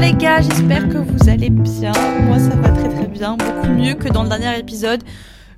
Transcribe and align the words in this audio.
Les 0.00 0.14
gars, 0.14 0.40
j'espère 0.40 0.88
que 0.88 0.98
vous 0.98 1.28
allez 1.28 1.48
bien. 1.48 1.92
Moi 2.22 2.38
ça 2.40 2.56
va 2.56 2.70
très 2.70 2.88
très 2.88 3.06
bien, 3.06 3.36
beaucoup 3.36 3.68
mieux 3.68 3.94
que 3.94 4.08
dans 4.08 4.24
le 4.24 4.28
dernier 4.28 4.58
épisode. 4.58 5.04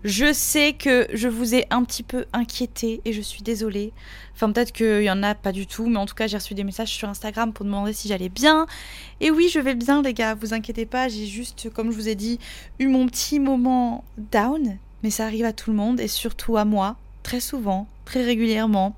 Je 0.03 0.35
sais 0.35 0.75
que 0.75 1.07
je 1.15 1.29
vous 1.29 1.55
ai 1.55 1.65
un 1.71 1.83
petit 1.83 2.03
peu 2.03 2.27
inquiété 2.35 3.01
et 3.07 3.15
je 3.15 3.23
suis 3.23 3.43
désolée. 3.43 3.95
Enfin 4.35 4.53
peut-être 4.53 4.73
qu'il 4.73 5.03
y 5.03 5.11
en 5.11 5.23
a 5.23 5.35
pas 5.35 5.51
du 5.51 5.67
tout, 5.67 5.87
mais 5.87 5.97
en 5.97 6.05
tout 6.05 6.15
cas 6.15 6.27
j'ai 6.27 6.37
reçu 6.37 6.53
des 6.53 6.63
messages 6.63 6.91
sur 6.91 7.09
Instagram 7.09 7.55
pour 7.55 7.65
demander 7.65 7.95
si 7.95 8.09
j'allais 8.09 8.29
bien. 8.29 8.67
Et 9.23 9.31
oui 9.31 9.49
je 9.51 9.61
vais 9.61 9.75
bien 9.75 10.03
les 10.03 10.13
gars, 10.13 10.35
vous 10.35 10.53
inquiétez 10.53 10.85
pas, 10.85 11.09
j'ai 11.09 11.25
juste, 11.25 11.71
comme 11.71 11.91
je 11.91 11.97
vous 11.97 12.09
ai 12.11 12.15
dit, 12.15 12.39
eu 12.79 12.89
mon 12.89 13.07
petit 13.07 13.41
moment 13.41 14.05
down. 14.31 14.77
Mais 15.03 15.11
ça 15.11 15.25
arrive 15.25 15.47
à 15.47 15.55
tout 15.55 15.71
le 15.71 15.77
monde 15.77 16.01
et 16.01 16.09
surtout 16.09 16.59
à 16.59 16.67
moi, 16.67 16.97
très 17.23 17.41
souvent, 17.41 17.87
très 18.05 18.23
régulièrement. 18.23 18.95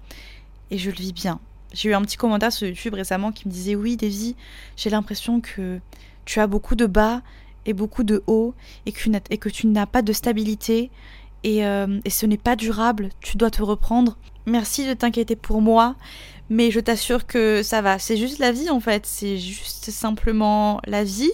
Et 0.72 0.78
je 0.78 0.90
le 0.90 0.96
vis 0.96 1.12
bien. 1.12 1.38
J'ai 1.72 1.90
eu 1.90 1.94
un 1.94 2.02
petit 2.02 2.16
commentaire 2.16 2.52
sur 2.52 2.66
YouTube 2.66 2.94
récemment 2.94 3.32
qui 3.32 3.48
me 3.48 3.52
disait 3.52 3.74
Oui, 3.74 3.96
Davy, 3.96 4.36
j'ai 4.76 4.90
l'impression 4.90 5.40
que 5.40 5.80
tu 6.24 6.40
as 6.40 6.46
beaucoup 6.46 6.74
de 6.74 6.86
bas 6.86 7.22
et 7.66 7.72
beaucoup 7.72 8.04
de 8.04 8.22
hauts 8.26 8.54
et 8.86 8.92
que, 8.92 9.48
tu 9.48 9.66
n'as 9.66 9.86
pas 9.86 10.02
de 10.02 10.12
stabilité 10.12 10.90
et, 11.44 11.66
euh, 11.66 12.00
et 12.04 12.10
ce 12.10 12.26
n'est 12.26 12.38
pas 12.38 12.56
durable, 12.56 13.10
tu 13.20 13.36
dois 13.36 13.50
te 13.50 13.62
reprendre. 13.62 14.16
Merci 14.46 14.86
de 14.86 14.94
t'inquiéter 14.94 15.36
pour 15.36 15.60
moi, 15.60 15.96
mais 16.48 16.70
je 16.70 16.80
t'assure 16.80 17.26
que 17.26 17.62
ça 17.62 17.82
va. 17.82 17.98
C'est 17.98 18.16
juste 18.16 18.38
la 18.38 18.52
vie 18.52 18.70
en 18.70 18.80
fait, 18.80 19.06
c'est 19.06 19.38
juste 19.38 19.90
simplement 19.90 20.80
la 20.86 21.04
vie. 21.04 21.32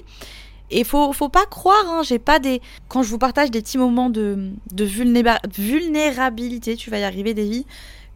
Et 0.70 0.84
faut, 0.84 1.12
faut 1.12 1.28
pas 1.28 1.44
croire, 1.44 1.84
hein, 1.86 2.02
j'ai 2.02 2.18
pas 2.18 2.38
des. 2.38 2.62
Quand 2.88 3.02
je 3.02 3.10
vous 3.10 3.18
partage 3.18 3.50
des 3.50 3.60
petits 3.60 3.76
moments 3.76 4.08
de, 4.08 4.52
de 4.72 4.86
vulnéra- 4.86 5.40
vulnérabilité, 5.54 6.76
tu 6.76 6.88
vas 6.88 6.98
y 6.98 7.04
arriver, 7.04 7.34
Davy 7.34 7.66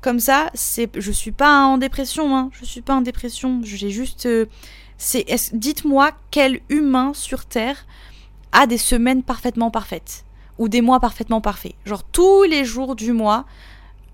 comme 0.06 0.20
ça, 0.20 0.50
c'est, 0.54 0.88
je 0.96 1.10
suis 1.10 1.32
pas 1.32 1.64
en 1.64 1.78
dépression, 1.78 2.36
hein. 2.36 2.50
Je 2.52 2.64
suis 2.64 2.80
pas 2.80 2.94
en 2.94 3.00
dépression. 3.00 3.58
J'ai 3.64 3.90
juste, 3.90 4.26
euh, 4.26 4.46
c'est, 4.98 5.26
dites-moi 5.52 6.12
quel 6.30 6.60
humain 6.68 7.10
sur 7.12 7.44
terre 7.44 7.88
a 8.52 8.68
des 8.68 8.78
semaines 8.78 9.24
parfaitement 9.24 9.72
parfaites 9.72 10.24
ou 10.58 10.68
des 10.68 10.80
mois 10.80 11.00
parfaitement 11.00 11.40
parfaits. 11.40 11.74
Genre 11.84 12.04
tous 12.04 12.44
les 12.44 12.64
jours 12.64 12.94
du 12.94 13.12
mois, 13.12 13.46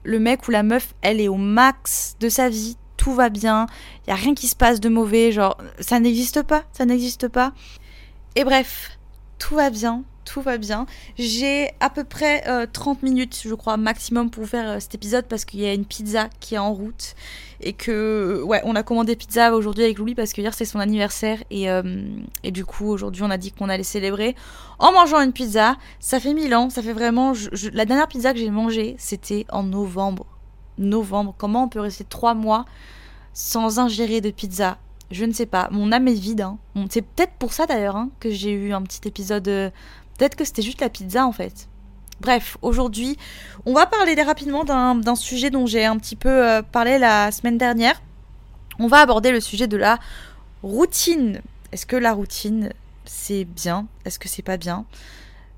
le 0.03 0.19
mec 0.19 0.49
ou 0.49 0.51
la 0.51 0.63
meuf, 0.63 0.95
elle 1.03 1.21
est 1.21 1.29
au 1.29 1.37
max 1.37 2.17
de 2.21 2.31
sa 2.31 2.49
vie, 2.49 2.79
tout 2.97 3.13
va 3.13 3.29
bien, 3.29 3.67
il 4.07 4.11
y 4.11 4.13
a 4.15 4.17
rien 4.17 4.33
qui 4.33 4.49
se 4.49 4.57
passe 4.57 4.81
de 4.81 4.89
mauvais, 4.89 5.31
genre 5.31 5.59
ça 5.79 6.01
n'existe 6.01 6.43
pas, 6.43 6.65
ça 6.73 6.87
n'existe 6.87 7.29
pas. 7.29 7.53
Et 8.35 8.45
bref, 8.45 8.99
tout 9.39 9.57
va 9.57 9.69
bien, 9.69 10.05
tout 10.25 10.41
va 10.41 10.59
bien. 10.59 10.87
J'ai 11.19 11.71
à 11.81 11.91
peu 11.91 12.05
près 12.05 12.43
euh, 12.49 12.67
30 12.73 13.03
minutes, 13.03 13.43
je 13.45 13.55
crois, 13.55 13.77
maximum 13.77 14.31
pour 14.31 14.47
faire 14.47 14.69
euh, 14.69 14.81
cet 14.81 14.95
épisode 14.95 15.27
parce 15.27 15.45
qu'il 15.45 15.61
y 15.61 15.67
a 15.67 15.75
une 15.75 15.85
pizza 15.85 16.29
qui 16.41 16.55
est 16.55 16.59
en 16.59 16.73
route 16.73 17.15
et 17.61 17.73
que, 17.73 18.43
ouais, 18.45 18.61
on 18.65 18.75
a 18.75 18.83
commandé 18.83 19.15
pizza 19.17 19.55
aujourd'hui 19.55 19.85
avec 19.85 19.99
Louis 19.99 20.15
parce 20.15 20.33
que 20.33 20.41
hier 20.41 20.53
c'est 20.55 20.65
son 20.65 20.81
anniversaire 20.81 21.43
et, 21.51 21.71
euh, 21.71 21.83
et 22.43 22.51
du 22.51 22.65
coup 22.65 22.87
aujourd'hui 22.89 23.23
on 23.23 23.31
a 23.31 23.39
dit 23.39 23.53
qu'on 23.53 23.69
allait 23.69 23.83
célébrer 23.85 24.35
en 24.79 24.93
mangeant 24.93 25.21
une 25.21 25.33
pizza. 25.33 25.77
Ça 26.01 26.19
fait 26.21 26.35
mille 26.35 26.55
ans, 26.55 26.71
ça 26.71 26.83
fait 26.83 26.93
vraiment. 26.93 27.33
la 27.73 27.85
dernière 27.85 28.09
pizza 28.09 28.33
que 28.33 28.39
j'ai 28.39 28.51
mangée 28.51 28.97
c'était 28.99 29.47
en 29.51 29.63
novembre. 29.63 30.27
Novembre, 30.79 31.35
comment 31.39 31.65
on 31.65 31.69
peut 31.69 31.81
rester 31.81 32.05
trois 32.05 32.35
mois 32.35 32.65
sans 33.33 33.79
ingérer 33.79 34.21
de 34.21 34.31
pizza? 34.31 34.79
Je 35.11 35.27
ne 35.27 35.33
sais 35.35 35.45
pas, 35.45 35.69
mon 35.71 35.93
âme 35.93 36.09
est 36.09 36.15
vide. 36.15 36.41
hein. 36.41 36.59
C'est 36.89 37.03
peut-être 37.03 37.35
pour 37.39 37.53
ça 37.53 37.67
d'ailleurs 37.67 37.97
hein, 37.97 38.09
que 38.19 38.31
j'ai 38.31 38.51
eu 38.53 38.73
un 38.73 38.81
petit 38.81 39.07
épisode. 39.07 39.71
Peut-être 40.23 40.37
que 40.37 40.45
c'était 40.45 40.63
juste 40.63 40.81
la 40.81 40.89
pizza 40.89 41.27
en 41.27 41.33
fait. 41.33 41.69
Bref, 42.21 42.57
aujourd'hui, 42.63 43.17
on 43.67 43.75
va 43.75 43.87
parler 43.87 44.15
rapidement 44.23 44.63
d'un 44.63 45.17
sujet 45.17 45.51
dont 45.51 45.67
j'ai 45.67 45.85
un 45.85 45.97
petit 45.97 46.15
peu 46.15 46.29
euh, 46.29 46.63
parlé 46.63 47.01
la 47.01 47.33
semaine 47.33 47.59
dernière. 47.59 48.01
On 48.79 48.87
va 48.87 48.99
aborder 48.99 49.33
le 49.33 49.41
sujet 49.41 49.67
de 49.67 49.77
la 49.77 49.99
routine. 50.63 51.41
Est-ce 51.73 51.87
que 51.87 51.97
la 51.97 52.13
routine, 52.13 52.73
c'est 53.05 53.45
bien? 53.45 53.89
Est-ce 54.05 54.21
que 54.21 54.29
c'est 54.29 54.43
pas 54.43 54.59
bien? 54.59 54.85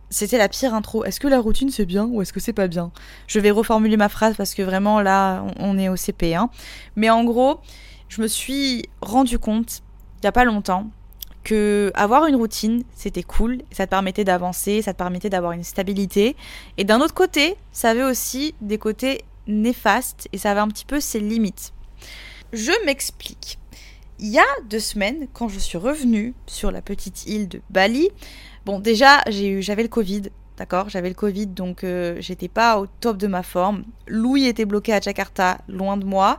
C'était 0.09 0.39
la 0.39 0.49
pire 0.49 0.73
intro. 0.73 1.05
Est-ce 1.05 1.21
que 1.21 1.29
la 1.29 1.41
routine, 1.41 1.69
c'est 1.69 1.85
bien 1.85 2.07
ou 2.07 2.23
est-ce 2.23 2.33
que 2.33 2.41
c'est 2.41 2.55
pas 2.55 2.67
bien? 2.67 2.91
Je 3.27 3.41
vais 3.41 3.51
reformuler 3.51 3.99
ma 3.99 4.09
phrase 4.09 4.35
parce 4.35 4.55
que 4.55 4.63
vraiment 4.63 5.03
là, 5.03 5.45
on 5.59 5.77
est 5.77 5.91
au 5.91 5.97
CP. 5.97 6.35
Hein. 6.35 6.49
Mais 6.97 7.11
en 7.11 7.23
gros, 7.23 7.61
je 8.09 8.23
me 8.23 8.29
suis 8.29 8.89
rendu 9.03 9.39
compte, 9.39 9.83
il 10.23 10.25
y 10.25 10.27
a 10.27 10.33
pas 10.33 10.47
longtemps, 10.47 10.87
que 11.45 11.93
avoir 11.95 12.27
une 12.27 12.37
routine, 12.37 12.83
c'était 12.95 13.23
cool, 13.23 13.59
ça 13.71 13.87
te 13.87 13.91
permettait 13.91 14.25
d'avancer, 14.25 14.83
ça 14.83 14.93
te 14.93 14.99
permettait 14.99 15.31
d'avoir 15.31 15.53
une 15.53 15.63
stabilité. 15.63 16.35
Et 16.79 16.85
d'un 16.85 17.01
autre 17.01 17.15
côté, 17.15 17.57
ça 17.71 17.91
avait 17.91 18.03
aussi 18.03 18.55
des 18.61 18.79
côtés 18.79 19.25
néfastes 19.47 20.29
et 20.33 20.39
ça 20.39 20.51
avait 20.51 20.61
un 20.61 20.69
petit 20.69 20.87
peu 20.87 21.01
ses 21.01 21.21
limites. 21.21 21.73
Je 22.53 22.73
m'explique. 22.87 23.59
Il 24.19 24.29
y 24.29 24.39
a 24.39 24.45
deux 24.69 24.81
semaines, 24.81 25.27
quand 25.33 25.49
je 25.49 25.59
suis 25.59 25.79
revenue 25.79 26.35
sur 26.47 26.71
la 26.71 26.83
petite 26.83 27.27
île 27.27 27.49
de 27.49 27.61
Bali, 27.71 28.09
bon 28.65 28.79
déjà 28.79 29.21
j'avais 29.27 29.83
le 29.83 29.89
Covid, 29.89 30.23
d'accord, 30.57 30.89
j'avais 30.89 31.09
le 31.09 31.17
Covid 31.17 31.49
donc 31.49 31.83
euh, 31.83 32.17
j'étais 32.21 32.49
pas 32.49 32.79
au 32.79 32.87
top 32.87 33.17
de 33.17 33.27
ma 33.27 33.43
forme. 33.43 33.85
Louis 34.07 34.47
était 34.47 34.65
bloqué 34.65 34.93
à 34.93 35.01
Jakarta, 35.01 35.59
loin 35.69 35.97
de 35.97 36.05
moi. 36.05 36.39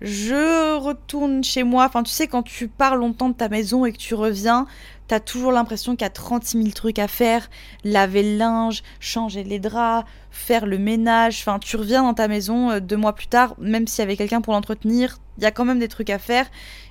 Je 0.00 0.76
retourne 0.78 1.44
chez 1.44 1.62
moi. 1.62 1.84
Enfin, 1.84 2.02
tu 2.02 2.10
sais, 2.10 2.26
quand 2.26 2.42
tu 2.42 2.68
pars 2.68 2.96
longtemps 2.96 3.28
de 3.28 3.34
ta 3.34 3.48
maison 3.50 3.84
et 3.84 3.92
que 3.92 3.98
tu 3.98 4.14
reviens, 4.14 4.66
t'as 5.08 5.20
toujours 5.20 5.52
l'impression 5.52 5.92
qu'il 5.92 6.02
y 6.02 6.06
a 6.06 6.10
36 6.10 6.56
000 6.58 6.70
trucs 6.70 6.98
à 6.98 7.06
faire. 7.06 7.50
Laver 7.84 8.22
le 8.22 8.38
linge, 8.38 8.82
changer 8.98 9.44
les 9.44 9.58
draps, 9.58 10.08
faire 10.30 10.64
le 10.64 10.78
ménage. 10.78 11.40
Enfin, 11.40 11.58
tu 11.58 11.76
reviens 11.76 12.02
dans 12.02 12.14
ta 12.14 12.28
maison 12.28 12.70
euh, 12.70 12.80
deux 12.80 12.96
mois 12.96 13.12
plus 13.14 13.26
tard, 13.26 13.54
même 13.58 13.86
s'il 13.86 13.98
y 13.98 14.02
avait 14.02 14.16
quelqu'un 14.16 14.40
pour 14.40 14.54
l'entretenir, 14.54 15.18
il 15.36 15.42
y 15.42 15.46
a 15.46 15.50
quand 15.50 15.66
même 15.66 15.78
des 15.78 15.88
trucs 15.88 16.10
à 16.10 16.18
faire. 16.18 16.46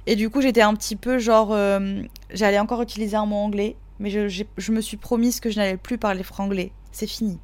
Et 0.05 0.15
du 0.15 0.29
coup, 0.29 0.41
j'étais 0.41 0.61
un 0.61 0.75
petit 0.75 0.95
peu 0.95 1.17
genre. 1.17 1.49
euh, 1.51 2.03
J'allais 2.31 2.59
encore 2.59 2.81
utiliser 2.83 3.17
un 3.17 3.25
mot 3.25 3.37
anglais, 3.37 3.75
mais 3.99 4.11
je, 4.11 4.43
je 4.57 4.71
me 4.71 4.81
suis 4.81 4.97
promise 4.97 5.39
que 5.39 5.49
je 5.49 5.57
n'allais 5.57 5.77
plus 5.77 5.97
parler 5.97 6.21
franglais. 6.21 6.71
C'est 6.91 7.07
fini. 7.07 7.39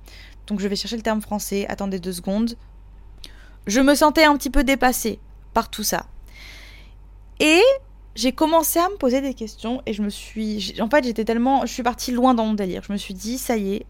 Donc, 0.45 0.59
je 0.59 0.67
vais 0.67 0.75
chercher 0.75 0.95
le 0.97 1.01
terme 1.01 1.21
français. 1.21 1.65
Attendez 1.69 1.99
deux 1.99 2.13
secondes. 2.13 2.55
Je 3.65 3.79
me 3.81 3.95
sentais 3.95 4.25
un 4.25 4.37
petit 4.37 4.51
peu 4.51 4.63
dépassée 4.63 5.17
par 5.55 5.69
tout 5.69 5.83
ça. 5.83 6.05
Et 7.39 7.61
j'ai 8.13 8.31
commencé 8.31 8.77
à 8.77 8.87
me 8.89 8.97
poser 8.97 9.21
des 9.21 9.33
questions 9.33 9.81
et 9.87 9.93
je 9.93 10.03
me 10.03 10.09
suis. 10.09 10.75
En 10.79 10.89
fait, 10.89 11.03
j'étais 11.03 11.25
tellement. 11.25 11.65
Je 11.65 11.73
suis 11.73 11.83
partie 11.83 12.11
loin 12.11 12.35
dans 12.35 12.45
mon 12.45 12.53
délire. 12.53 12.83
Je 12.87 12.93
me 12.93 12.97
suis 12.97 13.15
dit, 13.15 13.39
ça 13.39 13.57
y 13.57 13.73
est, 13.73 13.85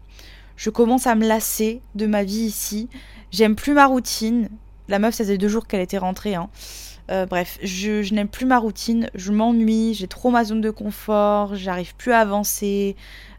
je 0.56 0.70
commence 0.70 1.06
à 1.06 1.14
me 1.14 1.26
lasser 1.26 1.82
de 1.94 2.06
ma 2.06 2.24
vie 2.24 2.46
ici. 2.46 2.88
J'aime 3.30 3.54
plus 3.54 3.74
ma 3.74 3.86
routine. 3.86 4.48
La 4.88 4.98
meuf, 4.98 5.14
ça 5.14 5.24
faisait 5.24 5.38
deux 5.38 5.48
jours 5.48 5.66
qu'elle 5.66 5.80
était 5.80 5.98
rentrée. 5.98 6.36
Hein. 6.36 6.48
Euh, 7.10 7.26
bref, 7.26 7.58
je, 7.62 8.12
n'aime 8.14 8.28
plus 8.28 8.46
ma 8.46 8.58
routine. 8.58 9.10
Je 9.14 9.32
m'ennuie. 9.32 9.94
J'ai 9.94 10.08
trop 10.08 10.30
ma 10.30 10.44
zone 10.44 10.60
de 10.60 10.70
confort. 10.70 11.54
J'arrive 11.54 11.94
plus 11.96 12.12
à 12.12 12.20
avancer. 12.20 12.96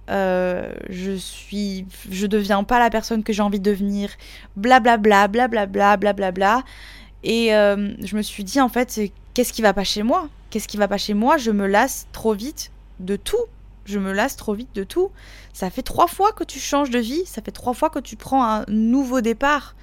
Euh, 0.10 0.74
je 0.90 1.18
suis. 1.18 1.86
Je 2.10 2.28
deviens 2.28 2.64
pas 2.64 2.80
la 2.80 2.90
personne 2.90 3.24
que 3.24 3.34
j'ai 3.34 3.42
envie 3.42 3.60
de 3.60 3.70
devenir. 3.70 4.12
Blablabla, 4.56 5.28
blablabla, 5.28 5.98
blablabla. 5.98 6.64
Et 7.24 7.54
euh, 7.56 7.94
je 8.04 8.16
me 8.16 8.22
suis 8.22 8.44
dit, 8.44 8.62
en 8.62 8.70
fait, 8.70 9.00
qu'est-ce 9.34 9.54
qui 9.54 9.62
va 9.62 9.74
pas 9.74 9.84
chez 9.84 10.04
moi? 10.04 10.30
Qu'est-ce 10.50 10.68
qui 10.68 10.78
va 10.78 10.88
pas 10.88 10.98
chez 10.98 11.14
moi? 11.14 11.38
Je 11.38 11.52
me 11.52 11.68
lasse 11.68 12.08
trop 12.12 12.34
vite 12.34 12.72
de 13.00 13.16
tout. 13.16 13.38
Je 13.86 14.00
me 14.00 14.12
lasse 14.12 14.36
trop 14.36 14.54
vite 14.54 14.74
de 14.76 14.84
tout. 14.84 15.12
Ça 15.54 15.70
fait 15.70 15.82
trois 15.82 16.08
fois 16.08 16.32
que 16.32 16.44
tu 16.44 16.60
changes 16.60 16.90
de 16.90 17.00
vie. 17.00 17.26
Ça 17.26 17.42
fait 17.42 17.52
trois 17.52 17.74
fois 17.74 17.90
que 17.90 18.00
tu 18.00 18.16
prends 18.16 18.44
un 18.46 18.66
nouveau 18.68 19.22
départ. 19.22 19.76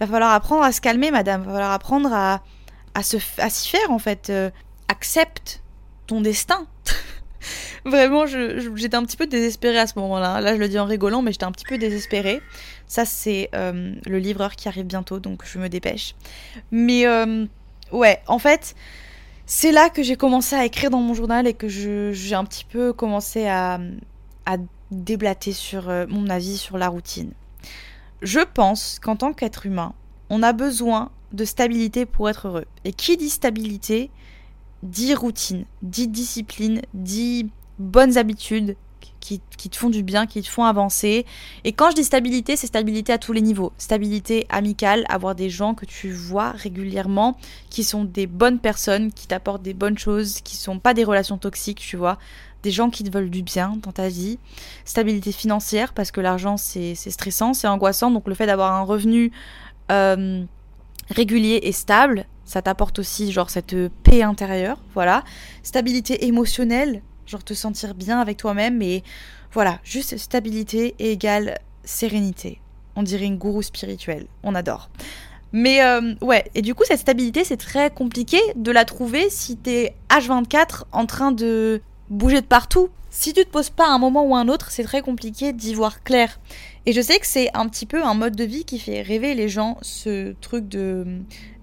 Il 0.00 0.06
va 0.06 0.12
falloir 0.12 0.32
apprendre 0.32 0.62
à 0.62 0.72
se 0.72 0.80
calmer, 0.80 1.10
madame. 1.10 1.42
Il 1.42 1.46
va 1.46 1.52
falloir 1.52 1.72
apprendre 1.72 2.12
à, 2.12 2.42
à, 2.94 3.00
f- 3.00 3.40
à 3.40 3.48
s'y 3.50 3.68
faire, 3.68 3.90
en 3.90 3.98
fait. 3.98 4.30
Euh, 4.30 4.50
accepte 4.88 5.62
ton 6.06 6.20
destin. 6.20 6.66
Vraiment, 7.84 8.26
j'étais 8.26 8.96
un 8.96 9.04
petit 9.04 9.16
peu 9.16 9.26
désespérée 9.26 9.78
à 9.78 9.86
ce 9.86 9.98
moment-là. 9.98 10.40
Là, 10.40 10.54
je 10.54 10.60
le 10.60 10.68
dis 10.68 10.78
en 10.78 10.84
rigolant, 10.84 11.22
mais 11.22 11.32
j'étais 11.32 11.44
un 11.44 11.52
petit 11.52 11.64
peu 11.64 11.78
désespérée. 11.78 12.40
Ça, 12.86 13.04
c'est 13.04 13.48
euh, 13.54 13.94
le 14.04 14.18
livreur 14.18 14.56
qui 14.56 14.68
arrive 14.68 14.86
bientôt, 14.86 15.20
donc 15.20 15.42
je 15.44 15.58
me 15.58 15.68
dépêche. 15.68 16.14
Mais 16.70 17.06
euh, 17.06 17.46
ouais, 17.92 18.20
en 18.26 18.38
fait, 18.38 18.74
c'est 19.46 19.72
là 19.72 19.90
que 19.90 20.02
j'ai 20.02 20.16
commencé 20.16 20.56
à 20.56 20.64
écrire 20.64 20.90
dans 20.90 21.00
mon 21.00 21.14
journal 21.14 21.46
et 21.46 21.54
que 21.54 21.68
j'ai 21.68 22.34
un 22.34 22.44
petit 22.44 22.64
peu 22.64 22.92
commencé 22.92 23.46
à, 23.46 23.80
à 24.44 24.56
déblater 24.90 25.52
sur 25.52 25.88
euh, 25.88 26.06
mon 26.08 26.28
avis 26.28 26.56
sur 26.56 26.78
la 26.78 26.88
routine. 26.88 27.32
Je 28.22 28.40
pense 28.40 28.98
qu'en 28.98 29.16
tant 29.16 29.32
qu'être 29.32 29.66
humain, 29.66 29.94
on 30.30 30.42
a 30.42 30.52
besoin 30.52 31.10
de 31.32 31.44
stabilité 31.44 32.06
pour 32.06 32.28
être 32.28 32.48
heureux. 32.48 32.64
Et 32.84 32.92
qui 32.92 33.16
dit 33.16 33.30
stabilité 33.30 34.10
dit 34.86 35.14
routine, 35.14 35.64
dit 35.82 36.08
discipline, 36.08 36.82
dit 36.94 37.50
bonnes 37.78 38.16
habitudes 38.16 38.76
qui, 39.20 39.40
qui, 39.56 39.68
te 39.68 39.76
font 39.76 39.90
du 39.90 40.02
bien, 40.02 40.26
qui 40.26 40.40
te 40.40 40.48
font 40.48 40.64
avancer. 40.64 41.26
Et 41.64 41.72
quand 41.72 41.90
je 41.90 41.96
dis 41.96 42.04
stabilité, 42.04 42.56
c'est 42.56 42.68
stabilité 42.68 43.12
à 43.12 43.18
tous 43.18 43.32
les 43.32 43.40
niveaux. 43.40 43.72
Stabilité 43.76 44.46
amicale, 44.48 45.04
avoir 45.08 45.34
des 45.34 45.50
gens 45.50 45.74
que 45.74 45.84
tu 45.84 46.12
vois 46.12 46.52
régulièrement, 46.52 47.36
qui 47.68 47.82
sont 47.82 48.04
des 48.04 48.26
bonnes 48.26 48.60
personnes, 48.60 49.12
qui 49.12 49.26
t'apportent 49.26 49.62
des 49.62 49.74
bonnes 49.74 49.98
choses, 49.98 50.40
qui 50.42 50.56
sont 50.56 50.78
pas 50.78 50.94
des 50.94 51.04
relations 51.04 51.38
toxiques, 51.38 51.80
tu 51.80 51.96
vois. 51.96 52.18
Des 52.62 52.70
gens 52.70 52.88
qui 52.88 53.04
te 53.04 53.10
veulent 53.10 53.30
du 53.30 53.42
bien 53.42 53.78
dans 53.82 53.92
ta 53.92 54.08
vie. 54.08 54.38
Stabilité 54.84 55.32
financière, 55.32 55.92
parce 55.92 56.12
que 56.12 56.20
l'argent 56.20 56.56
c'est 56.56 56.94
stressant, 56.94 57.52
c'est 57.52 57.68
angoissant. 57.68 58.10
Donc 58.10 58.28
le 58.28 58.34
fait 58.34 58.46
d'avoir 58.46 58.72
un 58.72 58.82
revenu 58.82 59.32
euh, 59.90 60.44
régulier 61.10 61.60
et 61.62 61.72
stable, 61.72 62.26
ça 62.46 62.62
t'apporte 62.62 63.00
aussi 63.00 63.32
genre 63.32 63.50
cette 63.50 63.76
paix 64.02 64.22
intérieure, 64.22 64.78
voilà. 64.94 65.24
Stabilité 65.62 66.24
émotionnelle, 66.26 67.02
genre 67.26 67.44
te 67.44 67.52
sentir 67.52 67.94
bien 67.94 68.20
avec 68.20 68.38
toi-même 68.38 68.80
et 68.80 69.02
voilà, 69.52 69.80
juste 69.84 70.16
stabilité 70.16 70.94
égale 70.98 71.58
sérénité. 71.84 72.60
On 72.94 73.02
dirait 73.02 73.26
une 73.26 73.36
gourou 73.36 73.62
spirituelle, 73.62 74.26
on 74.42 74.54
adore. 74.54 74.88
Mais 75.52 75.82
euh, 75.82 76.14
ouais, 76.22 76.44
et 76.54 76.62
du 76.62 76.74
coup 76.74 76.84
cette 76.86 77.00
stabilité 77.00 77.44
c'est 77.44 77.56
très 77.56 77.90
compliqué 77.90 78.38
de 78.54 78.70
la 78.70 78.84
trouver 78.84 79.28
si 79.28 79.56
t'es 79.56 79.94
H24 80.08 80.84
en 80.92 81.06
train 81.06 81.32
de 81.32 81.82
bouger 82.10 82.40
de 82.40 82.46
partout. 82.46 82.88
Si 83.10 83.32
tu 83.32 83.44
te 83.44 83.48
poses 83.48 83.70
pas 83.70 83.88
un 83.88 83.98
moment 83.98 84.24
ou 84.24 84.36
un 84.36 84.48
autre, 84.48 84.70
c'est 84.70 84.82
très 84.82 85.00
compliqué 85.00 85.52
d'y 85.52 85.74
voir 85.74 86.02
clair. 86.02 86.38
Et 86.84 86.92
je 86.92 87.00
sais 87.00 87.18
que 87.18 87.26
c'est 87.26 87.50
un 87.54 87.66
petit 87.68 87.86
peu 87.86 88.04
un 88.04 88.14
mode 88.14 88.36
de 88.36 88.44
vie 88.44 88.64
qui 88.64 88.78
fait 88.78 89.00
rêver 89.00 89.34
les 89.34 89.48
gens, 89.48 89.78
ce 89.80 90.34
truc 90.40 90.68
de 90.68 91.04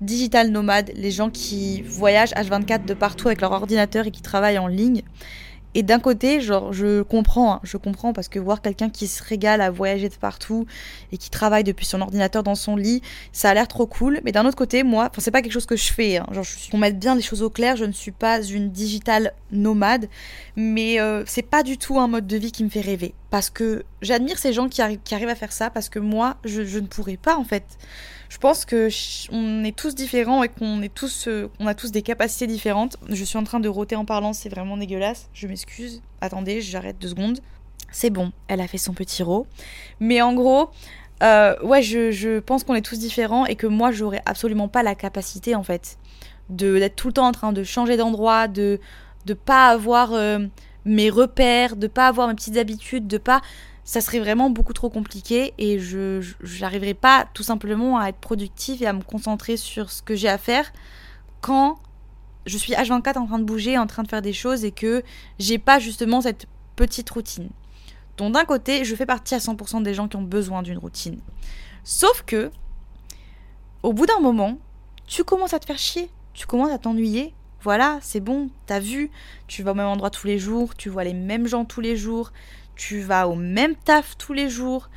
digital 0.01 0.49
nomade, 0.49 0.91
les 0.95 1.11
gens 1.11 1.29
qui 1.29 1.81
voyagent 1.83 2.33
H24 2.33 2.85
de 2.85 2.93
partout 2.93 3.27
avec 3.27 3.41
leur 3.41 3.51
ordinateur 3.51 4.07
et 4.07 4.11
qui 4.11 4.21
travaillent 4.21 4.57
en 4.57 4.67
ligne. 4.67 5.03
Et 5.75 5.83
d'un 5.83 5.99
côté, 5.99 6.39
genre, 6.39 6.71
je 6.71 7.01
comprends, 7.01 7.55
hein, 7.55 7.59
je 7.63 7.77
comprends 7.77 8.13
parce 8.13 8.27
que 8.27 8.39
voir 8.39 8.61
quelqu'un 8.61 8.89
qui 8.89 9.07
se 9.07 9.23
régale 9.23 9.61
à 9.61 9.71
voyager 9.71 10.09
de 10.09 10.15
partout 10.15 10.65
et 11.11 11.17
qui 11.17 11.29
travaille 11.29 11.63
depuis 11.63 11.85
son 11.85 12.01
ordinateur 12.01 12.43
dans 12.43 12.55
son 12.55 12.75
lit, 12.75 13.01
ça 13.31 13.49
a 13.49 13.53
l'air 13.53 13.67
trop 13.67 13.87
cool. 13.87 14.21
Mais 14.23 14.31
d'un 14.31 14.45
autre 14.45 14.55
côté, 14.55 14.83
moi, 14.83 15.11
c'est 15.17 15.31
pas 15.31 15.41
quelque 15.41 15.51
chose 15.51 15.65
que 15.65 15.75
je 15.75 15.91
fais. 15.91 16.17
Hein, 16.17 16.27
genre, 16.31 16.43
je 16.43 16.69
pour 16.69 16.79
mettre 16.79 16.97
bien 16.97 17.15
les 17.15 17.21
choses 17.21 17.41
au 17.41 17.49
clair, 17.49 17.75
je 17.75 17.85
ne 17.85 17.91
suis 17.91 18.11
pas 18.11 18.41
une 18.41 18.69
digital 18.69 19.33
nomade, 19.51 20.09
mais 20.55 20.99
euh, 20.99 21.23
c'est 21.25 21.41
pas 21.41 21.63
du 21.63 21.77
tout 21.77 21.99
un 21.99 22.07
mode 22.07 22.27
de 22.27 22.37
vie 22.37 22.51
qui 22.51 22.63
me 22.63 22.69
fait 22.69 22.81
rêver. 22.81 23.13
Parce 23.29 23.49
que 23.49 23.83
j'admire 24.01 24.37
ces 24.37 24.53
gens 24.53 24.69
qui, 24.69 24.81
arrivent 24.81 25.29
à 25.29 25.35
faire 25.35 25.51
ça 25.51 25.69
parce 25.69 25.89
que 25.89 25.99
moi, 25.99 26.37
je 26.45 26.61
ne 26.79 26.85
pourrais 26.85 27.17
pas 27.17 27.35
en 27.35 27.43
fait 27.43 27.63
je 28.29 28.37
pense 28.37 28.65
que 28.65 28.89
on 29.31 29.63
est 29.63 29.75
tous 29.75 29.95
différents 29.95 30.43
et 30.43 30.49
qu'on 30.49 30.81
euh, 30.81 31.47
on 31.59 31.67
a 31.67 31.73
tous 31.73 31.91
des 31.91 32.01
capacités 32.01 32.47
différentes. 32.47 32.97
Je 33.09 33.23
suis 33.23 33.37
en 33.37 33.43
train 33.43 33.59
de 33.59 33.69
roter 33.69 33.95
en 33.95 34.05
parlant, 34.05 34.33
c'est 34.33 34.49
vraiment 34.49 34.77
dégueulasse. 34.77 35.29
Je 35.33 35.47
m'excuse. 35.47 36.01
Attendez, 36.21 36.61
j'arrête 36.61 36.97
deux 36.99 37.09
secondes. 37.09 37.39
C'est 37.91 38.09
bon, 38.09 38.31
elle 38.47 38.61
a 38.61 38.67
fait 38.67 38.77
son 38.79 38.93
petit 38.93 39.21
rot. 39.21 39.45
Mais 39.99 40.21
en 40.21 40.33
gros, 40.33 40.69
euh, 41.21 41.55
ouais, 41.61 41.81
je, 41.81 42.39
pense 42.39 42.63
qu'on 42.63 42.75
est 42.75 42.81
tous 42.81 42.97
différents 42.97 43.45
et 43.45 43.55
que 43.55 43.67
moi, 43.67 43.91
j'aurais 43.91 44.21
absolument 44.25 44.67
pas 44.67 44.83
la 44.83 44.95
capacité, 44.95 45.55
en 45.55 45.63
fait, 45.63 45.97
de 46.49 46.79
d'être 46.79 46.95
tout 46.95 47.07
le 47.07 47.13
temps 47.13 47.27
en 47.27 47.31
train 47.31 47.53
de 47.53 47.63
changer 47.63 47.97
d'endroit, 47.97 48.47
de 48.47 48.79
de 49.25 49.33
pas 49.33 49.67
avoir 49.69 50.13
euh, 50.13 50.39
mes 50.85 51.09
repères, 51.09 51.75
de 51.75 51.87
pas 51.87 52.07
avoir 52.07 52.27
mes 52.27 52.33
petites 52.33 52.57
habitudes, 52.57 53.07
de 53.07 53.17
pas 53.17 53.41
ça 53.85 54.01
serait 54.01 54.19
vraiment 54.19 54.49
beaucoup 54.49 54.73
trop 54.73 54.89
compliqué 54.89 55.53
et 55.57 55.79
je 55.79 56.21
n'arriverai 56.61 56.93
pas 56.93 57.27
tout 57.33 57.43
simplement 57.43 57.99
à 57.99 58.09
être 58.09 58.17
productive 58.17 58.81
et 58.81 58.87
à 58.87 58.93
me 58.93 59.01
concentrer 59.01 59.57
sur 59.57 59.91
ce 59.91 60.01
que 60.01 60.15
j'ai 60.15 60.29
à 60.29 60.37
faire 60.37 60.71
quand 61.41 61.77
je 62.45 62.57
suis 62.57 62.73
H24 62.73 63.17
en 63.17 63.27
train 63.27 63.39
de 63.39 63.43
bouger, 63.43 63.77
en 63.77 63.87
train 63.87 64.03
de 64.03 64.07
faire 64.07 64.21
des 64.21 64.33
choses 64.33 64.65
et 64.65 64.71
que 64.71 65.03
j'ai 65.39 65.57
pas 65.57 65.79
justement 65.79 66.21
cette 66.21 66.45
petite 66.75 67.09
routine. 67.09 67.49
Donc 68.17 68.33
d'un 68.33 68.45
côté, 68.45 68.85
je 68.85 68.95
fais 68.95 69.05
partie 69.05 69.35
à 69.35 69.39
100% 69.39 69.83
des 69.83 69.93
gens 69.93 70.07
qui 70.07 70.15
ont 70.15 70.21
besoin 70.21 70.61
d'une 70.61 70.77
routine. 70.77 71.19
Sauf 71.83 72.23
que, 72.25 72.51
au 73.81 73.91
bout 73.93 74.05
d'un 74.05 74.19
moment, 74.19 74.57
tu 75.07 75.23
commences 75.23 75.53
à 75.53 75.59
te 75.59 75.65
faire 75.65 75.77
chier, 75.77 76.09
tu 76.33 76.45
commences 76.45 76.71
à 76.71 76.77
t'ennuyer. 76.77 77.33
Voilà, 77.61 77.99
c'est 78.01 78.19
bon, 78.19 78.49
t'as 78.65 78.79
vu, 78.79 79.09
tu 79.47 79.63
vas 79.63 79.71
au 79.71 79.75
même 79.75 79.87
endroit 79.87 80.09
tous 80.09 80.27
les 80.27 80.37
jours, 80.37 80.75
tu 80.75 80.89
vois 80.89 81.05
les 81.05 81.13
mêmes 81.13 81.47
gens 81.47 81.63
tous 81.63 81.79
les 81.79 81.95
jours, 81.95 82.33
tu 82.75 83.01
vas 83.01 83.27
au 83.27 83.35
même 83.35 83.75
taf 83.75 84.17
tous 84.17 84.33
les 84.33 84.49
jours, 84.49 84.89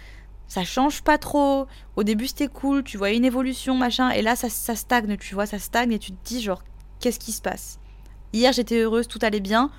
ça 0.48 0.64
change 0.64 1.02
pas 1.02 1.18
trop. 1.18 1.66
Au 1.96 2.02
début 2.04 2.26
c'était 2.26 2.48
cool, 2.48 2.84
tu 2.84 2.96
vois 2.96 3.10
une 3.10 3.24
évolution, 3.24 3.76
machin, 3.76 4.10
et 4.10 4.22
là 4.22 4.36
ça, 4.36 4.48
ça 4.48 4.74
stagne, 4.74 5.16
tu 5.16 5.34
vois, 5.34 5.46
ça 5.46 5.58
stagne 5.58 5.92
et 5.92 5.98
tu 5.98 6.12
te 6.12 6.24
dis 6.24 6.42
genre, 6.42 6.62
qu'est-ce 7.00 7.18
qui 7.18 7.32
se 7.32 7.42
passe? 7.42 7.78
Hier 8.32 8.52
j'étais 8.52 8.80
heureuse, 8.80 9.08
tout 9.08 9.18
allait 9.22 9.40
bien. 9.40 9.70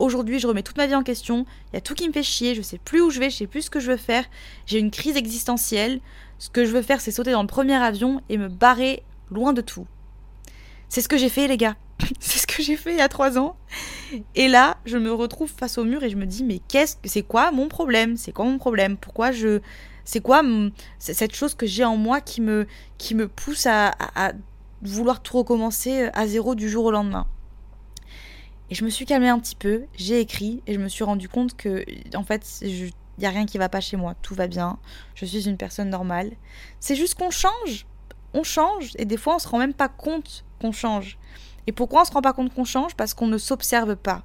Aujourd'hui, 0.00 0.38
je 0.38 0.46
remets 0.46 0.62
toute 0.62 0.78
ma 0.78 0.86
vie 0.86 0.94
en 0.94 1.02
question. 1.02 1.44
Il 1.70 1.74
y 1.74 1.76
a 1.76 1.82
tout 1.82 1.94
qui 1.94 2.08
me 2.08 2.12
fait 2.14 2.22
chier. 2.22 2.54
Je 2.54 2.62
sais 2.62 2.78
plus 2.78 3.02
où 3.02 3.10
je 3.10 3.20
vais. 3.20 3.28
Je 3.28 3.36
sais 3.36 3.46
plus 3.46 3.62
ce 3.62 3.70
que 3.70 3.80
je 3.80 3.90
veux 3.90 3.98
faire. 3.98 4.24
J'ai 4.64 4.78
une 4.78 4.90
crise 4.90 5.14
existentielle. 5.18 6.00
Ce 6.38 6.48
que 6.48 6.64
je 6.64 6.72
veux 6.72 6.80
faire, 6.80 7.02
c'est 7.02 7.10
sauter 7.10 7.32
dans 7.32 7.42
le 7.42 7.46
premier 7.46 7.74
avion 7.74 8.22
et 8.30 8.38
me 8.38 8.48
barrer 8.48 9.02
loin 9.30 9.52
de 9.52 9.60
tout. 9.60 9.86
C'est 10.88 11.02
ce 11.02 11.08
que 11.08 11.18
j'ai 11.18 11.28
fait, 11.28 11.48
les 11.48 11.58
gars. 11.58 11.76
c'est 12.18 12.38
ce 12.38 12.46
que 12.46 12.62
j'ai 12.62 12.76
fait 12.76 12.92
il 12.92 12.98
y 12.98 13.02
a 13.02 13.10
trois 13.10 13.38
ans. 13.38 13.56
Et 14.34 14.48
là, 14.48 14.76
je 14.84 14.98
me 14.98 15.12
retrouve 15.12 15.50
face 15.50 15.78
au 15.78 15.84
mur 15.84 16.02
et 16.02 16.10
je 16.10 16.16
me 16.16 16.26
dis, 16.26 16.44
mais 16.44 16.60
qu'est-ce 16.68 16.96
que 16.96 17.08
c'est 17.08 17.22
quoi 17.22 17.52
mon 17.52 17.68
problème? 17.68 18.16
C'est 18.16 18.32
quoi 18.32 18.44
mon 18.44 18.58
problème? 18.58 18.96
Pourquoi 18.96 19.32
je. 19.32 19.60
C'est 20.04 20.20
quoi 20.20 20.42
cette 20.98 21.34
chose 21.34 21.54
que 21.54 21.66
j'ai 21.66 21.84
en 21.84 21.96
moi 21.96 22.20
qui 22.20 22.40
me, 22.40 22.66
qui 22.98 23.14
me 23.14 23.28
pousse 23.28 23.66
à, 23.66 23.92
vouloir 24.82 25.22
tout 25.22 25.36
recommencer 25.36 26.08
à 26.14 26.26
zéro 26.26 26.54
du 26.54 26.68
jour 26.68 26.86
au 26.86 26.90
lendemain 26.90 27.26
Et 28.70 28.74
je 28.74 28.84
me 28.84 28.90
suis 28.90 29.04
calmée 29.04 29.28
un 29.28 29.38
petit 29.38 29.54
peu, 29.54 29.84
j'ai 29.94 30.18
écrit 30.20 30.62
et 30.66 30.74
je 30.74 30.80
me 30.80 30.88
suis 30.88 31.04
rendu 31.04 31.28
compte 31.28 31.54
que, 31.56 31.84
en 32.16 32.24
fait, 32.24 32.60
il 32.62 32.90
n'y 33.18 33.26
a 33.26 33.30
rien 33.30 33.46
qui 33.46 33.58
va 33.58 33.68
pas 33.68 33.80
chez 33.80 33.96
moi, 33.96 34.14
tout 34.22 34.34
va 34.34 34.48
bien, 34.48 34.78
je 35.14 35.26
suis 35.26 35.48
une 35.48 35.58
personne 35.58 35.90
normale. 35.90 36.32
C'est 36.80 36.96
juste 36.96 37.14
qu'on 37.14 37.30
change, 37.30 37.86
on 38.32 38.42
change 38.42 38.92
et 38.96 39.04
des 39.04 39.18
fois 39.18 39.36
on 39.36 39.38
se 39.38 39.46
rend 39.46 39.58
même 39.58 39.74
pas 39.74 39.88
compte 39.88 40.44
qu'on 40.60 40.72
change. 40.72 41.18
Et 41.70 41.72
pourquoi 41.72 42.02
on 42.02 42.04
se 42.04 42.10
rend 42.10 42.20
pas 42.20 42.32
compte 42.32 42.52
qu'on 42.52 42.64
change? 42.64 42.96
Parce 42.96 43.14
qu'on 43.14 43.28
ne 43.28 43.38
s'observe 43.38 43.94
pas. 43.94 44.24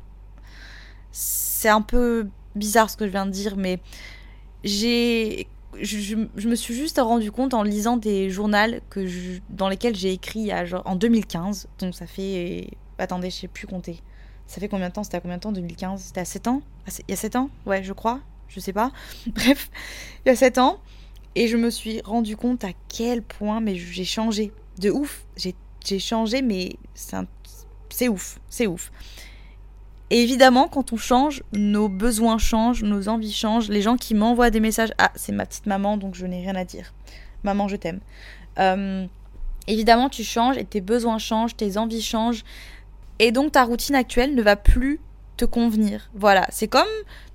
C'est 1.12 1.70
un 1.70 1.84
peu 1.84 2.28
bizarre 2.56 2.90
ce 2.90 2.98
que 2.98 3.06
je 3.06 3.12
viens 3.12 3.28
de 3.28 3.32
dire, 3.32 3.56
mais 3.56 3.80
j'ai 4.64 5.48
je, 5.80 6.16
me 6.48 6.56
suis 6.56 6.74
juste 6.74 7.00
rendu 7.00 7.32
compte 7.32 7.54
en 7.54 7.62
lisant 7.62 7.98
des 7.98 8.32
journaux 8.32 8.80
que 8.90 9.06
dans 9.52 9.70
lesquels 9.70 9.96
j'ai 9.96 10.12
écrit 10.12 10.50
en 10.86 10.96
2015. 10.96 11.68
Donc 11.78 11.94
ça 11.94 12.08
fait. 12.08 12.72
Attendez, 12.98 13.30
je 13.30 13.36
sais 13.36 13.48
plus 13.48 13.68
compter. 13.68 14.02
Ça 14.48 14.60
fait 14.60 14.68
combien 14.68 14.90
de 14.90 14.94
temps? 14.96 15.04
C'était 15.04 15.18
à 15.18 15.22
combien 15.22 15.38
de 15.38 15.44
temps 15.44 15.52
2015 15.52 16.02
C'était 16.02 16.22
à 16.22 16.26
7 16.26 16.48
ans? 16.48 16.64
Ah, 16.88 16.92
Il 17.08 17.12
y 17.12 17.14
a 17.14 17.18
7 17.18 17.36
ans? 17.36 17.52
Ouais, 17.68 17.84
je 17.84 17.94
crois. 17.94 18.22
Je 18.48 18.60
sais 18.60 18.74
pas. 18.74 18.92
Bref, 19.28 19.70
il 20.26 20.30
y 20.30 20.32
a 20.32 20.36
7 20.36 20.58
ans. 20.58 20.80
Et 21.36 21.48
je 21.48 21.58
me 21.58 21.70
suis 21.70 22.02
rendu 22.02 22.36
compte 22.36 22.64
à 22.64 22.70
quel 22.90 23.22
point 23.22 23.60
mais 23.60 23.76
j'ai 23.76 24.04
changé. 24.04 24.52
De 24.80 24.90
ouf. 24.90 25.28
J'ai 25.36 26.00
changé, 26.00 26.42
mais 26.42 26.78
c'est 26.96 27.16
ouf, 28.08 28.40
c'est 28.50 28.68
ouf. 28.68 28.92
Et 30.12 30.22
évidemment, 30.22 30.68
quand 30.68 30.94
on 30.94 30.98
change, 30.98 31.44
nos 31.52 31.90
besoins 31.90 32.38
changent, 32.38 32.84
nos 32.84 33.10
envies 33.10 33.34
changent. 33.34 33.70
Les 33.70 33.82
gens 33.82 33.98
qui 33.98 34.14
m'envoient 34.14 34.52
des 34.52 34.60
messages, 34.60 34.94
ah, 34.98 35.12
c'est 35.16 35.32
ma 35.32 35.46
petite 35.46 35.66
maman, 35.66 35.98
donc 35.98 36.16
je 36.16 36.26
n'ai 36.26 36.42
rien 36.42 36.56
à 36.56 36.64
dire. 36.64 36.94
Maman, 37.44 37.68
je 37.68 37.76
t'aime. 37.76 38.00
Euh, 38.60 39.06
évidemment, 39.68 40.10
tu 40.10 40.24
changes 40.24 40.58
et 40.58 40.66
tes 40.66 40.82
besoins 40.82 41.18
changent, 41.18 41.56
tes 41.56 41.78
envies 41.78 42.04
changent. 42.04 42.44
Et 43.18 43.32
donc, 43.32 43.54
ta 43.54 43.64
routine 43.64 43.96
actuelle 43.96 44.36
ne 44.36 44.42
va 44.44 44.56
plus 44.56 45.00
te 45.38 45.46
convenir. 45.46 46.10
Voilà, 46.14 46.46
c'est 46.50 46.68
comme 46.68 46.84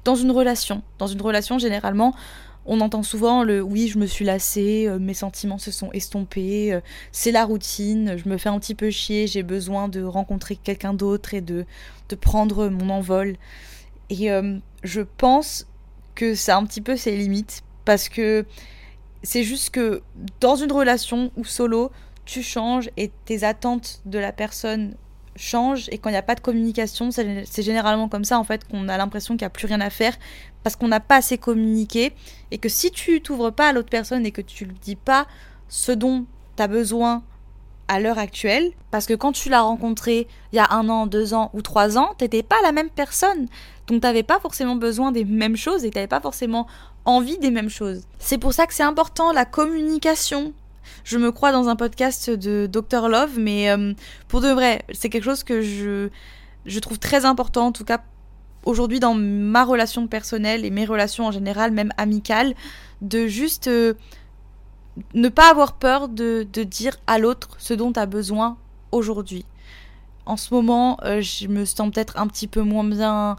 dans 0.04 0.14
une 0.14 0.30
relation. 0.30 0.82
Dans 0.98 1.06
une 1.08 1.20
relation, 1.20 1.58
généralement, 1.58 2.14
on 2.66 2.80
entend 2.80 3.02
souvent 3.02 3.42
le 3.42 3.62
oui, 3.62 3.88
je 3.88 3.98
me 3.98 4.06
suis 4.06 4.24
lassée, 4.24 4.86
euh, 4.86 4.98
mes 4.98 5.14
sentiments 5.14 5.58
se 5.58 5.70
sont 5.70 5.90
estompés, 5.92 6.72
euh, 6.72 6.80
c'est 7.12 7.32
la 7.32 7.44
routine, 7.44 8.16
je 8.16 8.28
me 8.28 8.36
fais 8.36 8.48
un 8.48 8.58
petit 8.58 8.74
peu 8.74 8.90
chier, 8.90 9.26
j'ai 9.26 9.42
besoin 9.42 9.88
de 9.88 10.02
rencontrer 10.02 10.56
quelqu'un 10.56 10.94
d'autre 10.94 11.34
et 11.34 11.40
de, 11.40 11.64
prendre 12.20 12.68
mon 12.68 12.90
envol. 12.90 13.36
Et 14.10 14.32
euh, 14.32 14.58
je 14.82 15.00
pense 15.00 15.66
que 16.16 16.34
c'est 16.34 16.52
un 16.52 16.64
petit 16.64 16.80
peu 16.80 16.96
ses 16.96 17.16
limites 17.16 17.62
parce 17.84 18.08
que 18.08 18.44
c'est 19.22 19.44
juste 19.44 19.70
que 19.70 20.02
dans 20.40 20.56
une 20.56 20.72
relation 20.72 21.30
ou 21.36 21.44
solo, 21.44 21.92
tu 22.24 22.42
changes 22.42 22.90
et 22.96 23.10
tes 23.24 23.44
attentes 23.44 24.00
de 24.06 24.18
la 24.18 24.32
personne 24.32 24.94
change 25.40 25.88
et 25.90 25.98
quand 25.98 26.10
il 26.10 26.12
n'y 26.12 26.18
a 26.18 26.22
pas 26.22 26.34
de 26.34 26.40
communication, 26.40 27.10
c'est 27.10 27.62
généralement 27.62 28.08
comme 28.08 28.24
ça 28.24 28.38
en 28.38 28.44
fait 28.44 28.66
qu'on 28.68 28.88
a 28.88 28.96
l'impression 28.96 29.34
qu'il 29.34 29.44
n'y 29.44 29.46
a 29.46 29.50
plus 29.50 29.66
rien 29.66 29.80
à 29.80 29.90
faire 29.90 30.14
parce 30.62 30.76
qu'on 30.76 30.88
n'a 30.88 31.00
pas 31.00 31.16
assez 31.16 31.38
communiqué 31.38 32.12
et 32.50 32.58
que 32.58 32.68
si 32.68 32.90
tu 32.90 33.20
t'ouvres 33.20 33.50
pas 33.50 33.68
à 33.68 33.72
l'autre 33.72 33.90
personne 33.90 34.26
et 34.26 34.32
que 34.32 34.42
tu 34.42 34.66
lui 34.66 34.76
dis 34.80 34.96
pas 34.96 35.26
ce 35.68 35.92
dont 35.92 36.26
tu 36.56 36.62
as 36.62 36.68
besoin 36.68 37.22
à 37.88 37.98
l'heure 37.98 38.18
actuelle, 38.18 38.70
parce 38.92 39.06
que 39.06 39.14
quand 39.14 39.32
tu 39.32 39.48
l'as 39.48 39.62
rencontré 39.62 40.28
il 40.52 40.56
y 40.56 40.58
a 40.60 40.68
un 40.70 40.88
an, 40.88 41.08
deux 41.08 41.34
ans 41.34 41.50
ou 41.54 41.60
trois 41.60 41.98
ans, 41.98 42.14
t'étais 42.16 42.44
pas 42.44 42.60
la 42.62 42.70
même 42.70 42.88
personne. 42.88 43.48
Donc 43.88 44.02
t'avais 44.02 44.22
pas 44.22 44.38
forcément 44.38 44.76
besoin 44.76 45.10
des 45.10 45.24
mêmes 45.24 45.56
choses 45.56 45.84
et 45.84 45.90
t'avais 45.90 46.06
pas 46.06 46.20
forcément 46.20 46.68
envie 47.04 47.38
des 47.38 47.50
mêmes 47.50 47.68
choses. 47.68 48.02
C'est 48.20 48.38
pour 48.38 48.52
ça 48.52 48.66
que 48.66 48.74
c'est 48.74 48.84
important 48.84 49.32
la 49.32 49.44
communication. 49.44 50.52
Je 51.04 51.18
me 51.18 51.32
crois 51.32 51.52
dans 51.52 51.68
un 51.68 51.76
podcast 51.76 52.30
de 52.30 52.66
Dr 52.66 53.08
Love, 53.08 53.38
mais 53.38 53.70
euh, 53.70 53.94
pour 54.28 54.40
de 54.40 54.48
vrai, 54.48 54.82
c'est 54.92 55.08
quelque 55.08 55.24
chose 55.24 55.44
que 55.44 55.62
je, 55.62 56.08
je 56.66 56.78
trouve 56.80 56.98
très 56.98 57.24
important, 57.24 57.66
en 57.66 57.72
tout 57.72 57.84
cas 57.84 58.02
aujourd'hui 58.64 59.00
dans 59.00 59.14
ma 59.14 59.64
relation 59.64 60.06
personnelle 60.06 60.64
et 60.64 60.70
mes 60.70 60.84
relations 60.84 61.26
en 61.26 61.30
général, 61.30 61.72
même 61.72 61.92
amicales, 61.96 62.54
de 63.00 63.26
juste 63.26 63.68
euh, 63.68 63.94
ne 65.14 65.28
pas 65.28 65.50
avoir 65.50 65.74
peur 65.74 66.08
de, 66.08 66.46
de 66.52 66.62
dire 66.62 66.96
à 67.06 67.18
l'autre 67.18 67.50
ce 67.58 67.74
dont 67.74 67.92
tu 67.92 68.00
as 68.00 68.06
besoin 68.06 68.56
aujourd'hui. 68.92 69.44
En 70.26 70.36
ce 70.36 70.52
moment, 70.52 70.98
euh, 71.04 71.20
je 71.20 71.48
me 71.48 71.64
sens 71.64 71.90
peut-être 71.90 72.18
un 72.18 72.26
petit 72.26 72.46
peu 72.46 72.62
moins 72.62 72.84
bien. 72.84 73.36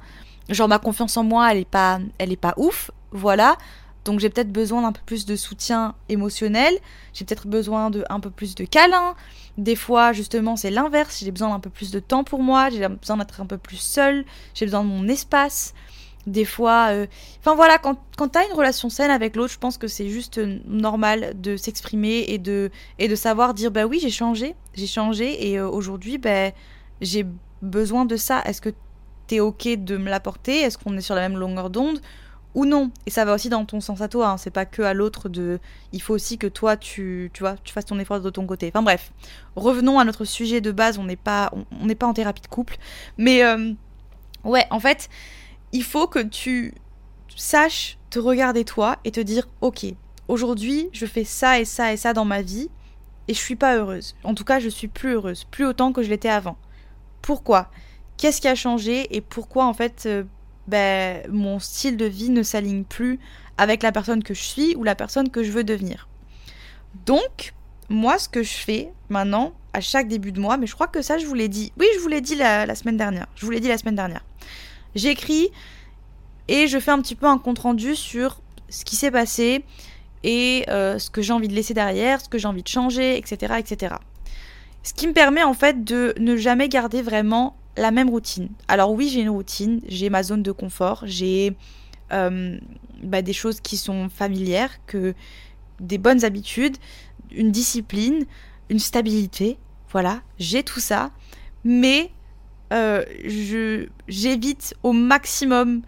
Genre 0.49 0.67
ma 0.67 0.79
confiance 0.79 1.15
en 1.17 1.23
moi, 1.23 1.51
elle 1.51 1.59
est 1.59 1.65
pas, 1.65 1.99
elle 2.17 2.31
est 2.31 2.37
pas 2.37 2.53
ouf, 2.57 2.91
voilà. 3.11 3.57
Donc 4.03 4.19
j'ai 4.19 4.29
peut-être 4.29 4.51
besoin 4.51 4.81
d'un 4.81 4.91
peu 4.91 5.01
plus 5.05 5.25
de 5.25 5.35
soutien 5.35 5.95
émotionnel, 6.09 6.73
j'ai 7.13 7.23
peut-être 7.23 7.47
besoin 7.47 7.89
de 7.91 8.03
un 8.09 8.19
peu 8.19 8.31
plus 8.31 8.55
de 8.55 8.65
câlin. 8.65 9.15
Des 9.57 9.75
fois, 9.75 10.11
justement, 10.11 10.55
c'est 10.55 10.71
l'inverse, 10.71 11.19
j'ai 11.23 11.31
besoin 11.31 11.49
d'un 11.49 11.59
peu 11.59 11.69
plus 11.69 11.91
de 11.91 11.99
temps 11.99 12.23
pour 12.23 12.41
moi, 12.41 12.69
j'ai 12.69 12.87
besoin 12.87 13.17
d'être 13.17 13.41
un 13.41 13.45
peu 13.45 13.57
plus 13.57 13.77
seule, 13.77 14.25
j'ai 14.53 14.65
besoin 14.65 14.83
de 14.83 14.89
mon 14.89 15.07
espace. 15.07 15.73
Des 16.27 16.45
fois, 16.45 16.89
euh, 16.91 17.07
enfin 17.39 17.55
voilà, 17.55 17.79
quand, 17.79 17.99
quand 18.15 18.27
t'as 18.29 18.47
une 18.47 18.53
relation 18.53 18.89
saine 18.89 19.09
avec 19.09 19.35
l'autre, 19.35 19.53
je 19.53 19.57
pense 19.57 19.77
que 19.77 19.87
c'est 19.87 20.09
juste 20.09 20.39
normal 20.67 21.33
de 21.39 21.57
s'exprimer 21.57 22.25
et 22.27 22.37
de, 22.37 22.69
et 22.99 23.07
de 23.07 23.15
savoir 23.15 23.53
dire 23.55 23.71
bah 23.71 23.85
oui, 23.85 23.99
j'ai 24.01 24.11
changé, 24.11 24.55
j'ai 24.75 24.87
changé 24.87 25.49
et 25.49 25.57
euh, 25.57 25.67
aujourd'hui, 25.67 26.19
ben 26.19 26.53
j'ai 27.01 27.25
besoin 27.61 28.05
de 28.05 28.17
ça. 28.17 28.41
Est-ce 28.45 28.61
que 28.61 28.69
t'es 29.25 29.39
ok 29.39 29.67
de 29.83 29.97
me 29.97 30.09
l'apporter? 30.09 30.59
Est-ce 30.59 30.77
qu'on 30.77 30.95
est 30.95 31.01
sur 31.01 31.15
la 31.15 31.27
même 31.27 31.39
longueur 31.39 31.69
d'onde? 31.71 31.99
Ou 32.53 32.65
non. 32.65 32.91
Et 33.05 33.09
ça 33.09 33.25
va 33.25 33.33
aussi 33.33 33.49
dans 33.49 33.65
ton 33.65 33.79
sens 33.79 34.01
à 34.01 34.07
toi, 34.07 34.29
hein. 34.29 34.37
c'est 34.37 34.51
pas 34.51 34.65
que 34.65 34.81
à 34.81 34.93
l'autre 34.93 35.29
de. 35.29 35.59
Il 35.91 36.01
faut 36.01 36.13
aussi 36.13 36.37
que 36.37 36.47
toi, 36.47 36.77
tu, 36.77 37.31
tu 37.33 37.41
vois, 37.41 37.55
tu 37.63 37.73
fasses 37.73 37.85
ton 37.85 37.99
effort 37.99 38.19
de 38.19 38.29
ton 38.29 38.45
côté. 38.45 38.69
Enfin 38.73 38.83
bref, 38.83 39.11
revenons 39.55 39.99
à 39.99 40.03
notre 40.03 40.25
sujet 40.25 40.61
de 40.61 40.71
base, 40.71 40.97
on 40.97 41.03
n'est 41.03 41.15
pas, 41.15 41.51
on 41.79 41.85
n'est 41.85 41.95
pas 41.95 42.07
en 42.07 42.13
thérapie 42.13 42.41
de 42.41 42.47
couple. 42.47 42.77
Mais 43.17 43.43
euh, 43.43 43.73
ouais, 44.43 44.65
en 44.69 44.79
fait, 44.79 45.09
il 45.71 45.83
faut 45.83 46.07
que 46.07 46.19
tu 46.19 46.73
saches 47.35 47.97
te 48.09 48.19
regarder 48.19 48.65
toi 48.65 48.97
et 49.03 49.11
te 49.11 49.19
dire, 49.19 49.47
ok, 49.61 49.85
aujourd'hui, 50.27 50.89
je 50.91 51.05
fais 51.05 51.23
ça 51.23 51.59
et 51.59 51.65
ça 51.65 51.93
et 51.93 51.97
ça 51.97 52.13
dans 52.13 52.25
ma 52.25 52.41
vie 52.41 52.69
et 53.27 53.33
je 53.33 53.39
suis 53.39 53.55
pas 53.55 53.77
heureuse. 53.77 54.15
En 54.23 54.33
tout 54.35 54.43
cas, 54.43 54.59
je 54.59 54.69
suis 54.69 54.87
plus 54.87 55.13
heureuse, 55.13 55.45
plus 55.45 55.65
autant 55.65 55.93
que 55.93 56.03
je 56.03 56.09
l'étais 56.09 56.29
avant. 56.29 56.57
Pourquoi? 57.21 57.69
Qu'est-ce 58.17 58.41
qui 58.41 58.47
a 58.47 58.55
changé 58.55 59.15
et 59.15 59.21
pourquoi 59.21 59.65
en 59.65 59.73
fait 59.73 60.03
euh, 60.05 60.23
ben, 60.71 61.21
mon 61.29 61.59
style 61.59 61.97
de 61.97 62.05
vie 62.05 62.29
ne 62.29 62.41
s'aligne 62.41 62.85
plus 62.85 63.19
avec 63.57 63.83
la 63.83 63.91
personne 63.91 64.23
que 64.23 64.33
je 64.33 64.41
suis 64.41 64.75
ou 64.75 64.83
la 64.83 64.95
personne 64.95 65.29
que 65.29 65.43
je 65.43 65.51
veux 65.51 65.65
devenir. 65.65 66.07
Donc, 67.05 67.53
moi, 67.89 68.17
ce 68.17 68.29
que 68.29 68.41
je 68.41 68.53
fais 68.53 68.91
maintenant, 69.09 69.53
à 69.73 69.81
chaque 69.81 70.07
début 70.07 70.31
de 70.31 70.39
mois, 70.39 70.55
mais 70.55 70.67
je 70.67 70.73
crois 70.73 70.87
que 70.87 71.01
ça, 71.01 71.17
je 71.17 71.25
vous 71.25 71.33
l'ai 71.33 71.49
dit. 71.49 71.73
Oui, 71.77 71.87
je 71.93 71.99
vous 71.99 72.07
l'ai 72.07 72.21
dit 72.21 72.35
la, 72.35 72.73
semaine 72.73 72.95
dernière. 72.95 73.27
Je 73.35 73.45
vous 73.45 73.51
l'ai 73.51 73.59
dit 73.59 73.67
la 73.67 73.77
semaine 73.77 73.95
dernière. 73.95 74.23
J'écris 74.95 75.49
et 76.47 76.67
je 76.67 76.79
fais 76.79 76.91
un 76.91 77.01
petit 77.01 77.15
peu 77.15 77.27
un 77.27 77.37
compte-rendu 77.37 77.95
sur 77.95 78.41
ce 78.69 78.85
qui 78.85 78.95
s'est 78.95 79.11
passé 79.11 79.63
et 80.23 80.65
euh, 80.69 80.99
ce 80.99 81.09
que 81.09 81.21
j'ai 81.21 81.33
envie 81.33 81.49
de 81.49 81.53
laisser 81.53 81.73
derrière, 81.73 82.21
ce 82.21 82.29
que 82.29 82.37
j'ai 82.37 82.47
envie 82.47 82.63
de 82.63 82.67
changer, 82.67 83.17
etc., 83.17 83.55
etc. 83.59 83.95
Ce 84.83 84.93
qui 84.93 85.07
me 85.07 85.13
permet 85.13 85.43
en 85.43 85.53
fait 85.53 85.83
de 85.83 86.13
ne 86.17 86.37
jamais 86.37 86.69
garder 86.69 87.01
vraiment 87.01 87.57
la 87.77 87.91
même 87.91 88.09
routine. 88.09 88.49
Alors 88.67 88.91
oui, 88.91 89.09
j'ai 89.09 89.21
une 89.21 89.29
routine, 89.29 89.81
j'ai 89.87 90.09
ma 90.09 90.23
zone 90.23 90.43
de 90.43 90.51
confort, 90.51 91.03
j'ai 91.05 91.55
euh, 92.11 92.57
bah, 93.03 93.21
des 93.21 93.33
choses 93.33 93.61
qui 93.61 93.77
sont 93.77 94.09
familières, 94.09 94.85
que 94.85 95.13
des 95.79 95.97
bonnes 95.97 96.23
habitudes, 96.25 96.77
une 97.31 97.51
discipline, 97.51 98.25
une 98.69 98.79
stabilité. 98.79 99.57
Voilà, 99.91 100.21
j'ai 100.39 100.63
tout 100.63 100.79
ça, 100.79 101.11
mais 101.63 102.11
euh, 102.71 103.03
je 103.25 103.87
j'évite 104.07 104.75
au 104.83 104.93
maximum 104.93 105.81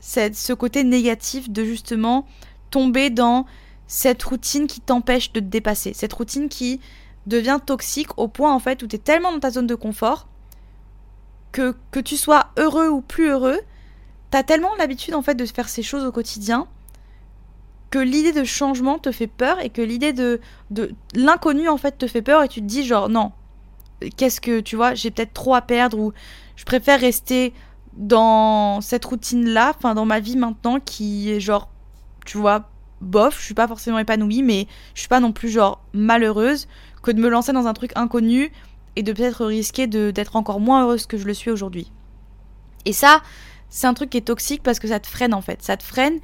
cette, 0.00 0.36
ce 0.36 0.52
côté 0.52 0.84
négatif 0.84 1.50
de 1.50 1.64
justement 1.64 2.26
tomber 2.70 3.10
dans 3.10 3.46
cette 3.86 4.22
routine 4.22 4.66
qui 4.66 4.80
t'empêche 4.80 5.32
de 5.32 5.40
te 5.40 5.44
dépasser, 5.44 5.92
cette 5.94 6.12
routine 6.12 6.48
qui 6.48 6.80
devient 7.26 7.58
toxique 7.64 8.16
au 8.18 8.28
point 8.28 8.54
en 8.54 8.58
fait 8.58 8.82
où 8.82 8.86
tu 8.86 8.96
es 8.96 8.98
tellement 8.98 9.32
dans 9.32 9.40
ta 9.40 9.50
zone 9.50 9.66
de 9.66 9.74
confort 9.74 10.27
que, 11.52 11.74
tu 12.00 12.16
sois 12.16 12.48
heureux 12.56 12.88
ou 12.88 13.00
plus 13.00 13.28
heureux, 13.28 13.60
t'as 14.30 14.42
tellement 14.42 14.74
l'habitude 14.76 15.14
en 15.14 15.22
fait 15.22 15.34
de 15.34 15.46
faire 15.46 15.68
ces 15.68 15.82
choses 15.82 16.04
au 16.04 16.12
quotidien 16.12 16.66
que 17.90 17.98
l'idée 17.98 18.32
de 18.32 18.44
changement 18.44 18.98
te 18.98 19.10
fait 19.12 19.26
peur 19.26 19.58
et 19.60 19.70
que 19.70 19.80
l'idée 19.80 20.12
de, 20.12 20.40
de 20.70 20.92
l'inconnu 21.14 21.68
en 21.68 21.78
fait 21.78 21.96
te 21.96 22.06
fait 22.06 22.20
peur 22.20 22.42
et 22.42 22.48
tu 22.48 22.60
te 22.60 22.66
dis 22.66 22.84
genre 22.84 23.08
non, 23.08 23.32
qu'est-ce 24.16 24.40
que 24.40 24.60
tu 24.60 24.76
vois, 24.76 24.94
j'ai 24.94 25.10
peut-être 25.10 25.32
trop 25.32 25.54
à 25.54 25.62
perdre 25.62 25.98
ou 25.98 26.12
je 26.56 26.64
préfère 26.64 27.00
rester 27.00 27.54
dans 27.94 28.80
cette 28.80 29.04
routine 29.04 29.48
là, 29.48 29.72
enfin 29.76 29.94
dans 29.94 30.04
ma 30.04 30.20
vie 30.20 30.36
maintenant 30.36 30.80
qui 30.80 31.30
est 31.30 31.40
genre 31.40 31.68
tu 32.26 32.36
vois 32.36 32.68
bof, 33.00 33.38
je 33.38 33.44
suis 33.44 33.54
pas 33.54 33.66
forcément 33.66 33.98
épanouie 33.98 34.42
mais 34.42 34.66
je 34.94 35.00
suis 35.00 35.08
pas 35.08 35.20
non 35.20 35.32
plus 35.32 35.48
genre 35.48 35.80
malheureuse 35.94 36.68
que 37.02 37.10
de 37.10 37.20
me 37.20 37.28
lancer 37.28 37.52
dans 37.52 37.66
un 37.66 37.72
truc 37.72 37.92
inconnu 37.94 38.52
et 38.98 39.04
de 39.04 39.12
peut-être 39.12 39.46
risquer 39.46 39.86
d'être 39.86 40.34
encore 40.34 40.58
moins 40.58 40.82
heureuse 40.82 41.06
que 41.06 41.16
je 41.16 41.24
le 41.24 41.32
suis 41.32 41.52
aujourd'hui. 41.52 41.92
Et 42.84 42.92
ça, 42.92 43.22
c'est 43.70 43.86
un 43.86 43.94
truc 43.94 44.10
qui 44.10 44.18
est 44.18 44.22
toxique 44.22 44.60
parce 44.64 44.80
que 44.80 44.88
ça 44.88 44.98
te 44.98 45.06
freine 45.06 45.34
en 45.34 45.40
fait. 45.40 45.62
Ça 45.62 45.76
te 45.76 45.84
freine 45.84 46.18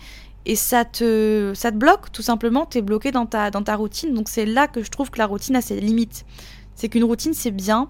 et 0.45 0.57
ça 0.57 0.85
te, 0.85 1.53
ça 1.55 1.71
te 1.71 1.77
bloque 1.77 2.11
tout 2.11 2.23
simplement. 2.23 2.67
Tu 2.67 2.79
es 2.79 2.83
bloqué 2.83 3.13
dans 3.13 3.27
ta, 3.27 3.53
dans 3.53 3.63
ta 3.63 3.77
routine. 3.77 4.13
Donc 4.13 4.29
c'est 4.29 4.45
là 4.45 4.67
que 4.67 4.83
je 4.83 4.91
trouve 4.91 5.11
que 5.13 5.19
la 5.19 5.27
routine 5.27 5.55
a 5.55 5.61
ses 5.61 5.79
limites. 5.79 6.27
C'est 6.75 6.89
qu'une 6.89 7.05
routine 7.05 7.33
c'est 7.33 7.53
bien 7.53 7.89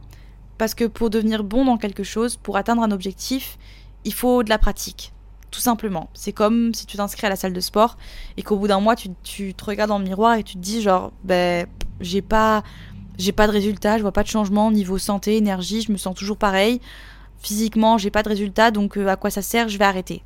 parce 0.59 0.75
que 0.75 0.85
pour 0.85 1.09
devenir 1.09 1.45
bon 1.45 1.65
dans 1.65 1.79
quelque 1.79 2.03
chose, 2.05 2.37
pour 2.37 2.59
atteindre 2.59 2.83
un 2.83 2.91
objectif, 2.91 3.57
il 4.05 4.13
faut 4.13 4.43
de 4.43 4.51
la 4.51 4.59
pratique. 4.59 5.15
Tout 5.51 5.61
simplement. 5.61 6.11
C'est 6.13 6.33
comme 6.33 6.75
si 6.75 6.85
tu 6.85 6.99
t'inscris 6.99 7.27
à 7.27 7.31
la 7.31 7.37
salle 7.37 7.55
de 7.55 7.61
sport 7.61 7.97
et 8.37 8.43
qu'au 8.43 8.57
bout 8.59 8.69
d'un 8.69 8.81
mois, 8.81 8.97
tu, 8.97 9.09
tu, 9.23 9.55
te 9.55 9.65
regardes 9.65 9.89
dans 9.89 9.99
le 9.99 10.05
miroir 10.05 10.35
et 10.35 10.43
tu 10.43 10.55
te 10.55 10.59
dis 10.59 10.83
genre, 10.83 11.11
ben, 11.23 11.67
j'ai 12.01 12.21
pas 12.21 12.63
j'ai 13.19 13.33
pas 13.33 13.47
de 13.47 13.53
résultat, 13.53 13.97
je 13.97 14.03
vois 14.03 14.13
pas 14.13 14.23
de 14.23 14.29
changement 14.29 14.71
niveau 14.71 14.99
santé, 14.99 15.37
énergie, 15.37 15.83
je 15.83 15.93
me 15.93 15.97
sens 15.97 16.15
toujours 16.15 16.37
pareil. 16.37 16.81
Physiquement, 17.39 17.99
j'ai 17.99 18.11
pas 18.11 18.23
de 18.23 18.29
résultat, 18.29 18.71
donc 18.71 18.97
euh, 18.97 19.09
à 19.09 19.17
quoi 19.17 19.31
ça 19.31 19.43
sert 19.43 19.69
Je 19.69 19.79
vais 19.79 19.85
arrêter. 19.85 20.23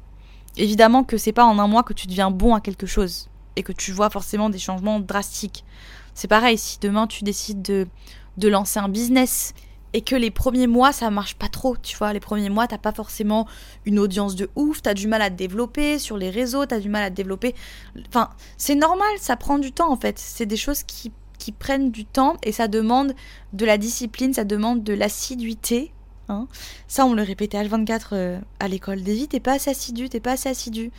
Évidemment 0.57 1.05
que 1.05 1.17
c'est 1.17 1.33
pas 1.33 1.45
en 1.45 1.59
un 1.59 1.67
mois 1.67 1.83
que 1.83 1.93
tu 1.93 2.07
deviens 2.07 2.31
bon 2.31 2.55
à 2.55 2.61
quelque 2.61 2.87
chose 2.87 3.29
et 3.57 3.63
que 3.63 3.73
tu 3.73 3.93
vois 3.93 4.09
forcément 4.11 4.51
des 4.51 4.59
changements 4.59 5.01
drastiques. 5.01 5.65
C'est 6.15 6.29
pareil, 6.29 6.59
si 6.59 6.79
demain 6.81 7.07
tu 7.07 7.25
décides 7.25 7.63
de, 7.63 7.87
de 8.37 8.49
lancer 8.49 8.79
un 8.79 8.89
business 8.89 9.53
et 9.93 10.03
que 10.03 10.17
les 10.17 10.31
premiers 10.31 10.67
mois 10.67 10.93
ça 10.93 11.11
marche 11.11 11.35
pas 11.35 11.49
trop, 11.49 11.77
tu 11.77 11.97
vois, 11.97 12.13
les 12.13 12.21
premiers 12.21 12.51
mois 12.51 12.67
t'as 12.67 12.79
pas 12.79 12.93
forcément 12.93 13.47
une 13.85 13.99
audience 13.99 14.37
de 14.37 14.51
ouf, 14.55 14.83
t'as 14.83 14.95
du 14.95 15.09
mal 15.09 15.23
à 15.23 15.31
te 15.31 15.35
développer 15.35 15.99
sur 15.99 16.17
les 16.17 16.31
réseaux, 16.31 16.67
t'as 16.67 16.81
du 16.81 16.89
mal 16.89 17.03
à 17.03 17.11
te 17.11 17.17
développer. 17.17 17.55
Enfin, 18.09 18.31
c'est 18.57 18.75
normal, 18.75 19.09
ça 19.19 19.37
prend 19.37 19.59
du 19.59 19.73
temps 19.73 19.91
en 19.91 19.97
fait. 19.97 20.19
C'est 20.19 20.47
des 20.47 20.57
choses 20.57 20.83
qui 20.83 21.13
qui 21.39 21.53
prennent 21.53 21.91
du 21.91 22.05
temps 22.05 22.37
et 22.43 22.53
ça 22.53 22.69
demande 22.69 23.15
de 23.53 23.65
la 23.65 23.79
discipline, 23.79 24.35
ça 24.35 24.45
demande 24.45 24.83
de 24.83 24.93
l'assiduité. 24.93 25.93
Hein. 26.29 26.47
Ça, 26.89 27.07
on 27.07 27.15
le 27.15 27.23
répétait 27.23 27.63
H24 27.63 28.09
euh, 28.13 28.39
à 28.61 28.69
l'école. 28.69 29.03
David, 29.03 29.31
t'es 29.31 29.41
pas 29.41 29.55
assez 29.55 29.71
assidu, 29.71 30.09
t'es 30.09 30.21
pas 30.21 30.33
assez 30.33 30.49
assidu. 30.49 30.91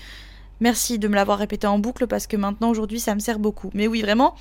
Merci 0.59 0.99
de 0.99 1.07
me 1.07 1.15
l'avoir 1.15 1.37
répété 1.37 1.67
en 1.67 1.79
boucle 1.79 2.07
parce 2.07 2.27
que 2.27 2.35
maintenant, 2.35 2.69
aujourd'hui, 2.69 2.99
ça 2.99 3.15
me 3.15 3.19
sert 3.19 3.39
beaucoup. 3.39 3.69
Mais 3.73 3.87
oui, 3.87 4.01
vraiment, 4.01 4.35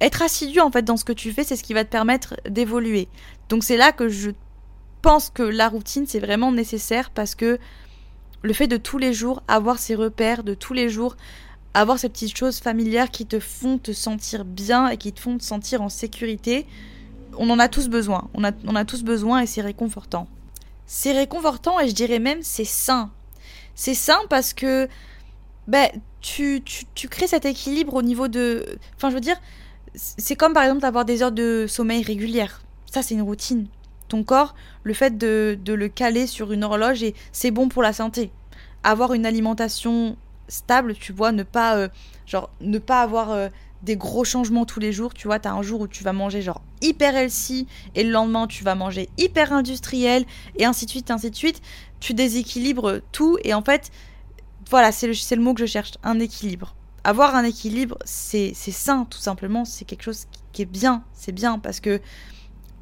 être 0.00 0.22
assidu 0.22 0.60
en 0.60 0.70
fait 0.70 0.82
dans 0.82 0.96
ce 0.96 1.04
que 1.04 1.12
tu 1.12 1.32
fais, 1.32 1.44
c'est 1.44 1.56
ce 1.56 1.62
qui 1.62 1.74
va 1.74 1.84
te 1.84 1.90
permettre 1.90 2.36
d'évoluer. 2.48 3.08
Donc 3.48 3.64
c'est 3.64 3.76
là 3.76 3.92
que 3.92 4.08
je 4.08 4.30
pense 5.02 5.30
que 5.30 5.42
la 5.42 5.68
routine, 5.68 6.06
c'est 6.06 6.20
vraiment 6.20 6.52
nécessaire 6.52 7.10
parce 7.10 7.34
que 7.34 7.58
le 8.42 8.52
fait 8.52 8.66
de 8.66 8.76
tous 8.76 8.98
les 8.98 9.12
jours 9.12 9.42
avoir 9.48 9.78
ces 9.78 9.94
repères, 9.94 10.44
de 10.44 10.54
tous 10.54 10.74
les 10.74 10.88
jours 10.88 11.16
avoir 11.76 11.98
ces 11.98 12.08
petites 12.08 12.36
choses 12.36 12.58
familières 12.58 13.10
qui 13.10 13.26
te 13.26 13.38
font 13.38 13.76
te 13.76 13.92
sentir 13.92 14.46
bien 14.46 14.88
et 14.88 14.96
qui 14.96 15.12
te 15.12 15.20
font 15.20 15.36
te 15.36 15.44
sentir 15.44 15.82
en 15.82 15.90
sécurité, 15.90 16.66
on 17.36 17.50
en 17.50 17.58
a 17.58 17.68
tous 17.68 17.88
besoin. 17.88 18.30
On 18.32 18.44
a, 18.44 18.52
a 18.74 18.84
tous 18.86 19.02
besoin 19.02 19.40
et 19.40 19.46
c'est 19.46 19.60
réconfortant. 19.60 20.26
C'est 20.86 21.12
réconfortant 21.12 21.78
et 21.78 21.88
je 21.88 21.94
dirais 21.94 22.18
même 22.18 22.38
c'est 22.40 22.64
sain. 22.64 23.10
C'est 23.74 23.92
sain 23.92 24.18
parce 24.30 24.54
que 24.54 24.88
ben, 25.68 25.86
tu, 26.22 26.62
tu, 26.94 27.08
crées 27.08 27.26
cet 27.26 27.44
équilibre 27.44 27.92
au 27.92 28.02
niveau 28.02 28.28
de... 28.28 28.64
Enfin 28.96 29.10
je 29.10 29.14
veux 29.14 29.20
dire, 29.20 29.36
c'est 29.94 30.34
comme 30.34 30.54
par 30.54 30.62
exemple 30.62 30.80
d'avoir 30.80 31.04
des 31.04 31.22
heures 31.22 31.32
de 31.32 31.66
sommeil 31.68 32.02
régulières. 32.02 32.62
Ça 32.90 33.02
c'est 33.02 33.12
une 33.12 33.22
routine. 33.22 33.66
Ton 34.08 34.24
corps, 34.24 34.54
le 34.82 34.94
fait 34.94 35.18
de, 35.18 35.58
de 35.62 35.74
le 35.74 35.88
caler 35.88 36.26
sur 36.26 36.52
une 36.52 36.64
horloge, 36.64 37.02
et 37.02 37.14
c'est 37.32 37.50
bon 37.50 37.68
pour 37.68 37.82
la 37.82 37.92
santé. 37.92 38.30
Avoir 38.82 39.12
une 39.12 39.26
alimentation 39.26 40.16
stable, 40.48 40.94
tu 40.94 41.12
vois, 41.12 41.32
ne 41.32 41.42
pas, 41.42 41.76
euh, 41.76 41.88
ne 42.60 42.78
pas 42.78 43.02
avoir 43.02 43.30
euh, 43.30 43.48
des 43.82 43.96
gros 43.96 44.24
changements 44.24 44.64
tous 44.64 44.80
les 44.80 44.92
jours. 44.92 45.14
Tu 45.14 45.26
vois, 45.26 45.38
tu 45.38 45.48
as 45.48 45.52
un 45.52 45.62
jour 45.62 45.80
où 45.82 45.88
tu 45.88 46.04
vas 46.04 46.12
manger 46.12 46.42
genre 46.42 46.60
hyper 46.82 47.16
healthy 47.16 47.66
et 47.94 48.02
le 48.02 48.10
lendemain 48.10 48.46
tu 48.46 48.64
vas 48.64 48.74
manger 48.74 49.08
hyper 49.18 49.52
industriel 49.52 50.24
et 50.56 50.64
ainsi 50.64 50.86
de 50.86 50.90
suite, 50.90 51.10
ainsi 51.10 51.30
de 51.30 51.36
suite. 51.36 51.62
Tu 52.00 52.14
déséquilibres 52.14 53.00
tout 53.12 53.38
et 53.44 53.54
en 53.54 53.62
fait, 53.62 53.90
voilà, 54.70 54.92
c'est 54.92 55.06
le, 55.06 55.36
le, 55.36 55.42
mot 55.42 55.54
que 55.54 55.60
je 55.60 55.66
cherche, 55.66 55.92
un 56.02 56.18
équilibre. 56.18 56.74
Avoir 57.04 57.36
un 57.36 57.44
équilibre, 57.44 57.98
c'est 58.04 58.52
sain 58.54 59.06
tout 59.08 59.20
simplement, 59.20 59.64
c'est 59.64 59.84
quelque 59.84 60.02
chose 60.02 60.26
qui 60.52 60.62
est 60.62 60.66
bien, 60.66 61.04
c'est 61.12 61.30
bien 61.30 61.60
parce 61.60 61.78
que 61.78 62.00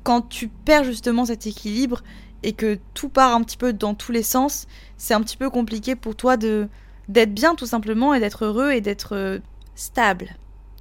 quand 0.03 0.23
tu 0.23 0.49
perds 0.49 0.85
justement 0.85 1.27
cet 1.27 1.47
équilibre 1.47 2.03
et 2.43 2.53
que 2.53 2.79
tout 2.93 3.09
part 3.09 3.35
un 3.35 3.43
petit 3.43 3.57
peu 3.57 3.73
dans 3.73 3.95
tous 3.95 4.13
les 4.13 4.23
sens, 4.23 4.67
c'est 4.97 5.15
un 5.15 5.21
petit 5.23 5.37
peu 5.37 5.51
compliqué 5.51 5.97
pour 5.97 6.15
toi 6.15 6.37
de 6.37 6.69
d'être 7.09 7.35
bien 7.35 7.55
tout 7.55 7.67
simplement 7.67 8.15
et 8.15 8.21
d'être 8.21 8.45
heureux 8.45 8.73
et 8.73 8.81
d'être 8.81 9.15
euh, 9.15 9.39
stable. 9.75 10.37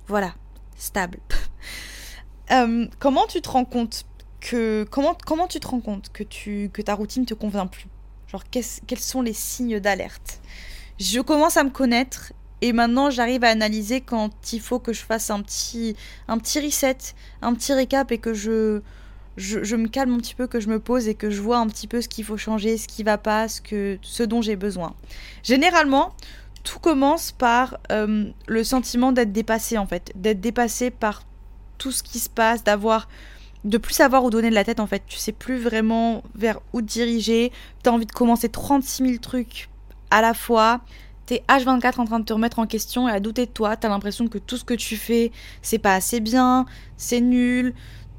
Voilà, 0.08 0.34
stable. 0.78 1.20
Euh, 2.52 2.88
comment 3.00 3.26
tu 3.26 3.42
te 3.42 3.48
rends 3.50 3.64
compte 3.64 4.04
que 4.42 4.86
comment 4.92 5.16
comment 5.26 5.48
tu 5.48 5.62
te 5.62 5.68
rends 5.68 5.80
compte 5.80 6.12
que 6.12 6.24
tu 6.24 6.70
que 6.74 6.82
ta 6.82 6.94
routine 6.94 7.26
te 7.26 7.34
convient 7.34 7.68
plus? 7.68 7.88
Genre 8.28 8.44
quels 8.52 9.00
sont 9.00 9.22
les 9.22 9.32
signes 9.32 9.80
d'alerte? 9.80 10.42
Je 11.00 11.22
commence 11.22 11.56
à 11.56 11.64
me 11.64 11.70
connaître 11.70 12.34
et 12.60 12.74
maintenant 12.74 13.10
j'arrive 13.10 13.46
à 13.46 13.50
analyser 13.50 14.02
quand 14.02 14.52
il 14.52 14.60
faut 14.60 14.78
que 14.78 14.92
je 14.92 15.04
fasse 15.04 15.30
un 15.30 15.42
petit 15.42 15.96
un 16.28 16.38
petit 16.38 16.60
reset, 16.60 16.98
un 17.42 17.54
petit 17.54 17.72
récap 17.72 18.12
et 18.12 18.18
que 18.18 18.34
je 18.34 18.82
je, 19.38 19.76
me 19.76 19.88
calme 19.88 20.14
un 20.14 20.18
petit 20.18 20.36
peu, 20.36 20.48
que 20.48 20.60
je 20.60 20.70
me 20.70 20.80
pose 20.80 21.08
et 21.08 21.16
que 21.16 21.30
je 21.30 21.42
vois 21.42 21.58
un 21.58 21.68
petit 21.68 21.88
peu 21.88 22.02
ce 22.02 22.08
qu'il 22.08 22.24
faut 22.24 22.38
changer, 22.38 22.78
ce 22.78 22.88
qui 22.88 23.04
va 23.04 23.18
pas, 23.18 23.48
ce, 23.48 23.62
que, 23.62 23.98
ce 24.02 24.24
dont 24.24 24.42
j'ai 24.42 24.56
besoin. 24.56 24.94
Généralement, 25.44 26.14
tout 26.64 26.80
commence 26.80 27.32
par 27.32 27.78
euh, 27.92 28.26
le 28.48 28.64
sentiment 28.64 29.12
d'être 29.12 29.32
dépassé 29.32 29.78
en 29.78 29.86
fait, 29.86 30.12
d'être 30.16 30.40
dépassé 30.40 30.92
par 30.92 31.24
tout 31.78 31.92
ce 31.92 32.04
qui 32.04 32.20
se 32.20 32.30
passe, 32.30 32.64
d'avoir 32.64 33.08
de 33.64 33.78
plus 33.78 33.94
savoir 33.94 34.24
où 34.24 34.30
donner 34.30 34.50
de 34.50 34.56
la 34.56 34.64
tête 34.64 34.80
en 34.80 34.88
fait. 34.88 35.04
Tu 35.08 35.18
sais 35.18 35.32
plus 35.32 35.58
vraiment 35.58 36.24
vers 36.36 36.60
où 36.74 36.82
te 36.82 36.88
diriger. 36.88 37.52
Tu 37.84 37.90
as 37.90 37.94
envie 37.94 38.06
de 38.06 38.12
commencer 38.12 38.50
36 38.50 39.04
000 39.04 39.18
trucs 39.18 39.70
à 40.12 40.22
la 40.22 40.34
fois. 40.34 40.82
T'es 41.26 41.44
H24 41.48 42.02
en 42.02 42.06
train 42.06 42.20
de 42.20 42.26
te 42.26 42.34
remettre 42.34 42.60
en 42.60 42.68
question 42.68 43.08
et 43.08 43.12
à 43.12 43.22
douter 43.22 43.46
de 43.46 43.52
toi. 43.52 43.78
T'as 43.78 43.88
l'impression 43.88 44.28
que 44.28 44.38
tout 44.38 44.58
ce 44.58 44.66
que 44.66 44.74
tu 44.74 44.98
fais, 44.98 45.32
c'est 45.62 45.78
pas 45.78 45.96
assez 45.96 46.20
bien, 46.20 46.66
c'est 46.98 47.22
nul, 47.22 47.74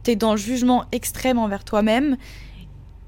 t'es 0.05 0.15
dans 0.15 0.33
le 0.33 0.37
jugement 0.37 0.85
extrême 0.93 1.39
envers 1.39 1.65
toi-même. 1.65 2.17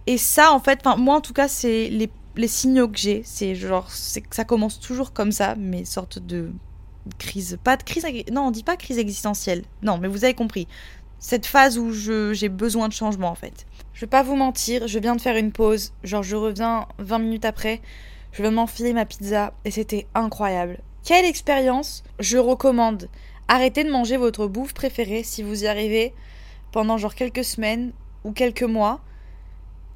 Et 0.09 0.19
ça, 0.19 0.53
en 0.53 0.59
fait, 0.59 0.85
moi 0.99 1.17
en 1.17 1.21
tout 1.21 1.33
cas, 1.33 1.47
c'est 1.47 1.89
les, 1.89 2.11
les, 2.37 2.49
signaux 2.49 2.89
que 2.89 2.99
j'ai. 2.99 3.23
C'est 3.25 3.55
genre, 3.55 3.91
c'est 3.91 4.23
ça 4.35 4.45
commence 4.45 4.81
toujours 4.81 5.13
comme 5.13 5.33
ça, 5.33 5.55
mais 5.57 5.85
sorte 5.85 6.19
de 6.19 6.51
crise. 7.19 7.59
Pas 7.63 7.77
de 7.77 7.83
crise. 7.83 8.05
Non, 8.33 8.49
on 8.49 8.51
dit 8.51 8.65
pas 8.65 8.77
crise 8.77 8.99
existentielle. 8.99 9.63
Non, 9.83 9.99
mais 9.99 10.09
vous 10.09 10.25
avez 10.25 10.35
compris. 10.35 10.67
Cette 11.19 11.47
phase 11.47 11.79
où 11.79 11.93
j'ai 11.93 12.49
besoin 12.49 12.89
de 12.89 12.93
changement, 12.93 13.31
en 13.31 13.35
fait. 13.35 13.67
Je 13.95 14.01
vais 14.01 14.07
pas 14.07 14.23
vous 14.23 14.37
mentir, 14.37 14.87
je 14.87 14.99
viens 14.99 15.17
de 15.17 15.21
faire 15.21 15.37
une 15.37 15.53
pause. 15.53 15.93
Genre, 16.05 16.23
je 16.23 16.37
reviens 16.37 16.87
20 16.99 17.19
minutes 17.19 17.45
après. 17.45 17.81
Je 18.33 18.43
viens 18.43 18.51
de 18.51 18.57
m'enfiler 18.57 18.93
ma 18.93 19.07
pizza 19.07 19.55
et 19.65 19.71
c'était 19.71 20.07
incroyable. 20.15 20.79
Quelle 21.03 21.25
expérience 21.25 22.05
Je 22.21 22.37
recommande. 22.37 23.09
Arrêtez 23.49 23.85
de 23.85 23.91
manger 23.91 24.19
votre 24.19 24.47
bouffe 24.47 24.75
préférée 24.75 25.23
si 25.23 25.43
vous 25.43 25.65
y 25.65 25.67
arrivez 25.67 26.13
pendant 26.77 26.99
genre 26.99 27.15
quelques 27.15 27.43
semaines 27.43 27.93
ou 28.23 28.33
quelques 28.33 28.63
mois. 28.63 29.01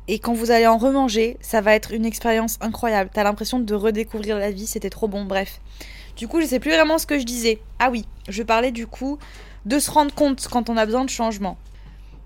Et 0.09 0.19
quand 0.19 0.33
vous 0.33 0.51
allez 0.51 0.67
en 0.67 0.79
remanger, 0.79 1.37
ça 1.43 1.61
va 1.61 1.75
être 1.75 1.93
une 1.93 2.07
expérience 2.07 2.57
incroyable. 2.63 3.11
T'as 3.13 3.23
l'impression 3.23 3.59
de 3.59 3.75
redécouvrir 3.75 4.39
la 4.39 4.51
vie, 4.51 4.67
c'était 4.67 4.89
trop 4.89 5.07
bon, 5.07 5.27
bref. 5.27 5.61
Du 6.17 6.27
coup, 6.27 6.41
je 6.41 6.47
sais 6.47 6.59
plus 6.59 6.71
vraiment 6.71 6.97
ce 6.97 7.05
que 7.05 7.19
je 7.19 7.25
disais. 7.25 7.61
Ah 7.81 7.91
oui, 7.91 8.07
je 8.31 8.43
parlais 8.43 8.71
du 8.71 8.87
coup 8.87 9.19
de 9.67 9.79
se 9.79 9.91
rendre 9.91 10.15
compte 10.15 10.49
quand 10.51 10.71
on 10.71 10.79
a 10.79 10.87
besoin 10.87 11.05
de 11.05 11.11
changement. 11.11 11.59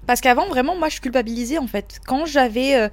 Parce 0.06 0.20
qu'avant, 0.20 0.46
vraiment, 0.46 0.76
moi, 0.76 0.88
je 0.88 1.00
culpabilisais 1.00 1.58
en 1.58 1.66
fait. 1.66 1.98
Quand 2.06 2.24
j'avais 2.24 2.76
euh, 2.76 2.88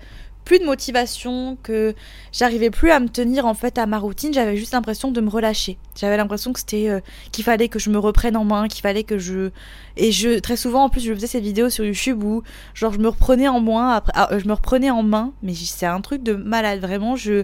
plus 0.46 0.60
de 0.60 0.66
motivation, 0.66 1.58
que 1.64 1.94
j'arrivais 2.32 2.70
plus 2.70 2.92
à 2.92 3.00
me 3.00 3.08
tenir 3.08 3.46
en 3.46 3.54
fait 3.54 3.78
à 3.78 3.86
ma 3.86 4.00
routine, 4.00 4.34
j'avais 4.34 4.58
juste 4.58 4.74
l'impression 4.74 5.12
de 5.12 5.22
me 5.22 5.30
relâcher. 5.30 5.78
J'avais 5.96 6.18
l'impression 6.18 6.52
que 6.54 6.60
c'était 6.60 6.90
euh, 6.90 7.00
qu'il 7.32 7.44
fallait 7.44 7.68
que 7.68 7.80
je 7.80 7.90
me 7.90 8.00
reprenne 8.00 8.36
en 8.36 8.44
main, 8.44 8.68
qu'il 8.68 8.82
fallait 8.82 9.04
que 9.04 9.18
je 9.18 9.52
et 9.98 10.12
je 10.12 10.40
très 10.40 10.56
souvent 10.56 10.86
en 10.86 10.90
plus 10.90 11.02
je 11.02 11.14
faisais 11.14 11.28
ces 11.28 11.40
vidéos 11.40 11.70
sur 11.70 11.86
YouTube 11.86 12.24
où 12.24 12.44
genre 12.74 12.94
je 12.94 13.00
me 13.00 13.08
reprenais 13.08 13.48
en 13.48 13.60
main 13.60 13.90
après 13.90 14.14
ah, 14.16 14.30
je 14.38 14.48
me 14.48 14.54
reprenais 14.54 14.90
en 14.90 15.04
main, 15.04 15.34
mais 15.44 15.54
c'est 15.54 15.86
un 15.86 16.02
truc 16.02 16.24
de 16.24 16.34
malade 16.34 16.80
vraiment, 16.80 17.16
je 17.16 17.44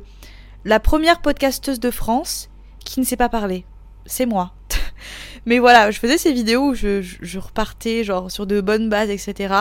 la 0.66 0.80
première 0.80 1.22
podcasteuse 1.22 1.80
de 1.80 1.92
France 1.92 2.50
qui 2.84 3.00
ne 3.00 3.06
sait 3.06 3.18
pas 3.18 3.30
parler, 3.30 3.66
c'est 4.06 4.26
moi. 4.26 4.54
mais 5.46 5.60
voilà, 5.60 5.92
je 5.92 6.00
faisais 6.00 6.18
ces 6.18 6.34
vidéos 6.34 6.70
où 6.70 6.74
je, 6.74 7.02
je 7.02 7.40
repartais 7.40 8.04
genre 8.04 8.32
sur 8.32 8.48
de 8.48 8.60
bonnes 8.60 8.90
bases, 8.90 9.10
etc. 9.10 9.54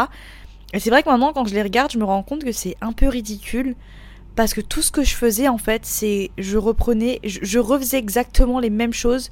Et 0.73 0.81
c'est 0.81 0.91
vrai 0.91 1.03
que 1.03 1.09
maintenant, 1.09 1.33
quand 1.33 1.47
je 1.47 1.55
les 1.55 1.63
regarde, 1.63 1.93
je 1.93 1.99
me 1.99 2.05
rends 2.05 2.23
compte 2.23 2.45
que 2.45 2.53
c'est 2.53 2.77
un 2.81 2.93
peu 2.93 3.09
ridicule. 3.09 3.75
Parce 4.35 4.53
que 4.53 4.61
tout 4.61 4.83
ce 4.83 4.91
que 4.91 5.03
je 5.03 5.15
faisais, 5.15 5.49
en 5.49 5.59
fait, 5.59 5.87
c'est. 5.87 6.31
Je 6.37 6.59
reprenais. 6.59 7.21
Je, 7.25 7.59
refaisais 7.59 7.99
exactement 7.99 8.61
les 8.61 8.71
mêmes 8.71 8.93
choses 8.93 9.31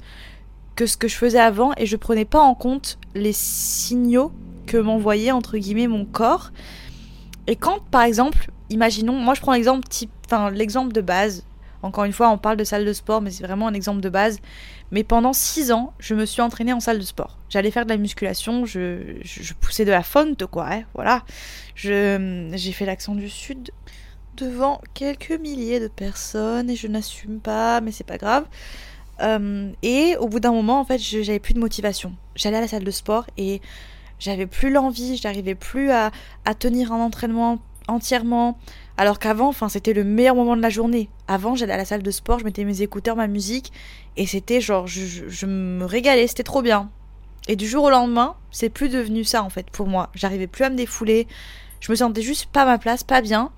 que 0.75 0.87
ce 0.87 0.97
que 0.97 1.07
je 1.07 1.15
faisais 1.15 1.39
avant. 1.39 1.73
Et 1.77 1.85
je 1.85 1.95
prenais 1.95 2.25
pas 2.25 2.39
en 2.39 2.55
compte 2.55 2.97
les 3.13 3.33
signaux 3.33 4.31
que 4.65 4.77
m'envoyait, 4.77 5.31
entre 5.31 5.57
guillemets, 5.57 5.87
mon 5.87 6.05
corps. 6.05 6.51
Et 7.47 7.55
quand, 7.55 7.79
par 7.91 8.01
exemple, 8.01 8.49
imaginons. 8.69 9.13
Moi, 9.13 9.35
je 9.35 9.41
prends 9.41 9.53
l'exemple 9.53 9.87
type. 9.87 10.11
L'exemple 10.53 10.91
de 10.91 11.01
base. 11.01 11.45
Encore 11.83 12.05
une 12.05 12.13
fois, 12.13 12.29
on 12.29 12.39
parle 12.39 12.57
de 12.57 12.63
salle 12.63 12.83
de 12.83 12.93
sport, 12.93 13.21
mais 13.21 13.29
c'est 13.29 13.43
vraiment 13.43 13.67
un 13.67 13.75
exemple 13.75 14.01
de 14.01 14.09
base. 14.09 14.39
Mais 14.91 15.03
pendant 15.03 15.33
6 15.33 15.71
ans, 15.71 15.93
je 15.99 16.13
me 16.13 16.25
suis 16.25 16.41
entraînée 16.41 16.73
en 16.73 16.79
salle 16.79 16.99
de 16.99 17.03
sport. 17.03 17.37
J'allais 17.49 17.71
faire 17.71 17.85
de 17.85 17.89
la 17.89 17.97
musculation, 17.97 18.65
je, 18.65 19.19
poussais 19.59 19.85
de 19.85 19.91
la 19.91 20.03
fonte, 20.03 20.45
quoi, 20.45 20.67
hein, 20.71 20.83
voilà. 20.93 21.23
J'ai 21.75 22.71
fait 22.71 22.85
l'accent 22.85 23.15
du 23.15 23.29
Sud 23.29 23.71
devant 24.37 24.81
quelques 24.93 25.31
milliers 25.31 25.79
de 25.79 25.87
personnes 25.87 26.69
et 26.69 26.75
je 26.75 26.87
n'assume 26.87 27.39
pas, 27.39 27.81
mais 27.81 27.91
c'est 27.91 28.03
pas 28.05 28.17
grave. 28.17 28.45
Euh, 29.21 29.71
et 29.81 30.17
au 30.17 30.27
bout 30.27 30.39
d'un 30.39 30.51
moment, 30.51 30.79
en 30.79 30.85
fait, 30.85 30.99
j'avais 30.99 31.39
plus 31.39 31.53
de 31.53 31.59
motivation. 31.59 32.13
J'allais 32.35 32.57
à 32.57 32.61
la 32.61 32.67
salle 32.67 32.83
de 32.83 32.91
sport 32.91 33.25
et 33.37 33.61
j'avais 34.19 34.45
plus 34.45 34.71
l'envie, 34.71 35.17
j'arrivais 35.17 35.55
plus 35.55 35.91
à 35.91 36.11
tenir 36.59 36.91
un 36.91 36.99
entraînement 36.99 37.59
entièrement. 37.87 38.57
Alors 38.97 39.19
qu'avant, 39.19 39.49
enfin, 39.49 39.69
c'était 39.69 39.93
le 39.93 40.03
meilleur 40.03 40.35
moment 40.35 40.55
de 40.55 40.61
la 40.61 40.69
journée. 40.69 41.09
Avant, 41.27 41.55
j'allais 41.55 41.73
à 41.73 41.77
la 41.77 41.85
salle 41.85 42.03
de 42.03 42.11
sport, 42.11 42.39
je 42.39 42.45
mettais 42.45 42.63
mes 42.63 42.81
écouteurs, 42.81 43.15
ma 43.15 43.27
musique, 43.27 43.73
et 44.15 44.25
c'était 44.25 44.61
genre, 44.61 44.87
je, 44.87 45.45
me 45.45 45.85
régalais, 45.85 46.27
c'était 46.27 46.43
trop 46.43 46.61
bien. 46.61 46.89
Et 47.47 47.55
du 47.55 47.67
jour 47.67 47.83
au 47.83 47.89
lendemain, 47.89 48.35
c'est 48.51 48.69
plus 48.69 48.89
devenu 48.89 49.23
ça 49.23 49.43
en 49.43 49.49
fait 49.49 49.69
pour 49.69 49.87
moi. 49.87 50.09
J'arrivais 50.15 50.47
plus 50.47 50.63
à 50.63 50.69
me 50.69 50.75
défouler, 50.75 51.27
je 51.79 51.91
me 51.91 51.95
sentais 51.95 52.21
juste 52.21 52.47
pas 52.47 52.63
à 52.63 52.65
ma 52.65 52.77
place, 52.77 53.03
pas 53.03 53.21
bien. 53.21 53.51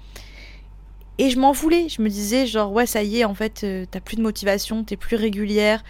Et 1.19 1.29
je 1.29 1.39
m'en 1.39 1.51
voulais, 1.51 1.87
je 1.89 2.01
me 2.01 2.09
disais 2.09 2.45
genre, 2.45 2.71
ouais, 2.71 2.85
ça 2.85 3.03
y 3.03 3.19
est, 3.19 3.25
en 3.25 3.33
fait, 3.33 3.61
euh, 3.63 3.85
t'as 3.89 4.01
plus 4.01 4.17
de 4.17 4.21
motivation, 4.21 4.83
t'es 4.83 4.97
plus 4.97 5.15
régulière, 5.15 5.83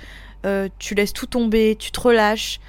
euh, 0.46 0.70
tu 0.80 0.94
laisses 0.94 1.14
tout 1.14 1.26
tomber, 1.26 1.76
tu 1.78 1.92
te 1.92 2.00
relâches. 2.00 2.60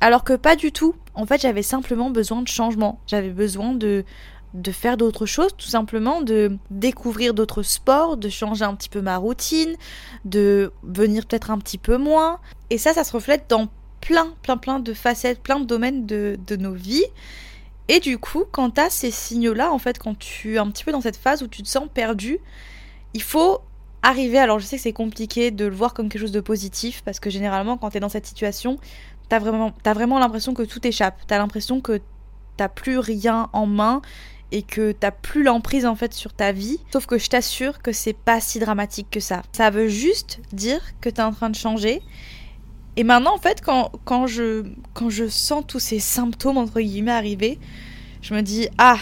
Alors 0.00 0.24
que 0.24 0.32
pas 0.32 0.56
du 0.56 0.72
tout. 0.72 0.96
En 1.14 1.26
fait, 1.26 1.40
j'avais 1.40 1.62
simplement 1.62 2.10
besoin 2.10 2.42
de 2.42 2.48
changement. 2.48 2.98
J'avais 3.06 3.30
besoin 3.30 3.72
de, 3.74 4.04
de 4.54 4.70
faire 4.70 4.96
d'autres 4.96 5.26
choses, 5.26 5.52
tout 5.56 5.66
simplement, 5.66 6.20
de 6.20 6.58
découvrir 6.70 7.34
d'autres 7.34 7.62
sports, 7.62 8.16
de 8.16 8.28
changer 8.28 8.64
un 8.64 8.74
petit 8.74 8.88
peu 8.88 9.00
ma 9.00 9.16
routine, 9.16 9.76
de 10.24 10.72
venir 10.82 11.26
peut-être 11.26 11.50
un 11.50 11.58
petit 11.58 11.78
peu 11.78 11.96
moins. 11.96 12.38
Et 12.70 12.78
ça, 12.78 12.92
ça 12.92 13.04
se 13.04 13.12
reflète 13.12 13.46
dans 13.48 13.68
plein, 14.00 14.34
plein, 14.42 14.58
plein 14.58 14.78
de 14.78 14.92
facettes, 14.92 15.40
plein 15.40 15.60
de 15.60 15.64
domaines 15.64 16.04
de, 16.06 16.56
nos 16.56 16.74
vies. 16.74 17.04
Et 17.88 18.00
du 18.00 18.18
coup, 18.18 18.44
quand 18.50 18.72
tu 18.72 18.80
as 18.80 18.90
ces 18.90 19.10
signaux-là, 19.10 19.72
en 19.72 19.78
fait, 19.78 19.98
quand 19.98 20.18
tu 20.18 20.54
es 20.54 20.58
un 20.58 20.70
petit 20.70 20.84
peu 20.84 20.92
dans 20.92 21.00
cette 21.00 21.16
phase 21.16 21.42
où 21.42 21.46
tu 21.46 21.62
te 21.62 21.68
sens 21.68 21.88
perdu, 21.92 22.38
il 23.14 23.22
faut 23.22 23.60
arriver, 24.02 24.38
alors 24.38 24.58
je 24.58 24.66
sais 24.66 24.76
que 24.76 24.82
c'est 24.82 24.92
compliqué 24.92 25.50
de 25.50 25.64
le 25.64 25.74
voir 25.74 25.94
comme 25.94 26.08
quelque 26.08 26.20
chose 26.20 26.32
de 26.32 26.40
positif, 26.40 27.02
parce 27.04 27.20
que 27.20 27.30
généralement, 27.30 27.78
quand 27.78 27.90
tu 27.90 27.96
es 27.98 28.00
dans 28.00 28.08
cette 28.08 28.26
situation, 28.26 28.78
tu 29.28 29.34
as 29.34 29.38
vraiment, 29.38 29.72
as 29.84 29.94
vraiment 29.94 30.18
l'impression 30.18 30.52
que 30.52 30.62
tout 30.62 30.84
échappe. 30.86 31.16
Tu 31.26 31.32
as 31.32 31.38
l'impression 31.38 31.80
que 31.80 32.00
t'as 32.56 32.68
plus 32.68 32.98
rien 32.98 33.48
en 33.52 33.66
main 33.66 34.02
et 34.52 34.62
que 34.62 34.92
t'as 34.92 35.10
plus 35.10 35.42
l'emprise 35.42 35.86
en 35.86 35.96
fait 35.96 36.12
sur 36.12 36.32
ta 36.32 36.52
vie. 36.52 36.78
Sauf 36.92 37.06
que 37.06 37.18
je 37.18 37.28
t'assure 37.28 37.80
que 37.80 37.90
c'est 37.90 38.12
pas 38.12 38.40
si 38.40 38.60
dramatique 38.60 39.08
que 39.10 39.20
ça. 39.20 39.42
Ça 39.52 39.70
veut 39.70 39.88
juste 39.88 40.40
dire 40.52 40.80
que 41.00 41.08
t'es 41.08 41.22
en 41.22 41.32
train 41.32 41.50
de 41.50 41.56
changer. 41.56 42.02
Et 42.96 43.04
maintenant 43.04 43.34
en 43.34 43.38
fait 43.38 43.62
quand, 43.62 43.90
quand, 44.04 44.26
je, 44.26 44.64
quand 44.94 45.10
je 45.10 45.26
sens 45.26 45.64
tous 45.66 45.80
ces 45.80 45.98
symptômes 45.98 46.58
entre 46.58 46.80
guillemets 46.80 47.10
arriver, 47.10 47.58
je 48.20 48.34
me 48.34 48.42
dis 48.42 48.68
ah 48.78 48.98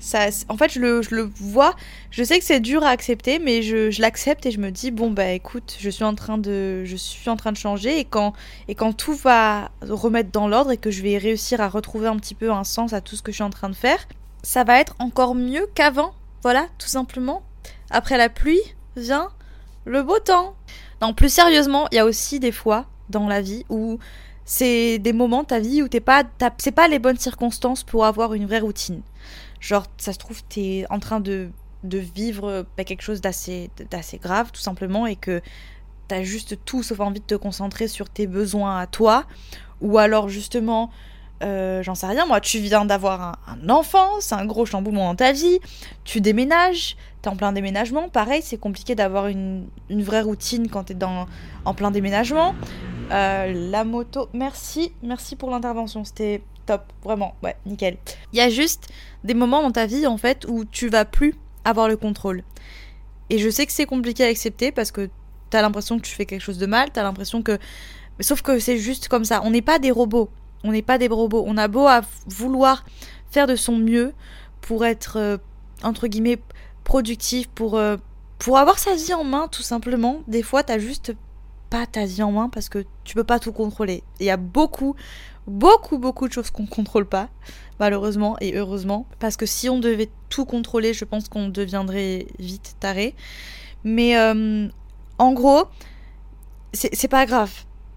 ça, 0.00 0.28
en 0.48 0.56
fait, 0.56 0.72
je 0.72 0.80
le, 0.80 1.02
je 1.02 1.14
le, 1.14 1.30
vois. 1.36 1.76
Je 2.10 2.24
sais 2.24 2.38
que 2.38 2.44
c'est 2.44 2.60
dur 2.60 2.82
à 2.82 2.88
accepter, 2.88 3.38
mais 3.38 3.60
je, 3.60 3.90
je 3.90 4.00
l'accepte 4.00 4.46
et 4.46 4.50
je 4.50 4.58
me 4.58 4.70
dis 4.70 4.90
bon 4.90 5.10
bah 5.10 5.30
écoute, 5.32 5.76
je 5.78 5.90
suis 5.90 6.04
en 6.04 6.14
train 6.14 6.38
de, 6.38 6.84
je 6.84 6.96
suis 6.96 7.28
en 7.28 7.36
train 7.36 7.52
de 7.52 7.58
changer 7.58 7.98
et 7.98 8.06
quand 8.06 8.32
et 8.66 8.74
quand 8.74 8.94
tout 8.94 9.14
va 9.14 9.70
remettre 9.82 10.30
dans 10.30 10.48
l'ordre 10.48 10.72
et 10.72 10.78
que 10.78 10.90
je 10.90 11.02
vais 11.02 11.18
réussir 11.18 11.60
à 11.60 11.68
retrouver 11.68 12.06
un 12.08 12.16
petit 12.16 12.34
peu 12.34 12.50
un 12.50 12.64
sens 12.64 12.94
à 12.94 13.02
tout 13.02 13.14
ce 13.14 13.22
que 13.22 13.30
je 13.30 13.36
suis 13.36 13.44
en 13.44 13.50
train 13.50 13.68
de 13.68 13.74
faire, 13.74 14.06
ça 14.42 14.64
va 14.64 14.80
être 14.80 14.94
encore 14.98 15.34
mieux 15.34 15.68
qu'avant. 15.74 16.12
Voilà, 16.42 16.66
tout 16.78 16.88
simplement. 16.88 17.42
Après 17.90 18.16
la 18.16 18.28
pluie 18.28 18.62
vient 18.96 19.28
le 19.84 20.02
beau 20.02 20.18
temps. 20.18 20.54
Non, 21.02 21.14
plus 21.14 21.32
sérieusement, 21.32 21.88
il 21.90 21.96
y 21.96 21.98
a 21.98 22.04
aussi 22.04 22.40
des 22.40 22.52
fois 22.52 22.86
dans 23.08 23.26
la 23.26 23.40
vie 23.40 23.64
où 23.68 23.98
c'est 24.44 24.98
des 24.98 25.12
moments 25.12 25.42
de 25.42 25.48
ta 25.48 25.60
vie 25.60 25.82
où 25.82 25.88
t'es 25.88 26.00
pas, 26.00 26.24
c'est 26.58 26.72
pas 26.72 26.88
les 26.88 26.98
bonnes 26.98 27.18
circonstances 27.18 27.82
pour 27.82 28.04
avoir 28.04 28.34
une 28.34 28.46
vraie 28.46 28.60
routine. 28.60 29.02
Genre, 29.60 29.86
ça 29.98 30.12
se 30.12 30.18
trouve, 30.18 30.42
t'es 30.44 30.86
en 30.90 30.98
train 30.98 31.20
de, 31.20 31.50
de 31.84 31.98
vivre 31.98 32.66
bah, 32.76 32.84
quelque 32.84 33.02
chose 33.02 33.20
d'assez, 33.20 33.70
d'assez 33.90 34.18
grave, 34.18 34.50
tout 34.52 34.60
simplement, 34.60 35.06
et 35.06 35.16
que 35.16 35.40
t'as 36.08 36.22
juste 36.22 36.58
tout 36.64 36.82
sauf 36.82 37.00
envie 37.00 37.20
de 37.20 37.24
te 37.24 37.34
concentrer 37.34 37.86
sur 37.86 38.10
tes 38.10 38.26
besoins 38.26 38.78
à 38.78 38.86
toi, 38.86 39.24
ou 39.80 39.98
alors 39.98 40.28
justement, 40.28 40.90
euh, 41.42 41.82
j'en 41.82 41.94
sais 41.94 42.06
rien, 42.06 42.26
moi, 42.26 42.40
tu 42.40 42.58
viens 42.58 42.84
d'avoir 42.84 43.38
un, 43.46 43.68
enfant, 43.68 44.20
c'est 44.20 44.34
un 44.34 44.44
gros 44.44 44.66
chamboulement 44.66 45.06
dans 45.08 45.14
ta 45.14 45.32
vie, 45.32 45.58
tu 46.04 46.20
déménages, 46.20 46.96
t'es 47.22 47.28
en 47.28 47.36
plein 47.36 47.52
déménagement, 47.52 48.08
pareil, 48.08 48.42
c'est 48.42 48.58
compliqué 48.58 48.94
d'avoir 48.94 49.26
une, 49.26 49.66
une, 49.88 50.02
vraie 50.02 50.20
routine 50.20 50.68
quand 50.68 50.84
t'es 50.84 50.94
dans, 50.94 51.26
en 51.64 51.74
plein 51.74 51.90
déménagement. 51.90 52.54
Euh, 53.10 53.70
la 53.70 53.84
moto, 53.84 54.28
merci, 54.34 54.92
merci 55.02 55.34
pour 55.34 55.50
l'intervention, 55.50 56.04
c'était 56.04 56.42
top, 56.66 56.92
vraiment, 57.02 57.34
ouais, 57.42 57.56
nickel. 57.64 57.96
Il 58.32 58.38
y 58.38 58.42
a 58.42 58.50
juste 58.50 58.88
des 59.24 59.34
moments 59.34 59.62
dans 59.62 59.72
ta 59.72 59.86
vie, 59.86 60.06
en 60.06 60.18
fait, 60.18 60.44
où 60.46 60.64
tu 60.64 60.88
vas 60.88 61.04
plus 61.04 61.34
avoir 61.64 61.88
le 61.88 61.96
contrôle. 61.96 62.42
Et 63.30 63.38
je 63.38 63.48
sais 63.48 63.64
que 63.64 63.72
c'est 63.72 63.86
compliqué 63.86 64.24
à 64.24 64.28
accepter 64.28 64.72
parce 64.72 64.90
que 64.90 65.08
t'as 65.48 65.62
l'impression 65.62 65.98
que 65.98 66.04
tu 66.04 66.14
fais 66.14 66.26
quelque 66.26 66.42
chose 66.42 66.58
de 66.58 66.66
mal, 66.66 66.90
t'as 66.92 67.02
l'impression 67.02 67.42
que... 67.42 67.58
Sauf 68.20 68.42
que 68.42 68.58
c'est 68.58 68.76
juste 68.76 69.08
comme 69.08 69.24
ça, 69.24 69.40
on 69.44 69.50
n'est 69.50 69.62
pas 69.62 69.78
des 69.78 69.90
robots, 69.90 70.28
on 70.64 70.72
n'est 70.72 70.82
pas 70.82 70.98
des 70.98 71.08
robots, 71.08 71.44
on 71.46 71.56
a 71.56 71.68
beau 71.68 71.86
à 71.86 72.02
vouloir 72.26 72.84
faire 73.30 73.46
de 73.46 73.56
son 73.56 73.76
mieux 73.76 74.12
pour 74.60 74.84
être, 74.84 75.16
euh, 75.16 75.36
entre 75.82 76.06
guillemets, 76.06 76.40
productif, 76.84 77.48
pour, 77.48 77.76
euh, 77.76 77.96
pour 78.38 78.58
avoir 78.58 78.78
sa 78.78 78.94
vie 78.94 79.14
en 79.14 79.24
main, 79.24 79.48
tout 79.48 79.62
simplement. 79.62 80.20
Des 80.28 80.42
fois, 80.42 80.62
t'as 80.62 80.78
juste 80.78 81.14
pas 81.70 81.86
ta 81.86 82.04
vie 82.04 82.22
en 82.22 82.32
main 82.32 82.48
parce 82.48 82.68
que 82.68 82.84
tu 83.04 83.14
peux 83.14 83.24
pas 83.24 83.38
tout 83.38 83.52
contrôler. 83.52 84.02
Il 84.18 84.26
y 84.26 84.30
a 84.30 84.36
beaucoup, 84.36 84.96
beaucoup, 85.46 85.98
beaucoup 85.98 86.28
de 86.28 86.32
choses 86.32 86.50
qu'on 86.50 86.66
contrôle 86.66 87.06
pas, 87.06 87.28
malheureusement 87.78 88.36
et 88.40 88.56
heureusement. 88.56 89.06
Parce 89.18 89.36
que 89.36 89.46
si 89.46 89.68
on 89.68 89.78
devait 89.78 90.10
tout 90.28 90.44
contrôler, 90.44 90.92
je 90.92 91.04
pense 91.04 91.28
qu'on 91.28 91.48
deviendrait 91.48 92.26
vite 92.38 92.76
taré. 92.80 93.14
Mais 93.84 94.18
euh, 94.18 94.68
en 95.18 95.32
gros, 95.32 95.64
c'est 96.72 97.08
pas 97.08 97.26
grave. 97.26 97.52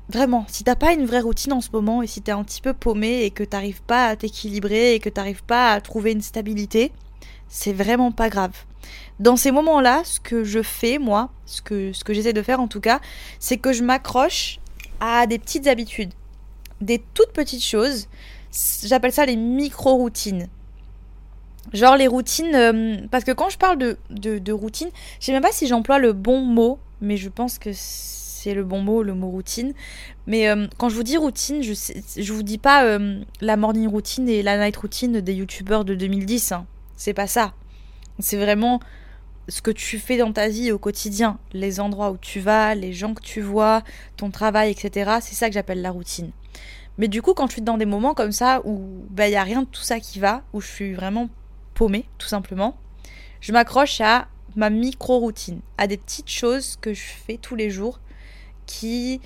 Vraiment, 0.09 0.45
si 0.49 0.63
t'as 0.63 0.75
pas 0.75 0.93
une 0.93 1.05
vraie 1.05 1.21
routine 1.21 1.53
en 1.53 1.61
ce 1.61 1.69
moment 1.71 2.01
et 2.01 2.07
si 2.07 2.21
t'es 2.21 2.31
un 2.31 2.43
petit 2.43 2.61
peu 2.61 2.73
paumé 2.73 3.23
et 3.23 3.31
que 3.31 3.43
t'arrives 3.43 3.81
pas 3.81 4.07
à 4.07 4.15
t'équilibrer 4.15 4.95
et 4.95 4.99
que 4.99 5.09
t'arrives 5.09 5.43
pas 5.43 5.71
à 5.71 5.81
trouver 5.81 6.11
une 6.11 6.21
stabilité, 6.21 6.91
c'est 7.47 7.73
vraiment 7.73 8.11
pas 8.11 8.29
grave. 8.29 8.51
Dans 9.19 9.37
ces 9.37 9.51
moments-là, 9.51 10.01
ce 10.03 10.19
que 10.19 10.43
je 10.43 10.61
fais, 10.61 10.97
moi, 10.97 11.29
ce 11.45 11.61
que, 11.61 11.93
ce 11.93 12.03
que 12.03 12.13
j'essaie 12.13 12.33
de 12.33 12.41
faire 12.41 12.59
en 12.59 12.67
tout 12.67 12.81
cas, 12.81 12.99
c'est 13.39 13.57
que 13.57 13.71
je 13.71 13.83
m'accroche 13.83 14.59
à 14.99 15.25
des 15.25 15.39
petites 15.39 15.67
habitudes, 15.67 16.11
des 16.81 17.01
toutes 17.13 17.31
petites 17.31 17.63
choses. 17.63 18.07
J'appelle 18.83 19.13
ça 19.13 19.25
les 19.25 19.37
micro-routines. 19.37 20.47
Genre 21.71 21.95
les 21.95 22.07
routines, 22.07 22.53
euh, 22.55 22.97
parce 23.09 23.23
que 23.23 23.31
quand 23.31 23.49
je 23.49 23.57
parle 23.57 23.77
de, 23.77 23.97
de, 24.09 24.51
routine, 24.51 24.89
je 25.19 25.25
sais 25.25 25.31
même 25.31 25.41
pas 25.41 25.53
si 25.53 25.65
j'emploie 25.65 25.97
le 25.97 26.11
bon 26.11 26.41
mot, 26.41 26.77
mais 26.99 27.15
je 27.15 27.29
pense 27.29 27.57
que 27.57 27.71
c'est 27.71 28.22
le 28.53 28.63
bon 28.63 28.81
mot, 28.81 29.03
le 29.03 29.13
mot 29.13 29.29
routine. 29.29 29.73
Mais 30.27 30.49
euh, 30.49 30.67
quand 30.77 30.89
je 30.89 30.95
vous 30.95 31.03
dis 31.03 31.17
routine, 31.17 31.63
je, 31.63 31.73
je 31.73 32.33
vous 32.33 32.43
dis 32.43 32.57
pas 32.57 32.85
euh, 32.85 33.21
la 33.41 33.57
morning 33.57 33.87
routine 33.87 34.27
et 34.27 34.43
la 34.43 34.57
night 34.57 34.75
routine 34.75 35.21
des 35.21 35.33
youtubeurs 35.33 35.85
de 35.85 35.95
2010. 35.95 36.51
Hein. 36.51 36.65
C'est 36.97 37.13
pas 37.13 37.27
ça. 37.27 37.53
C'est 38.19 38.37
vraiment 38.37 38.79
ce 39.49 39.61
que 39.61 39.71
tu 39.71 39.99
fais 39.99 40.17
dans 40.17 40.31
ta 40.31 40.47
vie 40.47 40.71
au 40.71 40.77
quotidien, 40.77 41.37
les 41.53 41.79
endroits 41.79 42.11
où 42.11 42.17
tu 42.17 42.39
vas, 42.39 42.75
les 42.75 42.93
gens 42.93 43.13
que 43.13 43.21
tu 43.21 43.41
vois, 43.41 43.83
ton 44.17 44.29
travail, 44.29 44.71
etc. 44.71 45.17
C'est 45.21 45.35
ça 45.35 45.47
que 45.47 45.53
j'appelle 45.53 45.81
la 45.81 45.91
routine. 45.91 46.31
Mais 46.97 47.07
du 47.07 47.21
coup, 47.21 47.33
quand 47.33 47.47
je 47.47 47.53
suis 47.53 47.61
dans 47.61 47.77
des 47.77 47.85
moments 47.85 48.13
comme 48.13 48.31
ça 48.31 48.61
où 48.65 48.81
il 49.09 49.15
bah, 49.15 49.29
n'y 49.29 49.35
a 49.35 49.43
rien 49.43 49.63
de 49.63 49.67
tout 49.67 49.81
ça 49.81 49.99
qui 49.99 50.19
va, 50.19 50.43
où 50.53 50.61
je 50.61 50.67
suis 50.67 50.93
vraiment 50.93 51.29
paumée, 51.73 52.05
tout 52.19 52.27
simplement, 52.27 52.77
je 53.41 53.51
m'accroche 53.51 53.99
à 53.99 54.27
ma 54.55 54.69
micro-routine, 54.69 55.59
à 55.77 55.87
des 55.87 55.97
petites 55.97 56.29
choses 56.29 56.77
que 56.79 56.93
je 56.93 57.01
fais 57.01 57.37
tous 57.37 57.55
les 57.55 57.69
jours 57.69 57.99
qui 58.65 59.21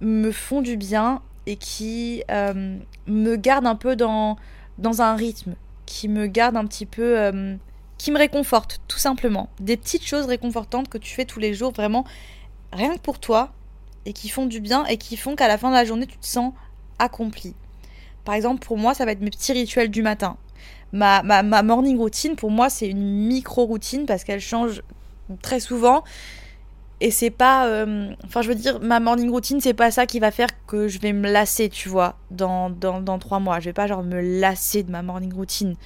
me 0.00 0.30
font 0.30 0.62
du 0.62 0.76
bien 0.76 1.22
et 1.46 1.56
qui 1.56 2.22
euh, 2.30 2.78
me 3.06 3.36
gardent 3.36 3.66
un 3.66 3.76
peu 3.76 3.96
dans, 3.96 4.36
dans 4.78 5.02
un 5.02 5.14
rythme, 5.14 5.54
qui 5.86 6.08
me 6.08 6.26
gardent 6.26 6.56
un 6.56 6.66
petit 6.66 6.86
peu... 6.86 7.18
Euh, 7.18 7.56
qui 7.98 8.10
me 8.10 8.18
réconfortent, 8.18 8.80
tout 8.88 8.98
simplement. 8.98 9.48
Des 9.58 9.78
petites 9.78 10.04
choses 10.04 10.26
réconfortantes 10.26 10.88
que 10.88 10.98
tu 10.98 11.14
fais 11.14 11.24
tous 11.24 11.38
les 11.38 11.54
jours, 11.54 11.72
vraiment, 11.72 12.04
rien 12.72 12.94
que 12.94 13.00
pour 13.00 13.18
toi, 13.18 13.52
et 14.04 14.12
qui 14.12 14.28
font 14.28 14.44
du 14.44 14.60
bien, 14.60 14.84
et 14.84 14.98
qui 14.98 15.16
font 15.16 15.34
qu'à 15.34 15.48
la 15.48 15.56
fin 15.56 15.70
de 15.70 15.74
la 15.74 15.84
journée, 15.86 16.06
tu 16.06 16.18
te 16.18 16.26
sens 16.26 16.52
accompli. 16.98 17.54
Par 18.24 18.34
exemple, 18.34 18.66
pour 18.66 18.76
moi, 18.76 18.92
ça 18.92 19.06
va 19.06 19.12
être 19.12 19.22
mes 19.22 19.30
petits 19.30 19.52
rituels 19.52 19.90
du 19.90 20.02
matin. 20.02 20.36
Ma, 20.92 21.22
ma, 21.22 21.42
ma 21.42 21.62
morning 21.62 21.96
routine, 21.96 22.36
pour 22.36 22.50
moi, 22.50 22.68
c'est 22.68 22.88
une 22.88 23.26
micro-routine 23.28 24.04
parce 24.04 24.24
qu'elle 24.24 24.40
change 24.40 24.82
très 25.42 25.60
souvent. 25.60 26.04
Et 27.00 27.10
c'est 27.10 27.30
pas. 27.30 27.66
Euh, 27.66 28.10
enfin, 28.24 28.42
je 28.42 28.48
veux 28.48 28.54
dire, 28.54 28.80
ma 28.80 29.00
morning 29.00 29.30
routine, 29.30 29.60
c'est 29.60 29.74
pas 29.74 29.90
ça 29.90 30.06
qui 30.06 30.18
va 30.18 30.30
faire 30.30 30.48
que 30.66 30.88
je 30.88 30.98
vais 30.98 31.12
me 31.12 31.30
lasser, 31.30 31.68
tu 31.68 31.88
vois, 31.88 32.16
dans, 32.30 32.70
dans, 32.70 33.00
dans 33.00 33.18
trois 33.18 33.38
mois. 33.38 33.60
Je 33.60 33.66
vais 33.66 33.74
pas, 33.74 33.86
genre, 33.86 34.02
me 34.02 34.20
lasser 34.40 34.82
de 34.82 34.90
ma 34.90 35.02
morning 35.02 35.32
routine 35.34 35.76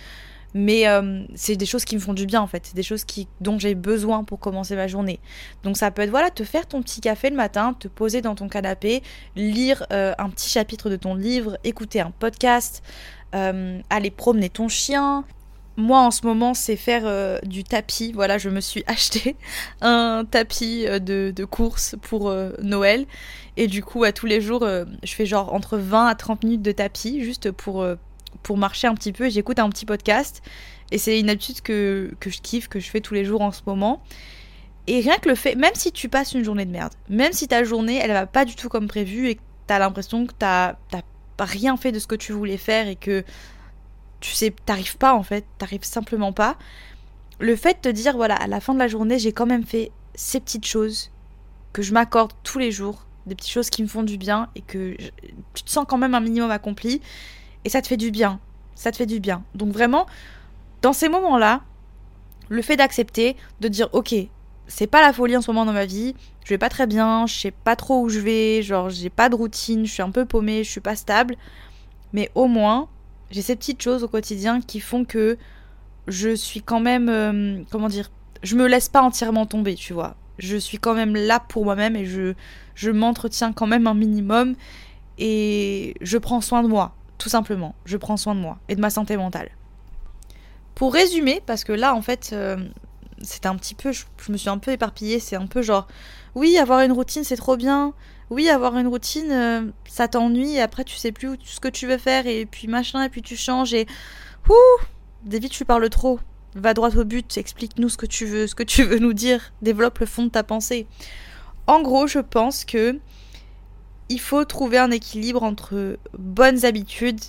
mais 0.54 0.88
euh, 0.88 1.22
c'est 1.34 1.56
des 1.56 1.66
choses 1.66 1.84
qui 1.84 1.94
me 1.94 2.00
font 2.00 2.12
du 2.12 2.26
bien 2.26 2.40
en 2.40 2.46
fait, 2.46 2.66
c'est 2.66 2.74
des 2.74 2.82
choses 2.82 3.04
qui, 3.04 3.28
dont 3.40 3.58
j'ai 3.58 3.74
besoin 3.74 4.24
pour 4.24 4.40
commencer 4.40 4.74
ma 4.74 4.88
journée. 4.88 5.20
Donc 5.62 5.76
ça 5.76 5.90
peut 5.90 6.02
être 6.02 6.10
voilà, 6.10 6.30
te 6.30 6.44
faire 6.44 6.66
ton 6.66 6.82
petit 6.82 7.00
café 7.00 7.30
le 7.30 7.36
matin, 7.36 7.74
te 7.78 7.88
poser 7.88 8.20
dans 8.20 8.34
ton 8.34 8.48
canapé, 8.48 9.02
lire 9.36 9.86
euh, 9.92 10.12
un 10.18 10.28
petit 10.28 10.48
chapitre 10.48 10.90
de 10.90 10.96
ton 10.96 11.14
livre, 11.14 11.58
écouter 11.64 12.00
un 12.00 12.10
podcast, 12.10 12.82
aller 13.32 14.10
promener 14.10 14.50
ton 14.50 14.66
chien. 14.66 15.24
Moi 15.80 16.00
en 16.00 16.10
ce 16.10 16.26
moment 16.26 16.54
c'est 16.54 16.76
faire 16.76 17.40
du 17.42 17.64
tapis, 17.64 18.12
voilà 18.12 18.38
je 18.38 18.48
me 18.48 18.60
suis 18.60 18.84
acheté 18.86 19.36
un 19.80 20.24
tapis 20.30 20.84
de, 20.84 21.32
de, 21.34 21.44
course 21.44 21.96
pour 22.02 22.32
Noël 22.62 23.06
et 23.56 23.66
du 23.66 23.82
coup 23.82 24.04
à 24.04 24.12
tous 24.12 24.26
les 24.26 24.40
jours 24.40 24.66
je 24.66 25.12
fais 25.12 25.26
genre 25.26 25.54
entre 25.54 25.78
20 25.78 26.06
à 26.06 26.14
30 26.14 26.44
minutes 26.44 26.62
de 26.62 26.72
tapis 26.72 27.22
juste 27.24 27.50
pour 27.50 27.84
pour 28.42 28.56
marcher 28.56 28.86
un 28.86 28.94
petit 28.94 29.12
peu, 29.12 29.28
j'écoute 29.28 29.58
un 29.58 29.68
petit 29.70 29.86
podcast. 29.86 30.42
Et 30.90 30.98
c'est 30.98 31.20
une 31.20 31.30
habitude 31.30 31.60
que, 31.60 32.12
que, 32.20 32.30
je 32.30 32.40
kiffe, 32.40 32.68
que 32.68 32.80
je 32.80 32.88
fais 32.88 33.00
tous 33.00 33.14
les 33.14 33.24
jours 33.24 33.42
en 33.42 33.52
ce 33.52 33.60
moment. 33.66 34.02
Et 34.86 35.00
rien 35.00 35.16
que 35.16 35.28
le 35.28 35.34
fait, 35.34 35.54
même 35.54 35.74
si 35.74 35.92
tu 35.92 36.08
passes 36.08 36.32
une 36.32 36.42
journée 36.42 36.64
de 36.64 36.70
merde, 36.70 36.92
même 37.08 37.32
si 37.32 37.46
ta 37.46 37.62
journée, 37.64 38.00
elle 38.02 38.12
va 38.12 38.26
pas 38.26 38.44
du 38.44 38.56
tout 38.56 38.68
comme 38.68 38.88
prévu 38.88 39.28
et 39.28 39.34
que 39.36 39.40
t'as 39.66 39.78
l'impression 39.78 40.26
que 40.26 40.32
t'as 40.36 40.74
rien 41.38 41.76
fait 41.76 41.92
de 41.92 41.98
ce 41.98 42.06
que 42.06 42.16
tu 42.16 42.32
voulais 42.32 42.56
faire 42.56 42.88
et 42.88 42.96
que 42.96 43.24
tu 44.20 44.32
sais, 44.32 44.54
t'arrives 44.66 44.96
pas 44.96 45.14
en 45.14 45.22
fait, 45.22 45.44
t'arrives 45.58 45.84
simplement 45.84 46.32
pas. 46.32 46.56
Le 47.38 47.56
fait 47.56 47.82
de 47.82 47.90
te 47.90 47.94
dire, 47.94 48.16
voilà, 48.16 48.34
à 48.34 48.46
la 48.46 48.60
fin 48.60 48.74
de 48.74 48.78
la 48.78 48.88
journée, 48.88 49.18
j'ai 49.18 49.32
quand 49.32 49.46
même 49.46 49.64
fait 49.64 49.90
ces 50.14 50.40
petites 50.40 50.66
choses 50.66 51.10
que 51.72 51.82
je 51.82 51.92
m'accorde 51.92 52.32
tous 52.42 52.58
les 52.58 52.70
jours, 52.70 53.06
des 53.26 53.34
petites 53.34 53.52
choses 53.52 53.70
qui 53.70 53.82
me 53.82 53.88
font 53.88 54.02
du 54.02 54.18
bien 54.18 54.48
et 54.54 54.60
que 54.60 54.96
tu 55.54 55.62
te 55.62 55.70
sens 55.70 55.84
quand 55.88 55.98
même 55.98 56.14
un 56.14 56.20
minimum 56.20 56.50
accompli 56.50 57.00
et 57.64 57.68
ça 57.68 57.80
te 57.80 57.86
fait 57.86 57.96
du 57.96 58.10
bien. 58.10 58.40
Ça 58.74 58.90
te 58.90 58.96
fait 58.96 59.06
du 59.06 59.20
bien. 59.20 59.44
Donc 59.54 59.72
vraiment, 59.72 60.06
dans 60.82 60.92
ces 60.92 61.08
moments-là, 61.08 61.62
le 62.48 62.62
fait 62.62 62.76
d'accepter, 62.76 63.36
de 63.60 63.68
dire 63.68 63.88
ok, 63.92 64.14
c'est 64.66 64.86
pas 64.86 65.02
la 65.02 65.12
folie 65.12 65.36
en 65.36 65.42
ce 65.42 65.50
moment 65.50 65.64
dans 65.64 65.72
ma 65.72 65.86
vie, 65.86 66.14
je 66.44 66.50
vais 66.50 66.58
pas 66.58 66.68
très 66.68 66.86
bien, 66.86 67.26
je 67.26 67.34
sais 67.34 67.50
pas 67.50 67.76
trop 67.76 68.02
où 68.02 68.08
je 68.08 68.20
vais, 68.20 68.62
genre 68.62 68.90
j'ai 68.90 69.10
pas 69.10 69.28
de 69.28 69.34
routine, 69.34 69.86
je 69.86 69.92
suis 69.92 70.02
un 70.02 70.10
peu 70.10 70.24
paumée, 70.24 70.64
je 70.64 70.70
suis 70.70 70.80
pas 70.80 70.96
stable, 70.96 71.36
mais 72.12 72.30
au 72.34 72.46
moins 72.46 72.88
j'ai 73.30 73.42
ces 73.42 73.56
petites 73.56 73.82
choses 73.82 74.02
au 74.02 74.08
quotidien 74.08 74.60
qui 74.60 74.80
font 74.80 75.04
que 75.04 75.38
je 76.08 76.34
suis 76.34 76.62
quand 76.62 76.80
même, 76.80 77.08
euh, 77.08 77.62
comment 77.70 77.88
dire, 77.88 78.10
je 78.42 78.56
me 78.56 78.66
laisse 78.66 78.88
pas 78.88 79.02
entièrement 79.02 79.46
tomber, 79.46 79.74
tu 79.74 79.92
vois. 79.92 80.16
Je 80.38 80.56
suis 80.56 80.78
quand 80.78 80.94
même 80.94 81.14
là 81.14 81.40
pour 81.40 81.64
moi-même 81.64 81.96
et 81.96 82.06
je, 82.06 82.34
je 82.74 82.90
m'entretiens 82.90 83.52
quand 83.52 83.66
même 83.66 83.86
un 83.86 83.94
minimum 83.94 84.54
et 85.18 85.94
je 86.00 86.18
prends 86.18 86.40
soin 86.40 86.62
de 86.62 86.68
moi. 86.68 86.94
Tout 87.18 87.28
simplement, 87.28 87.74
je 87.84 87.98
prends 87.98 88.16
soin 88.16 88.34
de 88.34 88.40
moi 88.40 88.58
et 88.68 88.74
de 88.74 88.80
ma 88.80 88.90
santé 88.90 89.16
mentale. 89.16 89.50
Pour 90.74 90.94
résumer, 90.94 91.42
parce 91.44 91.64
que 91.64 91.72
là 91.72 91.94
en 91.94 92.00
fait, 92.00 92.30
euh, 92.32 92.56
c'était 93.20 93.48
un 93.48 93.56
petit 93.56 93.74
peu, 93.74 93.92
je, 93.92 94.04
me 94.30 94.38
suis 94.38 94.48
un 94.48 94.56
peu 94.56 94.72
éparpillée, 94.72 95.20
c'est 95.20 95.36
un 95.36 95.46
peu 95.46 95.60
genre, 95.60 95.86
oui, 96.34 96.56
avoir 96.56 96.80
une 96.80 96.92
routine 96.92 97.22
c'est 97.22 97.36
trop 97.36 97.58
bien, 97.58 97.92
oui, 98.30 98.48
avoir 98.48 98.78
une 98.78 98.86
routine 98.86 99.30
euh, 99.30 99.62
ça 99.86 100.08
t'ennuie 100.08 100.54
et 100.54 100.60
après 100.60 100.84
tu 100.84 100.96
sais 100.96 101.12
plus 101.12 101.36
ce 101.44 101.60
que 101.60 101.68
tu 101.68 101.86
veux 101.86 101.98
faire 101.98 102.26
et 102.26 102.46
puis 102.46 102.68
machin 102.68 103.02
et 103.02 103.08
puis 103.08 103.22
tu 103.22 103.36
changes 103.36 103.74
et 103.74 103.86
ouh, 104.48 104.84
David, 105.24 105.50
tu 105.50 105.64
parles 105.64 105.88
trop. 105.90 106.18
Va 106.54 106.74
droit 106.74 106.96
au 106.96 107.04
but, 107.04 107.38
explique-nous 107.38 107.88
ce 107.88 107.96
que 107.96 108.06
tu 108.06 108.26
veux, 108.26 108.46
ce 108.46 108.54
que 108.54 108.62
tu 108.62 108.82
veux 108.82 108.98
nous 108.98 109.12
dire, 109.12 109.52
développe 109.62 109.98
le 109.98 110.06
fond 110.06 110.24
de 110.24 110.30
ta 110.30 110.42
pensée. 110.42 110.86
En 111.66 111.82
gros, 111.82 112.06
je 112.06 112.18
pense 112.18 112.64
que 112.64 112.98
il 114.08 114.18
faut 114.18 114.44
trouver 114.44 114.78
un 114.78 114.90
équilibre 114.90 115.44
entre 115.44 115.96
bonnes 116.18 116.64
habitudes 116.64 117.20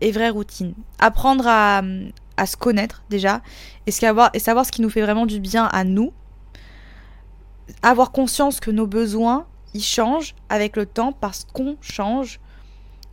et 0.00 0.10
vraies 0.10 0.30
routines. 0.30 0.74
Apprendre 0.98 1.46
à, 1.46 1.82
se 2.44 2.56
connaître 2.56 3.04
déjà 3.10 3.42
et, 3.86 3.92
savoir, 3.92 4.30
et 4.34 4.40
savoir 4.40 4.66
ce 4.66 4.72
qui 4.72 4.82
nous 4.82 4.90
fait 4.90 5.02
vraiment 5.02 5.26
du 5.26 5.38
bien 5.38 5.66
à 5.66 5.84
nous. 5.84 6.12
Avoir 7.82 8.10
conscience 8.10 8.58
que 8.58 8.72
nos 8.72 8.88
besoins, 8.88 9.46
ils 9.76 9.82
changent 9.82 10.34
avec 10.48 10.76
le 10.76 10.86
temps 10.86 11.12
parce 11.12 11.46
qu'on 11.52 11.76
change. 11.80 12.40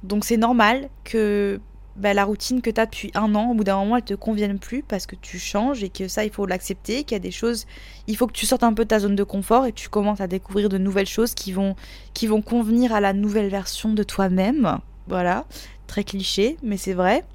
Donc 0.02 0.24
c'est 0.24 0.38
normal 0.38 0.90
que 1.04 1.60
bah, 1.98 2.14
la 2.14 2.24
routine 2.24 2.62
que 2.62 2.70
tu 2.70 2.80
as 2.80 2.86
depuis 2.86 3.12
un 3.16 3.36
an, 3.36 3.52
au 3.52 3.54
bout 3.54 3.66
d'un 3.66 3.78
moment, 3.78 3.98
elle 3.98 4.04
te 4.04 4.14
convienne 4.14 4.60
plus 4.60 4.82
parce 4.82 5.06
que 5.06 5.16
tu 5.16 5.40
changes 5.40 5.84
et 5.84 5.90
que 5.90 6.08
ça, 6.08 6.24
il 6.24 6.32
faut 6.32 6.46
l'accepter, 6.46 7.04
qu'il 7.04 7.16
y 7.16 7.16
a 7.16 7.20
des 7.20 7.32
choses, 7.32 7.66
il 8.08 8.16
faut 8.16 8.28
que 8.28 8.34
tu 8.34 8.46
sortes 8.46 8.64
un 8.64 8.74
peu 8.74 8.84
de 8.84 8.88
ta 8.88 9.00
zone 9.00 9.16
de 9.16 9.24
confort 9.24 9.66
et 9.66 9.74
tu 9.74 9.90
commences 9.90 10.22
à 10.22 10.28
découvrir 10.28 10.70
de 10.70 10.78
nouvelles 10.78 11.08
choses 11.08 11.34
qui 11.34 11.52
vont, 11.52 11.76
qui 12.14 12.28
vont 12.28 12.42
convenir 12.42 12.94
à 12.94 13.02
la 13.02 13.14
nouvelle 13.14 13.50
version 13.50 13.94
de 13.94 14.04
toi-même. 14.04 14.80
Voilà, 15.08 15.46
très 15.86 16.06
cliché, 16.06 16.58
mais 16.64 16.78
c'est 16.78 16.94
vrai. 16.94 17.26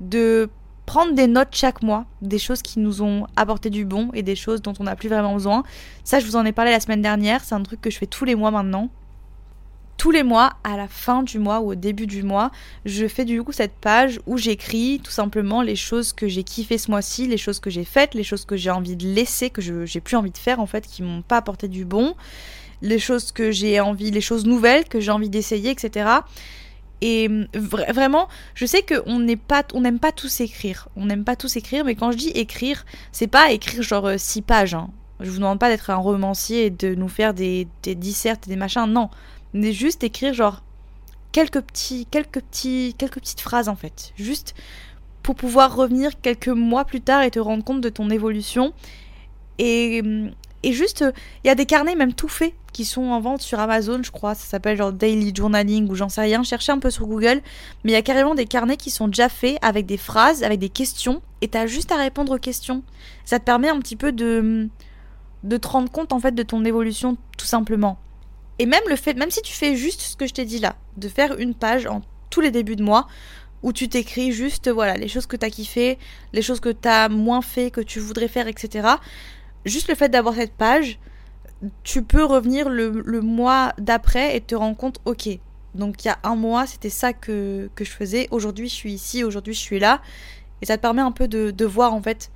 De 0.00 0.48
prendre 0.86 1.14
des 1.14 1.26
notes 1.26 1.48
chaque 1.52 1.82
mois, 1.82 2.04
des 2.22 2.38
choses 2.38 2.62
qui 2.62 2.78
nous 2.78 3.02
ont 3.02 3.26
apporté 3.36 3.70
du 3.70 3.84
bon 3.84 4.10
et 4.12 4.22
des 4.22 4.36
choses 4.36 4.62
dont 4.62 4.74
on 4.78 4.84
n'a 4.84 4.96
plus 4.96 5.08
vraiment 5.08 5.34
besoin. 5.34 5.62
Ça, 6.04 6.20
je 6.20 6.26
vous 6.26 6.36
en 6.36 6.44
ai 6.44 6.52
parlé 6.52 6.70
la 6.70 6.80
semaine 6.80 7.02
dernière, 7.02 7.42
c'est 7.44 7.54
un 7.54 7.62
truc 7.62 7.80
que 7.80 7.90
je 7.90 7.98
fais 7.98 8.06
tous 8.06 8.24
les 8.24 8.34
mois 8.34 8.50
maintenant 8.50 8.90
tous 9.96 10.10
les 10.10 10.22
mois, 10.22 10.54
à 10.64 10.76
la 10.76 10.88
fin 10.88 11.22
du 11.22 11.38
mois 11.38 11.60
ou 11.60 11.70
au 11.70 11.74
début 11.74 12.06
du 12.06 12.22
mois, 12.22 12.50
je 12.84 13.06
fais 13.06 13.24
du 13.24 13.42
coup 13.42 13.52
cette 13.52 13.72
page 13.72 14.20
où 14.26 14.36
j'écris 14.36 15.00
tout 15.02 15.10
simplement 15.10 15.62
les 15.62 15.76
choses 15.76 16.12
que 16.12 16.28
j'ai 16.28 16.42
kiffé 16.42 16.78
ce 16.78 16.90
mois-ci, 16.90 17.26
les 17.26 17.36
choses 17.36 17.60
que 17.60 17.70
j'ai 17.70 17.84
faites, 17.84 18.14
les 18.14 18.24
choses 18.24 18.44
que 18.44 18.56
j'ai 18.56 18.70
envie 18.70 18.96
de 18.96 19.06
laisser, 19.06 19.50
que 19.50 19.62
j'ai 19.62 20.00
plus 20.00 20.16
envie 20.16 20.30
de 20.30 20.38
faire 20.38 20.60
en 20.60 20.66
fait, 20.66 20.86
qui 20.86 21.02
m'ont 21.02 21.22
pas 21.22 21.38
apporté 21.38 21.68
du 21.68 21.84
bon, 21.84 22.14
les 22.82 22.98
choses 22.98 23.32
que 23.32 23.50
j'ai 23.50 23.80
envie, 23.80 24.10
les 24.10 24.20
choses 24.20 24.44
nouvelles 24.44 24.84
que 24.84 25.00
j'ai 25.00 25.10
envie 25.10 25.30
d'essayer, 25.30 25.70
etc. 25.70 26.10
Et 27.06 27.28
vraiment, 27.52 28.28
je 28.54 28.64
sais 28.64 28.82
qu'on 28.82 29.18
n'aime 29.18 29.98
pas 29.98 30.10
tous 30.10 30.40
écrire. 30.40 30.88
On 30.96 31.04
n'aime 31.04 31.22
pas 31.22 31.36
tous 31.36 31.54
écrire, 31.56 31.84
mais 31.84 31.96
quand 31.96 32.10
je 32.12 32.16
dis 32.16 32.30
écrire, 32.30 32.86
c'est 33.12 33.26
pas 33.26 33.52
écrire 33.52 33.82
genre 33.82 34.06
euh, 34.06 34.16
six 34.16 34.40
pages. 34.40 34.72
Hein. 34.72 34.88
Je 35.20 35.28
vous 35.28 35.36
demande 35.36 35.58
pas 35.58 35.68
d'être 35.68 35.90
un 35.90 35.96
romancier 35.96 36.64
et 36.64 36.70
de 36.70 36.94
nous 36.94 37.08
faire 37.08 37.34
des, 37.34 37.68
des 37.82 37.94
dissertes 37.94 38.46
et 38.46 38.50
des 38.50 38.56
machins. 38.56 38.86
Non, 38.86 39.10
mais 39.52 39.74
juste 39.74 40.02
écrire 40.02 40.32
genre 40.32 40.62
quelques 41.30 41.60
petits, 41.60 42.06
quelques 42.10 42.40
petits, 42.40 42.94
quelques 42.96 43.20
petites 43.20 43.42
phrases 43.42 43.68
en 43.68 43.76
fait, 43.76 44.14
juste 44.16 44.54
pour 45.22 45.34
pouvoir 45.34 45.76
revenir 45.76 46.18
quelques 46.22 46.48
mois 46.48 46.86
plus 46.86 47.02
tard 47.02 47.22
et 47.22 47.30
te 47.30 47.38
rendre 47.38 47.64
compte 47.64 47.82
de 47.82 47.90
ton 47.90 48.08
évolution. 48.08 48.72
Et, 49.58 50.02
et 50.64 50.72
juste, 50.72 51.04
il 51.44 51.48
y 51.48 51.50
a 51.50 51.54
des 51.54 51.66
carnets 51.66 51.94
même 51.94 52.14
tout 52.14 52.28
faits 52.28 52.54
qui 52.72 52.86
sont 52.86 53.02
en 53.02 53.20
vente 53.20 53.42
sur 53.42 53.60
Amazon, 53.60 54.02
je 54.02 54.10
crois, 54.10 54.34
ça 54.34 54.46
s'appelle 54.46 54.78
genre 54.78 54.94
Daily 54.94 55.32
Journaling 55.34 55.88
ou 55.90 55.94
j'en 55.94 56.08
sais 56.08 56.22
rien, 56.22 56.42
cherchez 56.42 56.72
un 56.72 56.78
peu 56.78 56.90
sur 56.90 57.06
Google, 57.06 57.42
mais 57.84 57.90
il 57.90 57.94
y 57.94 57.96
a 57.96 58.02
carrément 58.02 58.34
des 58.34 58.46
carnets 58.46 58.78
qui 58.78 58.90
sont 58.90 59.06
déjà 59.06 59.28
faits 59.28 59.58
avec 59.60 59.84
des 59.84 59.98
phrases, 59.98 60.42
avec 60.42 60.58
des 60.58 60.70
questions, 60.70 61.20
et 61.42 61.48
t'as 61.48 61.66
juste 61.66 61.92
à 61.92 61.96
répondre 61.96 62.34
aux 62.34 62.38
questions. 62.38 62.82
Ça 63.26 63.38
te 63.38 63.44
permet 63.44 63.68
un 63.68 63.78
petit 63.78 63.94
peu 63.94 64.10
de, 64.10 64.70
de 65.42 65.56
te 65.58 65.68
rendre 65.68 65.90
compte 65.90 66.14
en 66.14 66.18
fait 66.18 66.34
de 66.34 66.42
ton 66.42 66.64
évolution 66.64 67.18
tout 67.36 67.46
simplement. 67.46 67.98
Et 68.58 68.64
même 68.64 68.82
le 68.88 68.96
fait, 68.96 69.14
même 69.14 69.30
si 69.30 69.42
tu 69.42 69.52
fais 69.52 69.76
juste 69.76 70.00
ce 70.00 70.16
que 70.16 70.26
je 70.26 70.32
t'ai 70.32 70.46
dit 70.46 70.60
là, 70.60 70.76
de 70.96 71.08
faire 71.08 71.38
une 71.38 71.54
page 71.54 71.86
en 71.86 72.00
tous 72.30 72.40
les 72.40 72.50
débuts 72.50 72.76
de 72.76 72.82
mois, 72.82 73.06
où 73.62 73.72
tu 73.72 73.88
t'écris 73.88 74.32
juste 74.32 74.70
voilà 74.70 74.96
les 74.96 75.08
choses 75.08 75.26
que 75.26 75.36
tu 75.36 75.44
as 75.44 75.50
kiffé, 75.50 75.98
les 76.32 76.42
choses 76.42 76.60
que 76.60 76.70
tu 76.70 76.88
as 76.88 77.10
moins 77.10 77.42
fait, 77.42 77.70
que 77.70 77.80
tu 77.82 78.00
voudrais 78.00 78.28
faire, 78.28 78.48
etc. 78.48 78.88
Juste 79.64 79.88
le 79.88 79.94
fait 79.94 80.08
d'avoir 80.08 80.34
cette 80.34 80.54
page, 80.54 80.98
tu 81.82 82.02
peux 82.02 82.24
revenir 82.24 82.68
le, 82.68 83.20
mois 83.20 83.72
d'après 83.78 84.36
et 84.36 84.40
te 84.40 84.54
rendre 84.54 84.76
compte, 84.76 85.00
ok, 85.04 85.28
donc 85.74 86.04
il 86.04 86.08
y 86.08 86.10
a 86.10 86.18
un 86.22 86.36
mois 86.36 86.66
c'était 86.66 86.90
ça 86.90 87.12
que, 87.12 87.70
que 87.74 87.84
je 87.84 87.90
faisais, 87.90 88.28
aujourd'hui 88.30 88.68
je 88.68 88.74
suis 88.74 88.92
ici, 88.92 89.24
aujourd'hui 89.24 89.54
je 89.54 89.60
suis 89.60 89.78
là, 89.78 90.02
et 90.60 90.66
ça 90.66 90.76
te 90.76 90.82
permet 90.82 91.02
un 91.02 91.12
peu 91.12 91.28
de, 91.28 91.50
de 91.50 91.64
voir 91.64 91.94
en 91.94 92.02
fait 92.02 92.30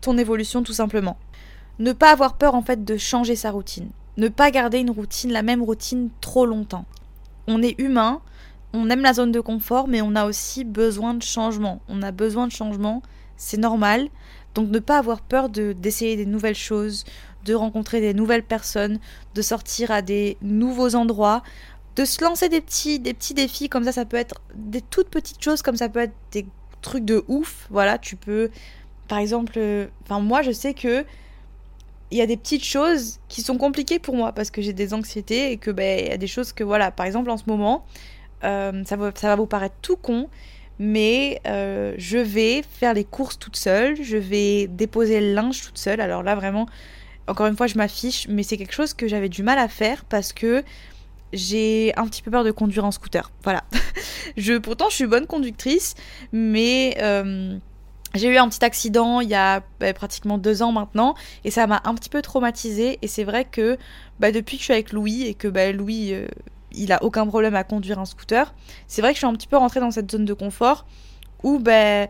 ton 0.00 0.18
évolution 0.18 0.62
tout 0.62 0.72
simplement. 0.72 1.16
Ne 1.78 1.92
pas 1.92 2.12
avoir 2.12 2.36
peur 2.36 2.54
en 2.54 2.62
fait 2.62 2.84
de 2.84 2.96
changer 2.96 3.34
sa 3.34 3.50
routine. 3.50 3.90
Ne 4.16 4.28
pas 4.28 4.50
garder 4.50 4.78
une 4.78 4.90
routine, 4.90 5.32
la 5.32 5.42
même 5.42 5.62
routine 5.62 6.10
trop 6.20 6.46
longtemps. 6.46 6.84
On 7.48 7.62
est 7.62 7.74
humain, 7.80 8.20
on 8.72 8.90
aime 8.90 9.02
la 9.02 9.12
zone 9.12 9.32
de 9.32 9.40
confort, 9.40 9.88
mais 9.88 10.02
on 10.02 10.14
a 10.14 10.26
aussi 10.26 10.64
besoin 10.64 11.14
de 11.14 11.22
changement. 11.22 11.80
On 11.88 12.02
a 12.02 12.12
besoin 12.12 12.46
de 12.46 12.52
changement, 12.52 13.02
c'est 13.36 13.56
normal. 13.56 14.08
Donc 14.54 14.70
ne 14.70 14.78
pas 14.78 14.98
avoir 14.98 15.20
peur 15.20 15.48
de 15.48 15.72
d'essayer 15.72 16.16
des 16.16 16.26
nouvelles 16.26 16.54
choses, 16.54 17.04
de 17.44 17.54
rencontrer 17.54 18.00
des 18.00 18.14
nouvelles 18.14 18.44
personnes, 18.44 18.98
de 19.34 19.42
sortir 19.42 19.90
à 19.90 20.02
des 20.02 20.36
nouveaux 20.42 20.94
endroits, 20.94 21.42
de 21.96 22.04
se 22.04 22.22
lancer 22.22 22.48
des 22.48 22.60
petits, 22.60 22.98
des 22.98 23.14
petits 23.14 23.34
défis 23.34 23.68
comme 23.68 23.84
ça, 23.84 23.92
ça 23.92 24.04
peut 24.04 24.16
être 24.16 24.40
des 24.54 24.80
toutes 24.80 25.08
petites 25.08 25.42
choses 25.42 25.62
comme 25.62 25.76
ça 25.76 25.88
peut 25.88 26.00
être 26.00 26.14
des 26.32 26.46
trucs 26.82 27.04
de 27.04 27.24
ouf. 27.28 27.66
Voilà, 27.70 27.98
tu 27.98 28.16
peux, 28.16 28.50
par 29.08 29.18
exemple, 29.18 29.54
euh, 29.56 29.86
enfin 30.04 30.20
moi 30.20 30.42
je 30.42 30.52
sais 30.52 30.74
que 30.74 31.04
il 32.10 32.18
y 32.18 32.22
a 32.22 32.26
des 32.26 32.36
petites 32.36 32.64
choses 32.64 33.18
qui 33.28 33.42
sont 33.42 33.58
compliquées 33.58 33.98
pour 33.98 34.14
moi 34.14 34.32
parce 34.32 34.50
que 34.50 34.62
j'ai 34.62 34.72
des 34.72 34.94
anxiétés 34.94 35.50
et 35.50 35.56
que 35.56 35.70
ben 35.70 36.00
il 36.00 36.08
y 36.08 36.12
a 36.12 36.16
des 36.16 36.26
choses 36.26 36.52
que 36.52 36.62
voilà 36.62 36.90
par 36.92 37.06
exemple 37.06 37.30
en 37.30 37.36
ce 37.36 37.44
moment 37.48 37.84
euh, 38.44 38.84
ça, 38.84 38.96
va, 38.96 39.10
ça 39.14 39.28
va 39.28 39.36
vous 39.36 39.46
paraître 39.46 39.74
tout 39.82 39.96
con 39.96 40.28
mais 40.78 41.40
euh, 41.46 41.94
je 41.98 42.18
vais 42.18 42.62
faire 42.62 42.94
les 42.94 43.04
courses 43.04 43.38
toute 43.38 43.56
seule. 43.56 44.02
Je 44.02 44.16
vais 44.16 44.66
déposer 44.66 45.20
le 45.20 45.32
linge 45.34 45.62
toute 45.62 45.78
seule. 45.78 46.00
Alors 46.00 46.22
là 46.22 46.34
vraiment 46.34 46.66
encore 47.26 47.46
une 47.46 47.56
fois 47.56 47.66
je 47.66 47.76
m'affiche. 47.76 48.26
Mais 48.28 48.42
c'est 48.42 48.56
quelque 48.56 48.74
chose 48.74 48.94
que 48.94 49.08
j'avais 49.08 49.28
du 49.28 49.42
mal 49.42 49.58
à 49.58 49.68
faire 49.68 50.04
parce 50.04 50.32
que 50.32 50.64
j'ai 51.32 51.92
un 51.96 52.06
petit 52.06 52.22
peu 52.22 52.30
peur 52.30 52.44
de 52.44 52.50
conduire 52.50 52.84
en 52.84 52.90
scooter. 52.90 53.30
Voilà. 53.42 53.64
Je 54.36 54.54
pourtant 54.58 54.88
je 54.88 54.94
suis 54.94 55.06
bonne 55.06 55.26
conductrice. 55.26 55.94
Mais 56.32 56.96
euh, 57.00 57.56
j'ai 58.14 58.28
eu 58.28 58.36
un 58.36 58.48
petit 58.48 58.64
accident 58.64 59.20
il 59.20 59.28
y 59.28 59.34
a 59.34 59.62
bah, 59.80 59.92
pratiquement 59.92 60.38
deux 60.38 60.62
ans 60.62 60.72
maintenant. 60.72 61.14
Et 61.44 61.50
ça 61.50 61.66
m'a 61.66 61.82
un 61.84 61.94
petit 61.94 62.10
peu 62.10 62.22
traumatisée. 62.22 62.98
Et 63.02 63.08
c'est 63.08 63.24
vrai 63.24 63.44
que 63.44 63.76
bah, 64.18 64.32
depuis 64.32 64.56
que 64.56 64.60
je 64.60 64.64
suis 64.64 64.72
avec 64.72 64.92
Louis 64.92 65.22
et 65.22 65.34
que 65.34 65.48
bah, 65.48 65.72
Louis 65.72 66.14
euh, 66.14 66.26
il 66.76 66.92
a 66.92 67.02
aucun 67.02 67.26
problème 67.26 67.54
à 67.54 67.64
conduire 67.64 67.98
un 67.98 68.04
scooter, 68.04 68.54
c'est 68.86 69.02
vrai 69.02 69.10
que 69.10 69.14
je 69.14 69.18
suis 69.18 69.26
un 69.26 69.32
petit 69.32 69.46
peu 69.46 69.56
rentrée 69.56 69.80
dans 69.80 69.90
cette 69.90 70.10
zone 70.10 70.24
de 70.24 70.34
confort 70.34 70.86
où 71.42 71.58
bah, 71.58 72.06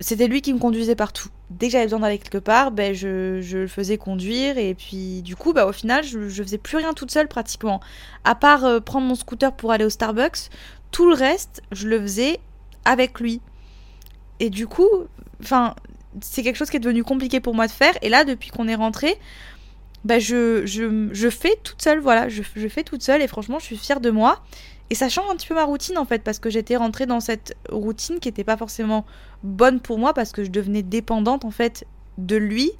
c'était 0.00 0.28
lui 0.28 0.42
qui 0.42 0.52
me 0.52 0.58
conduisait 0.58 0.96
partout. 0.96 1.28
Dès 1.50 1.66
que 1.66 1.72
j'avais 1.72 1.84
besoin 1.84 2.00
d'aller 2.00 2.18
quelque 2.18 2.38
part, 2.38 2.70
ben 2.72 2.92
je, 2.94 3.40
le 3.56 3.68
faisais 3.68 3.98
conduire 3.98 4.58
et 4.58 4.74
puis 4.74 5.22
du 5.22 5.36
coup 5.36 5.52
bah, 5.52 5.66
au 5.66 5.72
final 5.72 6.04
je, 6.04 6.28
je 6.28 6.42
faisais 6.42 6.58
plus 6.58 6.76
rien 6.76 6.92
toute 6.92 7.10
seule 7.10 7.28
pratiquement. 7.28 7.80
À 8.24 8.34
part 8.34 8.64
euh, 8.64 8.80
prendre 8.80 9.06
mon 9.06 9.14
scooter 9.14 9.52
pour 9.52 9.72
aller 9.72 9.84
au 9.84 9.90
Starbucks, 9.90 10.50
tout 10.90 11.08
le 11.08 11.14
reste 11.14 11.62
je 11.72 11.88
le 11.88 12.00
faisais 12.00 12.40
avec 12.84 13.20
lui. 13.20 13.40
Et 14.40 14.50
du 14.50 14.66
coup, 14.66 14.88
enfin, 15.42 15.74
c'est 16.20 16.42
quelque 16.42 16.56
chose 16.56 16.70
qui 16.70 16.76
est 16.76 16.80
devenu 16.80 17.04
compliqué 17.04 17.40
pour 17.40 17.54
moi 17.54 17.66
de 17.66 17.72
faire. 17.72 17.94
Et 18.02 18.08
là, 18.08 18.24
depuis 18.24 18.50
qu'on 18.50 18.68
est 18.68 18.74
rentré, 18.74 19.18
bah, 20.06 20.20
je, 20.20 21.28
fais 21.30 21.58
toute 21.64 21.82
seule, 21.82 21.98
voilà, 21.98 22.28
je, 22.28 22.42
fais 22.68 22.84
toute 22.84 23.02
seule 23.02 23.22
et 23.22 23.26
franchement, 23.26 23.58
je 23.58 23.64
suis 23.64 23.76
fière 23.76 24.00
de 24.00 24.10
moi. 24.10 24.40
Et 24.88 24.94
ça 24.94 25.08
change 25.08 25.28
un 25.28 25.34
petit 25.34 25.48
peu 25.48 25.54
ma 25.54 25.64
routine 25.64 25.98
en 25.98 26.04
fait, 26.04 26.22
parce 26.22 26.38
que 26.38 26.48
j'étais 26.48 26.76
rentrée 26.76 27.06
dans 27.06 27.18
cette 27.18 27.56
routine 27.70 28.20
qui 28.20 28.28
n'était 28.28 28.44
pas 28.44 28.56
forcément 28.56 29.04
bonne 29.42 29.80
pour 29.80 29.98
moi, 29.98 30.14
parce 30.14 30.30
que 30.30 30.44
je 30.44 30.50
devenais 30.50 30.84
dépendante 30.84 31.44
en 31.44 31.50
fait 31.50 31.86
de 32.18 32.36
lui 32.36 32.70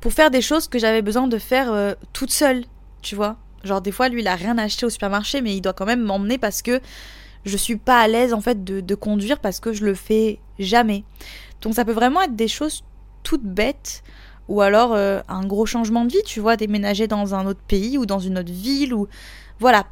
pour 0.00 0.12
faire 0.12 0.32
des 0.32 0.42
choses 0.42 0.66
que 0.66 0.80
j'avais 0.80 1.00
besoin 1.00 1.28
de 1.28 1.38
faire 1.38 1.72
euh, 1.72 1.94
toute 2.12 2.32
seule, 2.32 2.64
tu 3.02 3.14
vois. 3.14 3.36
Genre 3.62 3.80
des 3.80 3.92
fois, 3.92 4.08
lui, 4.08 4.22
il 4.22 4.26
a 4.26 4.34
rien 4.34 4.58
acheté 4.58 4.84
au 4.84 4.90
supermarché, 4.90 5.42
mais 5.42 5.54
il 5.54 5.60
doit 5.60 5.74
quand 5.74 5.86
même 5.86 6.02
m'emmener 6.02 6.38
parce 6.38 6.60
que 6.60 6.80
je 7.44 7.56
suis 7.56 7.76
pas 7.76 8.00
à 8.00 8.08
l'aise 8.08 8.34
en 8.34 8.40
fait 8.40 8.64
de 8.64 8.94
conduire 8.96 9.38
parce 9.38 9.60
que 9.60 9.72
je 9.72 9.84
le 9.84 9.94
fais 9.94 10.40
jamais. 10.58 11.04
Donc 11.60 11.74
ça 11.74 11.84
peut 11.84 11.92
vraiment 11.92 12.20
être 12.20 12.34
des 12.34 12.48
choses 12.48 12.82
toutes 13.22 13.44
bêtes 13.44 14.02
ou 14.52 14.60
alors 14.60 14.92
euh, 14.92 15.22
un 15.28 15.46
gros 15.46 15.64
changement 15.64 16.04
de 16.04 16.12
vie, 16.12 16.22
tu 16.26 16.38
vois, 16.38 16.58
déménager 16.58 17.06
dans 17.06 17.34
un 17.34 17.46
autre 17.46 17.62
pays 17.66 17.96
ou 17.96 18.04
dans 18.04 18.18
une 18.18 18.38
autre 18.38 18.52
ville 18.52 18.92
ou 18.92 19.08
voilà, 19.60 19.86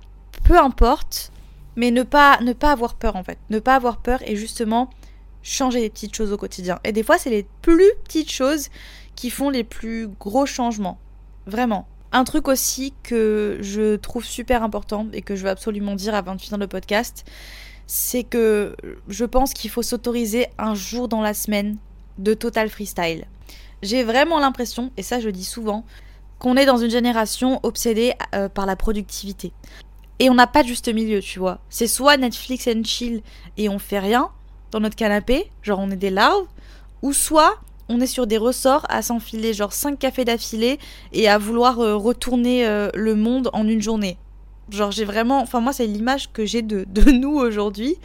peu 0.45 0.59
importe, 0.59 1.33
mais 1.77 1.91
ne 1.91 2.03
pas 2.03 2.39
ne 2.43 2.53
pas 2.53 2.71
avoir 2.71 2.95
peur 2.95 3.17
en 3.17 3.25
fait, 3.25 3.39
ne 3.49 3.59
pas 3.59 3.75
avoir 3.75 3.97
peur 4.03 4.21
et 4.27 4.37
justement 4.37 4.91
changer 5.43 5.81
les 5.81 5.89
petites 5.89 6.15
choses 6.15 6.31
au 6.31 6.37
quotidien. 6.37 6.79
Et 6.85 6.93
des 6.93 7.03
fois, 7.03 7.17
c'est 7.17 7.31
les 7.31 7.47
plus 7.63 7.91
petites 8.05 8.31
choses 8.31 8.69
qui 9.17 9.31
font 9.31 9.49
les 9.49 9.65
plus 9.65 10.09
gros 10.21 10.45
changements. 10.45 10.99
Vraiment. 11.47 11.89
Un 12.13 12.25
truc 12.25 12.47
aussi 12.47 12.93
que 13.03 13.57
je 13.63 13.97
trouve 13.97 14.27
super 14.27 14.63
important 14.63 15.07
et 15.15 15.23
que 15.23 15.37
je 15.37 15.45
veux 15.45 15.49
absolument 15.49 15.95
dire 15.95 16.15
avant 16.15 16.35
de 16.35 16.41
finir 16.41 16.59
le 16.59 16.67
podcast, 16.67 17.25
c'est 17.87 18.25
que 18.25 18.77
je 19.09 19.25
pense 19.25 19.55
qu'il 19.55 19.71
faut 19.71 19.83
s'autoriser 19.83 20.49
un 20.59 20.75
jour 20.75 21.09
dans 21.09 21.23
la 21.23 21.33
semaine 21.33 21.79
de 22.19 22.35
total 22.35 22.69
freestyle. 22.69 23.25
J'ai 23.83 24.03
vraiment 24.05 24.39
l'impression, 24.39 24.91
et 24.97 25.03
ça 25.03 25.21
je 25.21 25.29
dis 25.29 25.45
souvent, 25.45 25.85
qu'on 26.39 26.57
est 26.57 26.67
dans 26.67 26.79
une 26.79 26.91
génération 26.91 27.61
obsédée 27.63 28.15
euh, 28.35 28.49
par 28.49 28.67
la 28.67 28.77
productivité. 28.77 29.53
Et 30.19 30.29
on 30.29 30.35
n'a 30.35 30.47
pas 30.47 30.63
de 30.63 30.69
juste 30.69 30.93
milieu, 30.93 31.21
tu 31.21 31.39
vois. 31.39 31.61
C'est 31.71 31.87
soit 31.87 32.17
Netflix 32.17 32.69
and 32.69 32.85
chill 32.85 33.23
et 33.57 33.69
on 33.69 33.79
fait 33.79 33.99
rien 33.99 34.31
dans 34.71 34.81
notre 34.81 34.97
canapé, 34.97 35.51
genre 35.63 35.81
on 35.81 35.91
est 35.91 35.97
des 35.97 36.11
larves, 36.11 36.47
ou 37.03 37.13
soit 37.13 37.59
on 37.89 38.01
est 38.01 38.07
sur 38.07 38.27
des 38.27 38.39
ressorts 38.39 38.87
à 38.89 39.03
s'enfiler 39.03 39.53
genre 39.53 39.73
5 39.73 39.99
cafés 39.99 40.25
d'affilée 40.25 40.79
et 41.13 41.29
à 41.29 41.39
vouloir 41.39 41.81
euh, 41.81 41.97
retourner 41.97 42.67
euh, 42.67 42.89
le 42.95 43.17
monde 43.17 43.51
en 43.53 43.67
une 43.67 43.83
journée. 43.83 44.17
Genre, 44.71 44.93
j'ai 44.93 45.05
vraiment. 45.05 45.41
Enfin, 45.41 45.61
moi, 45.61 45.73
c'est 45.73 45.87
l'image 45.87 46.33
que 46.33 46.47
j'ai 46.47 46.63
de, 46.63 46.85
de, 46.89 47.11
nous 47.11 47.37
aujourd'hui. 47.37 47.97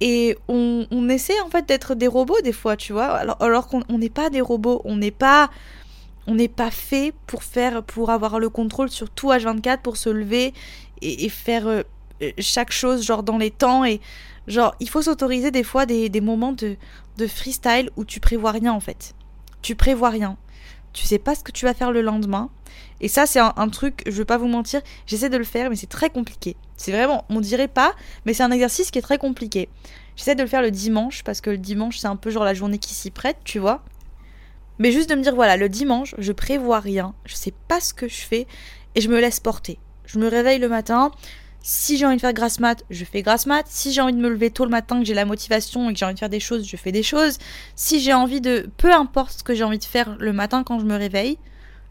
Et 0.00 0.36
on, 0.48 1.08
essaie 1.08 1.38
en 1.40 1.48
fait 1.48 1.66
d'être 1.66 1.94
des 1.94 2.06
robots 2.06 2.40
des 2.42 2.52
fois, 2.52 2.76
tu 2.76 2.92
vois. 2.92 3.06
Alors, 3.40 3.68
qu'on 3.68 3.98
n'est 3.98 4.10
pas 4.10 4.30
des 4.30 4.40
robots. 4.40 4.80
On 4.84 4.96
n'est 4.96 5.10
pas. 5.10 5.50
On 6.26 6.34
n'est 6.34 6.48
pas 6.48 6.70
fait 6.70 7.12
pour 7.26 7.42
faire. 7.42 7.82
Pour 7.82 8.10
avoir 8.10 8.38
le 8.38 8.48
contrôle 8.48 8.90
sur 8.90 9.10
tout 9.10 9.30
H24, 9.30 9.78
pour 9.78 9.96
se 9.96 10.08
lever 10.10 10.54
et, 11.02 11.28
faire. 11.28 11.66
Euh, 11.66 11.82
chaque 12.38 12.72
chose 12.72 13.04
genre 13.04 13.22
dans 13.22 13.38
les 13.38 13.52
temps 13.52 13.84
et 13.84 14.00
genre 14.48 14.74
il 14.80 14.88
faut 14.88 15.02
s'autoriser 15.02 15.52
des 15.52 15.62
fois 15.62 15.86
des, 15.86 16.08
des 16.08 16.20
moments 16.20 16.50
de, 16.50 16.74
de 17.16 17.26
freestyle 17.28 17.90
où 17.96 18.04
tu 18.04 18.18
prévois 18.18 18.50
rien 18.50 18.72
en 18.72 18.80
fait. 18.80 19.14
Tu 19.62 19.76
prévois 19.76 20.10
rien. 20.10 20.36
Tu 20.92 21.06
sais 21.06 21.18
pas 21.18 21.36
ce 21.36 21.44
que 21.44 21.52
tu 21.52 21.64
vas 21.64 21.74
faire 21.74 21.92
le 21.92 22.02
lendemain. 22.02 22.50
Et 23.00 23.08
ça, 23.08 23.26
c'est 23.26 23.38
un, 23.38 23.68
truc, 23.68 24.02
je 24.06 24.12
vais 24.12 24.24
pas 24.24 24.38
vous 24.38 24.48
mentir, 24.48 24.80
j'essaie 25.06 25.28
de 25.28 25.36
le 25.36 25.44
faire, 25.44 25.70
mais 25.70 25.76
c'est 25.76 25.86
très 25.86 26.10
compliqué. 26.10 26.56
C'est 26.78 26.92
vraiment, 26.92 27.26
on 27.28 27.40
dirait 27.40 27.68
pas, 27.68 27.94
mais 28.24 28.32
c'est 28.32 28.42
un 28.42 28.50
exercice 28.50 28.90
qui 28.90 28.98
est 28.98 29.02
très 29.02 29.18
compliqué. 29.18 29.68
J'essaie 30.16 30.34
de 30.34 30.42
le 30.42 30.48
faire 30.48 30.62
le 30.62 30.70
dimanche, 30.70 31.22
parce 31.22 31.42
que 31.42 31.50
le 31.50 31.58
dimanche, 31.58 31.98
c'est 31.98 32.06
un 32.06 32.16
peu 32.16 32.30
genre 32.30 32.44
la 32.44 32.54
journée 32.54 32.78
qui 32.78 32.94
s'y 32.94 33.10
prête, 33.10 33.36
tu 33.44 33.58
vois. 33.58 33.84
Mais 34.78 34.90
juste 34.90 35.10
de 35.10 35.14
me 35.14 35.22
dire, 35.22 35.34
voilà, 35.34 35.58
le 35.58 35.68
dimanche, 35.68 36.14
je 36.16 36.32
prévois 36.32 36.80
rien, 36.80 37.14
je 37.26 37.34
sais 37.34 37.52
pas 37.68 37.80
ce 37.80 37.92
que 37.92 38.08
je 38.08 38.22
fais, 38.22 38.46
et 38.94 39.02
je 39.02 39.10
me 39.10 39.20
laisse 39.20 39.40
porter. 39.40 39.78
Je 40.06 40.18
me 40.18 40.28
réveille 40.28 40.58
le 40.58 40.70
matin, 40.70 41.10
si 41.60 41.98
j'ai 41.98 42.06
envie 42.06 42.16
de 42.16 42.20
faire 42.20 42.32
grasse 42.32 42.60
mat, 42.60 42.84
je 42.88 43.04
fais 43.04 43.22
grasse 43.22 43.46
mat. 43.46 43.66
Si 43.68 43.92
j'ai 43.92 44.00
envie 44.00 44.12
de 44.12 44.20
me 44.20 44.28
lever 44.28 44.50
tôt 44.50 44.64
le 44.64 44.70
matin, 44.70 45.00
que 45.00 45.04
j'ai 45.04 45.14
la 45.14 45.24
motivation 45.24 45.90
et 45.90 45.92
que 45.92 45.98
j'ai 45.98 46.04
envie 46.04 46.14
de 46.14 46.18
faire 46.18 46.28
des 46.28 46.40
choses, 46.40 46.66
je 46.66 46.76
fais 46.76 46.92
des 46.92 47.02
choses. 47.02 47.38
Si 47.74 48.00
j'ai 48.00 48.14
envie 48.14 48.40
de... 48.40 48.70
Peu 48.76 48.92
importe 48.92 49.38
ce 49.38 49.42
que 49.42 49.54
j'ai 49.54 49.64
envie 49.64 49.78
de 49.78 49.84
faire 49.84 50.16
le 50.18 50.32
matin 50.32 50.62
quand 50.64 50.78
je 50.78 50.86
me 50.86 50.96
réveille, 50.96 51.38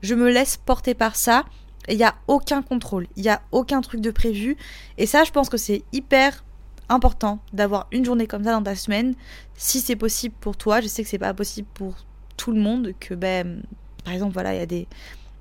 je 0.01 0.15
me 0.15 0.29
laisse 0.29 0.57
porter 0.57 0.93
par 0.93 1.15
ça. 1.15 1.45
Il 1.89 1.97
n'y 1.97 2.03
a 2.03 2.15
aucun 2.27 2.61
contrôle, 2.61 3.07
il 3.15 3.23
n'y 3.23 3.29
a 3.29 3.41
aucun 3.51 3.81
truc 3.81 4.01
de 4.01 4.11
prévu. 4.11 4.57
Et 4.97 5.05
ça, 5.05 5.23
je 5.23 5.31
pense 5.31 5.49
que 5.49 5.57
c'est 5.57 5.83
hyper 5.93 6.43
important 6.89 7.39
d'avoir 7.53 7.87
une 7.91 8.05
journée 8.05 8.27
comme 8.27 8.43
ça 8.43 8.51
dans 8.51 8.63
ta 8.63 8.75
semaine. 8.75 9.15
Si 9.55 9.79
c'est 9.79 9.95
possible 9.95 10.35
pour 10.39 10.57
toi, 10.57 10.81
je 10.81 10.87
sais 10.87 11.03
que 11.03 11.09
c'est 11.09 11.17
pas 11.17 11.33
possible 11.33 11.67
pour 11.73 11.95
tout 12.37 12.51
le 12.51 12.59
monde, 12.59 12.93
que 12.99 13.13
ben, 13.13 13.63
par 14.03 14.13
exemple, 14.13 14.33
voilà, 14.33 14.53
il 14.53 14.59
y 14.59 14.61
a 14.61 14.65
des, 14.65 14.87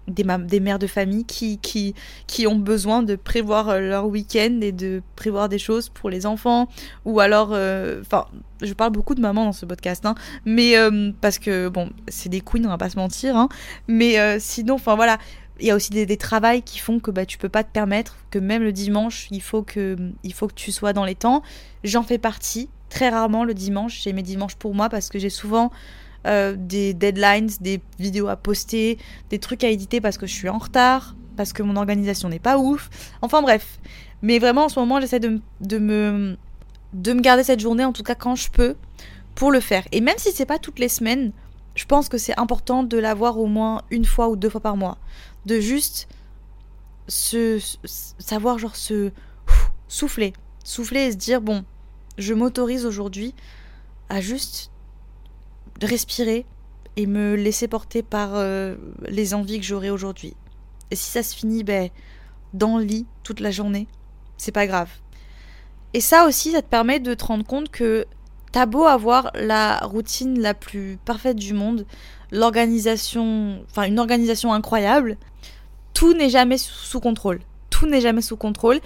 des, 0.08 0.60
mères 0.60 0.78
de 0.78 0.86
famille 0.86 1.24
qui, 1.24 1.58
qui, 1.58 1.94
qui 2.26 2.46
ont 2.46 2.56
besoin 2.56 3.02
de 3.02 3.16
prévoir 3.16 3.68
euh, 3.68 3.80
leur 3.80 4.06
week-end 4.06 4.58
et 4.62 4.72
de 4.72 5.02
prévoir 5.14 5.48
des 5.48 5.58
choses 5.58 5.88
pour 5.88 6.10
les 6.10 6.26
enfants. 6.26 6.68
Ou 7.04 7.20
alors, 7.20 7.50
euh, 7.52 8.00
enfin, 8.00 8.26
je 8.62 8.72
parle 8.72 8.92
beaucoup 8.92 9.14
de 9.14 9.20
maman 9.20 9.44
dans 9.44 9.52
ce 9.52 9.66
podcast, 9.66 10.06
hein, 10.06 10.14
mais 10.44 10.76
euh, 10.76 11.12
parce 11.20 11.38
que, 11.38 11.68
bon, 11.68 11.90
c'est 12.08 12.28
des 12.28 12.40
queens, 12.40 12.64
on 12.64 12.68
va 12.68 12.78
pas 12.78 12.90
se 12.90 12.96
mentir, 12.96 13.36
hein, 13.36 13.48
mais 13.88 14.38
sinon, 14.40 14.74
enfin 14.74 14.96
voilà, 14.96 15.18
il 15.60 15.66
y 15.66 15.70
a 15.70 15.74
aussi 15.74 15.90
des, 15.90 16.06
des 16.06 16.16
travails 16.16 16.62
qui 16.62 16.78
font 16.78 17.00
que 17.00 17.10
bah, 17.10 17.26
tu 17.26 17.38
peux 17.38 17.48
pas 17.48 17.64
te 17.64 17.70
permettre 17.70 18.16
que 18.30 18.38
même 18.38 18.62
le 18.62 18.72
dimanche, 18.72 19.28
il 19.30 19.42
faut 19.42 19.62
que, 19.62 19.96
tu 20.54 20.72
sois 20.72 20.92
dans 20.92 21.04
les 21.04 21.14
temps. 21.14 21.42
J'en 21.84 22.02
fais 22.02 22.18
partie, 22.18 22.68
très 22.90 23.08
rarement 23.08 23.44
le 23.44 23.54
dimanche, 23.54 24.02
j'ai 24.02 24.12
mes 24.12 24.22
dimanches 24.22 24.56
pour 24.56 24.74
moi 24.74 24.88
parce 24.88 25.08
que 25.08 25.18
j'ai 25.18 25.30
souvent 25.30 25.70
euh, 26.26 26.54
des 26.58 26.94
deadlines, 26.94 27.50
des 27.60 27.80
vidéos 27.98 28.28
à 28.28 28.36
poster, 28.36 28.98
des 29.30 29.38
trucs 29.38 29.64
à 29.64 29.68
éditer 29.68 30.00
parce 30.00 30.18
que 30.18 30.26
je 30.26 30.32
suis 30.32 30.48
en 30.48 30.58
retard, 30.58 31.14
parce 31.36 31.52
que 31.52 31.62
mon 31.62 31.76
organisation 31.76 32.28
n'est 32.28 32.38
pas 32.38 32.58
ouf. 32.58 32.90
Enfin 33.22 33.42
bref. 33.42 33.78
Mais 34.22 34.38
vraiment 34.38 34.64
en 34.64 34.68
ce 34.68 34.78
moment 34.78 35.00
j'essaie 35.00 35.20
de, 35.20 35.40
de, 35.60 35.78
me, 35.78 36.36
de 36.92 37.12
me 37.12 37.20
garder 37.20 37.44
cette 37.44 37.60
journée, 37.60 37.84
en 37.84 37.92
tout 37.92 38.02
cas 38.02 38.14
quand 38.14 38.34
je 38.34 38.50
peux, 38.50 38.76
pour 39.34 39.50
le 39.50 39.60
faire. 39.60 39.84
Et 39.92 40.00
même 40.00 40.16
si 40.18 40.32
c'est 40.32 40.46
pas 40.46 40.58
toutes 40.58 40.78
les 40.78 40.88
semaines, 40.88 41.32
je 41.76 41.84
pense 41.84 42.08
que 42.08 42.18
c'est 42.18 42.36
important 42.38 42.82
de 42.82 42.96
l'avoir 42.96 43.38
au 43.38 43.46
moins 43.46 43.82
une 43.90 44.06
fois 44.06 44.28
ou 44.28 44.36
deux 44.36 44.48
fois 44.48 44.60
par 44.60 44.76
mois. 44.76 44.98
De 45.44 45.60
juste 45.60 46.08
se, 47.06 47.60
savoir 48.18 48.58
genre 48.58 48.74
se 48.74 49.12
souffler. 49.86 50.32
Souffler 50.64 51.00
et 51.02 51.12
se 51.12 51.16
dire 51.16 51.40
bon, 51.40 51.64
je 52.18 52.34
m'autorise 52.34 52.86
aujourd'hui 52.86 53.34
à 54.08 54.20
juste 54.20 54.72
respirer 55.82 56.46
et 56.96 57.06
me 57.06 57.36
laisser 57.36 57.68
porter 57.68 58.02
par 58.02 58.30
euh, 58.34 58.76
les 59.06 59.34
envies 59.34 59.60
que 59.60 59.66
j'aurai 59.66 59.90
aujourd'hui. 59.90 60.34
Et 60.90 60.96
si 60.96 61.10
ça 61.10 61.22
se 61.22 61.36
finit 61.36 61.62
ben, 61.62 61.90
dans 62.54 62.78
le 62.78 62.84
lit 62.84 63.06
toute 63.22 63.40
la 63.40 63.50
journée, 63.50 63.86
c'est 64.38 64.52
pas 64.52 64.66
grave. 64.66 64.90
Et 65.92 66.00
ça 66.00 66.26
aussi, 66.26 66.52
ça 66.52 66.62
te 66.62 66.68
permet 66.68 67.00
de 67.00 67.12
te 67.12 67.24
rendre 67.24 67.44
compte 67.44 67.70
que 67.70 68.06
t'as 68.56 68.64
beau 68.64 68.86
avoir 68.86 69.32
la 69.34 69.76
routine 69.80 70.40
la 70.40 70.54
plus 70.54 70.98
parfaite 71.04 71.36
du 71.36 71.52
monde, 71.52 71.84
l'organisation, 72.32 73.62
enfin 73.68 73.82
une 73.82 73.98
organisation 73.98 74.54
incroyable, 74.54 75.18
tout 75.92 76.14
n'est 76.14 76.30
jamais 76.30 76.56
sous 76.56 76.98
contrôle. 76.98 77.40
Tout 77.68 77.86
n'est 77.86 78.00
jamais 78.00 78.22
sous 78.22 78.38
contrôle. 78.38 78.80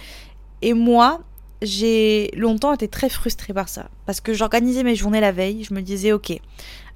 Et 0.61 0.73
moi, 0.73 1.21
j'ai 1.61 2.31
longtemps 2.35 2.73
été 2.73 2.89
très 2.89 3.07
frustrée 3.07 3.53
par 3.53 3.69
ça. 3.69 3.87
Parce 4.05 4.19
que 4.19 4.33
j'organisais 4.33 4.83
mes 4.83 4.95
journées 4.95 5.21
la 5.21 5.31
veille, 5.31 5.63
je 5.63 5.73
me 5.73 5.81
disais, 5.81 6.11
ok, 6.11 6.33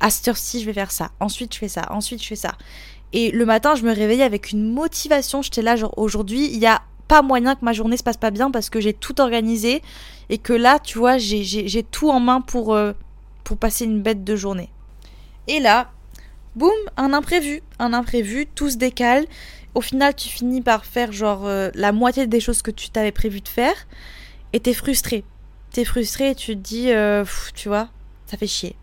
à 0.01 0.09
cette 0.09 0.27
heure-ci, 0.27 0.59
je 0.59 0.65
vais 0.65 0.73
faire 0.73 0.91
ça, 0.91 1.11
ensuite 1.21 1.53
je 1.53 1.59
fais 1.59 1.69
ça, 1.69 1.83
ensuite 1.91 2.21
je 2.21 2.27
fais 2.27 2.35
ça. 2.35 2.57
Et 3.13 3.31
le 3.31 3.45
matin, 3.45 3.75
je 3.75 3.83
me 3.83 3.95
réveillais 3.95 4.25
avec 4.25 4.51
une 4.51 4.69
motivation, 4.69 5.41
j'étais 5.41 5.61
là, 5.61 5.77
genre 5.77 5.97
aujourd'hui, 5.97 6.49
il 6.51 6.59
n'y 6.59 6.67
a 6.67 6.81
pas 7.07 7.21
moyen 7.21 7.55
que 7.55 7.63
ma 7.63 7.73
journée 7.73 7.97
se 7.97 8.03
passe 8.03 8.17
pas 8.17 8.31
bien 8.31 8.51
parce 8.51 8.69
que 8.69 8.79
j'ai 8.79 8.93
tout 8.93 9.21
organisé 9.21 9.81
et 10.29 10.37
que 10.37 10.53
là, 10.53 10.79
tu 10.79 10.97
vois, 10.97 11.17
j'ai 11.17 11.83
tout 11.83 12.09
en 12.09 12.19
main 12.19 12.41
pour, 12.41 12.73
euh, 12.73 12.93
pour 13.43 13.57
passer 13.57 13.85
une 13.85 14.01
bête 14.01 14.23
de 14.23 14.35
journée. 14.35 14.69
Et 15.47 15.59
là, 15.59 15.91
boum, 16.55 16.71
un 16.97 17.13
imprévu, 17.13 17.61
un 17.79 17.93
imprévu, 17.93 18.47
tout 18.47 18.69
se 18.69 18.77
décale. 18.77 19.25
Au 19.75 19.81
final, 19.81 20.15
tu 20.15 20.29
finis 20.29 20.61
par 20.61 20.85
faire 20.85 21.11
genre 21.11 21.45
euh, 21.45 21.69
la 21.75 21.91
moitié 21.91 22.27
des 22.27 22.39
choses 22.39 22.61
que 22.61 22.71
tu 22.71 22.89
t'avais 22.89 23.11
prévu 23.11 23.41
de 23.41 23.47
faire 23.47 23.75
et 24.53 24.59
t'es 24.59 24.73
frustré. 24.73 25.23
T'es 25.71 25.85
frustré 25.85 26.31
et 26.31 26.35
tu 26.35 26.55
te 26.55 26.61
dis, 26.61 26.91
euh, 26.91 27.25
tu 27.53 27.67
vois, 27.67 27.89
ça 28.25 28.37
fait 28.37 28.47
chier. 28.47 28.75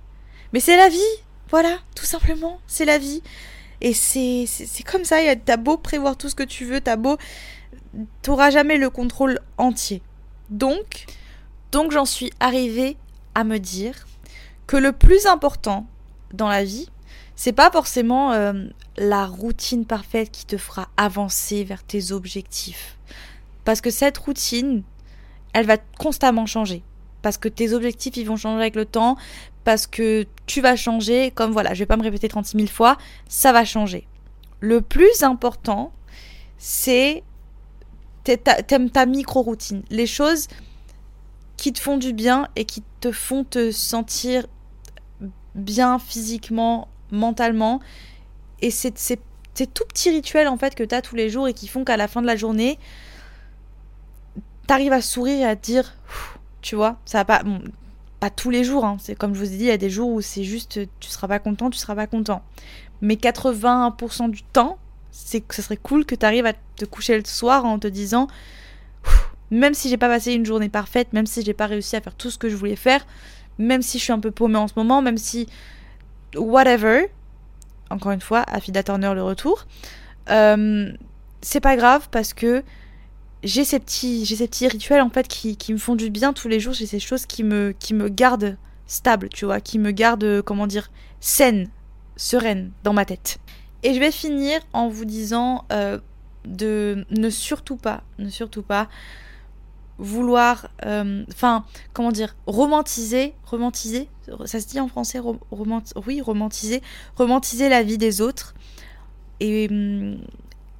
Mais 0.52 0.61
c'est 0.61 0.76
la 0.76 0.90
vie, 0.90 1.00
voilà, 1.50 1.78
tout 1.96 2.04
simplement, 2.04 2.61
c'est 2.66 2.85
la 2.85 2.98
vie. 2.98 3.22
Et 3.80 3.94
c'est 3.94 4.46
comme 4.87 5.04
ça, 5.04 5.16
t'as 5.44 5.56
beau 5.56 5.76
prévoir 5.76 6.16
tout 6.16 6.28
ce 6.28 6.37
que 6.37 6.44
tu 6.44 6.64
veux, 6.64 6.80
t'as 6.80 6.96
beau... 6.96 7.16
T'auras 8.22 8.50
jamais 8.50 8.78
le 8.78 8.90
contrôle 8.90 9.40
entier. 9.59 10.02
Donc, 10.50 11.07
donc 11.70 11.92
j'en 11.92 12.05
suis 12.05 12.33
arrivée 12.40 12.96
à 13.35 13.44
me 13.44 13.59
dire 13.59 14.07
que 14.66 14.76
le 14.76 14.92
plus 14.92 15.26
important 15.26 15.87
dans 16.33 16.48
la 16.48 16.64
vie, 16.64 16.88
c'est 17.37 17.52
pas 17.52 17.70
forcément 17.70 18.33
euh, 18.33 18.52
la 18.96 19.26
routine 19.26 19.85
parfaite 19.85 20.31
qui 20.31 20.46
te 20.46 20.57
fera 20.57 20.88
avancer 20.96 21.64
vers 21.64 21.83
tes 21.83 22.12
objectifs. 22.12 22.98
Parce 23.64 23.81
que 23.81 23.90
cette 23.90 24.18
routine, 24.18 24.83
elle 25.52 25.66
va 25.66 25.76
constamment 25.98 26.46
changer. 26.46 26.83
Parce 27.22 27.38
que 27.38 27.48
tes 27.48 27.72
objectifs, 27.72 28.16
ils 28.16 28.24
vont 28.24 28.37
changer 28.37 28.61
avec 28.61 28.74
le 28.74 28.85
temps, 28.85 29.16
parce 29.64 29.87
que 29.87 30.26
tu 30.46 30.61
vas 30.61 30.76
changer, 30.76 31.31
comme 31.31 31.52
voilà, 31.52 31.72
je 31.74 31.81
vais 31.81 31.87
pas 31.87 31.96
me 31.96 32.02
répéter 32.02 32.28
36 32.28 32.57
000 32.57 32.68
fois, 32.68 32.96
ça 33.28 33.52
va 33.52 33.64
changer. 33.64 34.07
Le 34.61 34.81
plus 34.81 35.22
important, 35.22 35.92
c'est 36.59 37.22
t'aimes 38.24 38.90
ta 38.90 39.06
micro-routine, 39.06 39.82
les 39.90 40.06
choses 40.06 40.48
qui 41.56 41.72
te 41.72 41.80
font 41.80 41.96
du 41.96 42.12
bien 42.12 42.48
et 42.56 42.64
qui 42.64 42.82
te 43.00 43.12
font 43.12 43.44
te 43.44 43.70
sentir 43.70 44.46
bien 45.54 45.98
physiquement, 45.98 46.88
mentalement. 47.11 47.80
Et 48.61 48.70
c'est 48.70 48.98
ces 48.98 49.18
tout 49.66 49.85
petits 49.87 50.11
rituels 50.11 50.48
en 50.48 50.56
fait 50.56 50.74
que 50.74 50.82
tu 50.82 50.94
as 50.94 51.02
tous 51.02 51.14
les 51.14 51.30
jours 51.30 51.46
et 51.46 51.54
qui 51.54 51.68
font 51.68 51.85
qu'à 51.85 51.96
la 51.96 52.08
fin 52.08 52.22
de 52.22 52.26
la 52.26 52.37
journée, 52.37 52.78
t'arrives 54.66 54.92
à 54.92 55.02
sourire 55.02 55.40
et 55.40 55.44
à 55.44 55.56
te 55.56 55.64
dire, 55.64 55.94
tu 56.62 56.76
vois, 56.76 56.98
ça 57.04 57.18
va 57.18 57.24
pas 57.24 57.42
pas 58.20 58.30
tous 58.30 58.50
les 58.50 58.62
jours, 58.62 58.85
hein. 58.85 58.98
c'est 59.00 59.16
comme 59.16 59.35
je 59.35 59.40
vous 59.40 59.52
ai 59.52 59.56
dit, 59.56 59.64
il 59.64 59.66
y 59.66 59.70
a 59.72 59.76
des 59.76 59.90
jours 59.90 60.08
où 60.11 60.20
c'est 60.20 60.44
juste 60.44 60.78
tu 61.00 61.08
seras 61.08 61.26
pas 61.26 61.40
content, 61.40 61.70
tu 61.70 61.78
seras 61.78 61.96
pas 61.96 62.06
content. 62.06 62.42
Mais 63.00 63.14
80% 63.14 64.30
du 64.30 64.44
temps, 64.44 64.78
c'est 65.12 65.40
que 65.40 65.55
ce 65.55 65.62
serait 65.62 65.77
cool 65.77 66.05
que 66.05 66.14
tu 66.16 66.27
arrives 66.27 66.46
à 66.46 66.55
te 66.77 66.85
coucher 66.85 67.16
le 67.16 67.25
soir 67.25 67.64
en 67.64 67.79
te 67.79 67.87
disant 67.87 68.27
même 69.53 69.75
si 69.75 69.90
j'ai 69.90 69.98
pas 69.98 70.09
passé 70.09 70.33
une 70.33 70.46
journée 70.46 70.70
parfaite, 70.70 71.12
même 71.12 71.27
si 71.27 71.44
j'ai 71.44 71.53
pas 71.53 71.66
réussi 71.66 71.94
à 71.94 72.01
faire 72.01 72.14
tout 72.14 72.31
ce 72.31 72.38
que 72.38 72.48
je 72.48 72.57
voulais 72.57 72.75
faire, 72.75 73.07
même 73.59 73.83
si 73.83 73.98
je 73.98 74.05
suis 74.05 74.12
un 74.12 74.18
peu 74.18 74.31
paumée 74.31 74.57
en 74.57 74.66
ce 74.66 74.72
moment, 74.77 75.03
même 75.03 75.18
si 75.18 75.46
whatever, 76.35 77.09
encore 77.90 78.12
une 78.12 78.22
fois, 78.22 78.40
Affida 78.48 78.83
Turner 78.83 79.12
le 79.14 79.22
retour, 79.22 79.66
euh, 80.31 80.90
c'est 81.42 81.61
pas 81.61 81.77
grave 81.77 82.09
parce 82.11 82.33
que 82.33 82.62
j'ai 83.44 83.64
ces 83.64 83.81
petits 83.81 84.25
j'ai 84.25 84.37
ces 84.37 84.46
petits 84.46 84.68
rituels 84.68 85.03
en 85.03 85.11
fait 85.11 85.27
qui, 85.29 85.57
qui 85.57 85.72
me 85.72 85.79
font 85.79 85.96
du 85.96 86.11
bien 86.11 86.33
tous 86.33 86.46
les 86.46 86.61
jours 86.61 86.75
j'ai 86.75 86.87
ces 86.87 87.01
choses 87.01 87.27
qui 87.27 87.42
me 87.42 87.75
qui 87.77 87.92
me 87.92 88.09
gardent 88.09 88.57
stable 88.87 89.29
tu 89.31 89.46
vois 89.46 89.61
qui 89.61 89.81
me 89.81 89.90
gardent 89.90 90.42
comment 90.42 90.68
dire 90.68 90.92
saine 91.18 91.68
sereine 92.16 92.70
dans 92.85 92.92
ma 92.92 93.05
tête 93.05 93.40
et 93.82 93.94
je 93.94 94.00
vais 94.00 94.10
finir 94.10 94.60
en 94.72 94.88
vous 94.88 95.04
disant 95.04 95.64
euh, 95.72 95.98
de 96.44 97.06
ne 97.10 97.30
surtout 97.30 97.76
pas 97.76 98.02
ne 98.18 98.28
surtout 98.28 98.62
pas 98.62 98.88
vouloir 99.98 100.68
euh, 100.87 101.24
enfin 101.30 101.64
comment 101.92 102.10
dire 102.10 102.35
romantiser 102.46 103.35
romantiser 103.44 104.08
ça 104.46 104.60
se 104.60 104.66
dit 104.66 104.80
en 104.80 104.88
français 104.88 105.20
oui 106.06 106.20
romantiser 106.20 106.83
romantiser 107.16 107.68
la 107.68 107.83
vie 107.83 107.98
des 107.98 108.20
autres 108.20 108.54
et 109.40 109.68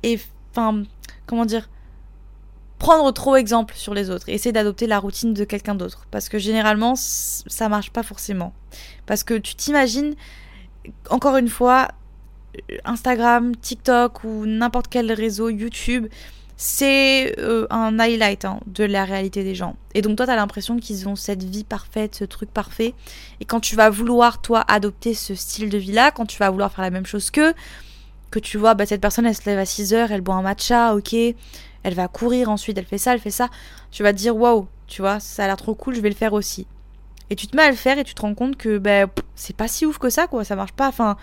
et 0.03 0.21
enfin 0.51 0.83
comment 1.27 1.45
dire 1.45 1.69
prendre 2.83 3.13
trop 3.13 3.37
exemple 3.37 3.75
sur 3.77 3.95
les 3.95 4.11
autres 4.11 4.29
et 4.29 4.35
essayer 4.35 4.53
d'adopter 4.53 4.89
la 4.89 4.99
routine 4.99 5.33
de 5.33 5.45
quelqu'un 5.45 5.77
d'autre. 5.77 6.07
Parce 6.11 6.29
que 6.29 6.39
généralement, 6.39 6.95
ça 6.97 7.69
marche 7.69 7.91
pas 7.91 8.03
forcément. 8.03 8.53
Parce 9.07 9.23
que 9.23 9.35
tu 9.35 9.55
t'imagines, 9.55 10.17
encore 11.09 11.37
une 11.37 11.49
fois, 11.49 11.93
Instagram, 12.85 13.57
TikTok 13.57 14.25
ou 14.25 14.47
n'importe 14.47 14.89
quel 14.89 15.13
réseau, 15.13 15.49
YouTube, 15.49 16.07
c'est 16.57 17.39
euh, 17.41 17.67
un 17.71 17.99
highlight 17.99 18.45
hein, 18.45 18.61
de 18.67 18.85
la 18.85 19.05
réalité 19.05 19.43
des 19.43 19.55
gens. 19.55 19.77
Et 19.95 20.03
donc 20.03 20.17
toi, 20.17 20.27
tu 20.27 20.33
as 20.33 20.37
l'impression 20.37 20.77
qu'ils 20.77 21.09
ont 21.09 21.17
cette 21.17 21.43
vie 21.43 21.65
parfaite, 21.65 22.15
ce 22.15 22.25
truc 22.25 22.51
parfait. 22.51 22.95
Et 23.41 23.45
quand 23.45 23.61
tu 23.61 23.75
vas 23.75 23.91
vouloir, 23.91 24.41
toi, 24.41 24.65
adopter 24.69 25.15
ce 25.15 25.35
style 25.35 25.71
de 25.71 25.79
vie-là, 25.79 26.11
quand 26.13 26.27
tu 26.27 26.39
vas 26.39 26.51
vouloir 26.51 26.71
faire 26.73 26.85
la 26.85 26.91
même 26.91 27.07
chose 27.07 27.31
qu'eux, 27.31 27.55
que 28.31 28.39
tu 28.39 28.59
vois, 28.59 28.75
bah, 28.75 28.87
cette 28.87 29.01
personne, 29.01 29.27
elle 29.27 29.35
se 29.35 29.45
lève 29.45 29.59
à 29.59 29.67
6 29.67 29.93
heures, 29.93 30.13
elle 30.13 30.21
boit 30.21 30.37
un 30.37 30.43
matcha, 30.43 30.95
ok, 30.95 31.15
elle 31.15 31.95
va 31.95 32.09
courir 32.09 32.49
ensuite, 32.49 32.79
elle 32.79 32.87
fait 32.87 32.99
ça, 32.99 33.13
elle 33.15 33.21
fait 33.21 33.31
ça, 33.31 33.49
tu 33.91 34.03
vas 34.03 34.13
te 34.13 34.19
dire, 34.19 34.37
waouh, 34.37 34.69
tu 34.87 35.03
vois, 35.03 35.21
ça 35.21 35.45
a 35.45 35.47
l'air 35.49 35.57
trop 35.57 35.75
cool, 35.75 35.95
je 35.97 36.01
vais 36.01 36.11
le 36.11 36.15
faire 36.15 36.33
aussi. 36.33 36.67
Et 37.31 37.35
tu 37.35 37.47
te 37.47 37.57
mets 37.57 37.63
à 37.63 37.71
le 37.71 37.77
faire 37.77 37.99
et 37.99 38.05
tu 38.05 38.15
te 38.15 38.23
rends 38.23 38.35
compte 38.35 38.57
que 38.57 38.79
bah, 38.79 39.07
c'est 39.35 39.57
pas 39.57 39.67
si 39.67 39.87
ouf 39.87 39.99
que 39.99 40.11
ça, 40.11 40.27
quoi, 40.27 40.45
ça 40.45 40.55
marche 40.55 40.73
pas. 40.73 40.89
Enfin, 40.89 41.17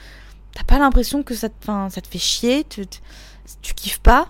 t'as 0.53 0.63
pas 0.63 0.79
l'impression 0.79 1.23
que 1.23 1.33
ça 1.33 1.49
te, 1.49 1.65
ça 1.65 2.01
te 2.01 2.07
fait 2.07 2.19
chier, 2.19 2.65
tu, 2.67 2.85
tu 3.61 3.73
kiffes 3.73 3.99
pas. 3.99 4.29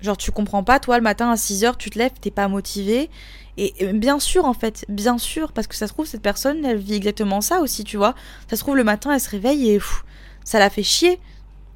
Genre, 0.00 0.16
tu 0.16 0.32
comprends 0.32 0.64
pas, 0.64 0.80
toi, 0.80 0.96
le 0.96 1.02
matin 1.02 1.30
à 1.30 1.34
6h, 1.34 1.76
tu 1.76 1.90
te 1.90 1.98
lèves, 1.98 2.12
t'es 2.20 2.30
pas 2.30 2.48
motivé. 2.48 3.10
Et, 3.58 3.92
bien 3.92 4.18
sûr, 4.18 4.46
en 4.46 4.54
fait, 4.54 4.86
bien 4.88 5.18
sûr, 5.18 5.52
parce 5.52 5.66
que 5.66 5.74
ça 5.74 5.86
se 5.86 5.92
trouve, 5.92 6.06
cette 6.06 6.22
personne, 6.22 6.64
elle 6.64 6.78
vit 6.78 6.94
exactement 6.94 7.42
ça 7.42 7.60
aussi, 7.60 7.84
tu 7.84 7.98
vois. 7.98 8.14
Ça 8.48 8.56
se 8.56 8.62
trouve, 8.62 8.76
le 8.76 8.84
matin, 8.84 9.12
elle 9.12 9.20
se 9.20 9.28
réveille 9.28 9.70
et 9.70 9.80
ça 10.44 10.58
la 10.58 10.70
fait 10.70 10.82
chier. 10.82 11.20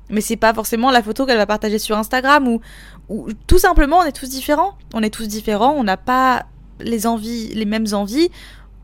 Mais 0.08 0.22
c'est 0.22 0.36
pas 0.36 0.54
forcément 0.54 0.90
la 0.90 1.02
photo 1.02 1.26
qu'elle 1.26 1.36
va 1.36 1.46
partager 1.46 1.78
sur 1.78 1.98
Instagram 1.98 2.48
ou, 2.48 2.60
ou 3.08 3.28
tout 3.46 3.58
simplement, 3.58 3.98
on 3.98 4.04
est 4.04 4.12
tous 4.12 4.28
différents. 4.28 4.78
On 4.94 5.02
est 5.02 5.10
tous 5.10 5.28
différents, 5.28 5.72
on 5.72 5.84
n'a 5.84 5.96
pas 5.98 6.46
les 6.80 7.06
envies, 7.06 7.48
les 7.48 7.64
mêmes 7.66 7.86
envies, 7.92 8.30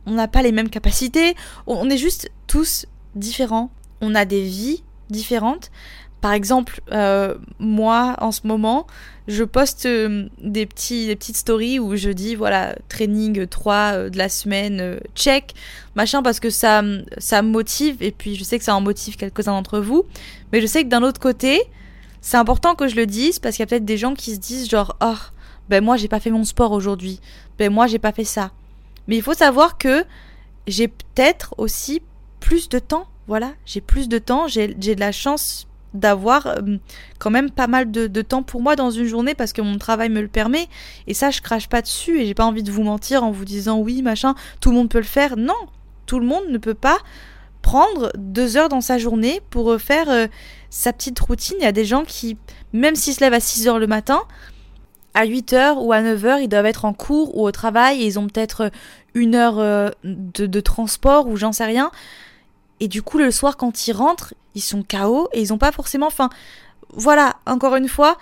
on 0.06 0.12
n'a 0.12 0.28
pas 0.28 0.42
les 0.42 0.52
mêmes 0.52 0.70
capacités, 0.70 1.34
on 1.66 1.88
est 1.88 1.98
juste 1.98 2.30
tous 2.46 2.86
différents. 3.14 3.70
On 4.02 4.14
a 4.14 4.24
des 4.24 4.42
vies 4.42 4.82
différentes. 5.12 5.70
Par 6.20 6.32
exemple, 6.32 6.82
euh, 6.92 7.36
moi, 7.58 8.14
en 8.18 8.30
ce 8.30 8.46
moment, 8.46 8.86
je 9.26 9.42
poste 9.42 9.86
euh, 9.86 10.28
des, 10.42 10.66
petits, 10.66 11.06
des 11.06 11.16
petites 11.16 11.38
stories 11.38 11.78
où 11.78 11.96
je 11.96 12.10
dis, 12.10 12.34
voilà, 12.34 12.74
training 12.88 13.46
3 13.46 13.74
euh, 13.74 14.10
de 14.10 14.18
la 14.18 14.28
semaine, 14.28 15.00
check, 15.14 15.54
machin, 15.94 16.22
parce 16.22 16.38
que 16.38 16.50
ça, 16.50 16.82
ça 17.16 17.40
me 17.40 17.48
motive, 17.48 18.02
et 18.02 18.10
puis 18.10 18.36
je 18.36 18.44
sais 18.44 18.58
que 18.58 18.64
ça 18.64 18.74
en 18.74 18.82
motive 18.82 19.16
quelques-uns 19.16 19.52
d'entre 19.52 19.80
vous, 19.80 20.04
mais 20.52 20.60
je 20.60 20.66
sais 20.66 20.84
que 20.84 20.88
d'un 20.88 21.02
autre 21.02 21.20
côté, 21.20 21.62
c'est 22.20 22.36
important 22.36 22.74
que 22.74 22.86
je 22.86 22.96
le 22.96 23.06
dise, 23.06 23.38
parce 23.38 23.56
qu'il 23.56 23.62
y 23.62 23.64
a 23.64 23.66
peut-être 23.66 23.86
des 23.86 23.96
gens 23.96 24.12
qui 24.12 24.34
se 24.34 24.40
disent, 24.40 24.68
genre, 24.68 24.96
oh, 25.02 25.16
ben 25.70 25.82
moi, 25.82 25.96
j'ai 25.96 26.08
pas 26.08 26.20
fait 26.20 26.30
mon 26.30 26.44
sport 26.44 26.72
aujourd'hui, 26.72 27.20
ben 27.58 27.72
moi, 27.72 27.86
j'ai 27.86 27.98
pas 27.98 28.12
fait 28.12 28.24
ça. 28.24 28.50
Mais 29.08 29.16
il 29.16 29.22
faut 29.22 29.34
savoir 29.34 29.78
que 29.78 30.04
j'ai 30.66 30.88
peut-être 30.88 31.54
aussi 31.56 32.02
plus 32.40 32.68
de 32.68 32.78
temps, 32.78 33.06
voilà, 33.30 33.52
j'ai 33.64 33.80
plus 33.80 34.08
de 34.08 34.18
temps, 34.18 34.48
j'ai 34.48 34.66
de 34.74 34.98
la 34.98 35.12
chance 35.12 35.68
d'avoir 35.94 36.48
euh, 36.48 36.78
quand 37.20 37.30
même 37.30 37.48
pas 37.48 37.68
mal 37.68 37.88
de, 37.88 38.22
temps 38.22 38.42
pour 38.42 38.60
moi 38.60 38.74
dans 38.74 38.90
une 38.90 39.04
journée 39.04 39.36
parce 39.36 39.52
que 39.52 39.62
mon 39.62 39.78
travail 39.78 40.08
me 40.08 40.20
le 40.20 40.26
permet. 40.26 40.66
Et 41.06 41.14
ça, 41.14 41.30
je 41.30 41.40
crache 41.40 41.68
pas 41.68 41.80
dessus 41.80 42.20
et 42.20 42.26
j'ai 42.26 42.34
pas 42.34 42.44
envie 42.44 42.64
de 42.64 42.72
vous 42.72 42.82
mentir 42.82 43.22
en 43.22 43.30
vous 43.30 43.44
disant 43.44 43.78
oui, 43.78 44.02
machin, 44.02 44.34
tout 44.60 44.70
le 44.70 44.74
monde 44.78 44.88
peut 44.88 44.98
le 44.98 45.04
faire. 45.04 45.36
Non, 45.36 45.54
tout 46.06 46.18
le 46.18 46.26
monde 46.26 46.42
ne 46.48 46.58
peut 46.58 46.74
pas 46.74 46.98
prendre 47.62 48.10
deux 48.18 48.56
heures 48.56 48.68
dans 48.68 48.80
sa 48.80 48.98
journée 48.98 49.40
pour 49.50 49.80
faire 49.80 50.10
euh, 50.10 50.26
sa 50.68 50.92
petite 50.92 51.20
routine. 51.20 51.56
Il 51.60 51.62
y 51.62 51.68
a 51.68 51.72
des 51.72 51.84
gens 51.84 52.02
qui, 52.02 52.36
même 52.72 52.96
s'ils 52.96 53.14
se 53.14 53.20
lèvent 53.20 53.34
à 53.34 53.38
6 53.38 53.68
heures 53.68 53.78
le 53.78 53.86
matin, 53.86 54.22
à 55.14 55.24
8 55.24 55.52
heures 55.52 55.84
ou 55.84 55.92
à 55.92 56.02
9 56.02 56.24
heures, 56.24 56.38
ils 56.40 56.48
doivent 56.48 56.66
être 56.66 56.84
en 56.84 56.94
cours 56.94 57.38
ou 57.38 57.46
au 57.46 57.52
travail 57.52 58.02
et 58.02 58.06
ils 58.06 58.18
ont 58.18 58.26
peut-être 58.26 58.72
une 59.14 59.36
heure 59.36 59.60
euh, 59.60 59.90
de 60.02 60.60
transport 60.60 61.28
ou 61.28 61.36
j'en 61.36 61.52
sais 61.52 61.66
rien. 61.66 61.92
Et 62.80 62.88
du 62.88 63.02
coup, 63.02 63.18
le 63.18 63.30
soir, 63.30 63.56
quand 63.56 63.86
ils 63.86 63.92
rentrent, 63.92 64.34
ils 64.54 64.62
sont 64.62 64.82
KO 64.82 65.28
et 65.32 65.40
ils 65.40 65.52
ont 65.52 65.58
pas 65.58 65.72
forcément. 65.72 66.06
Enfin, 66.06 66.30
voilà, 66.94 67.36
encore 67.46 67.76
une 67.76 67.88
fois, 67.88 68.16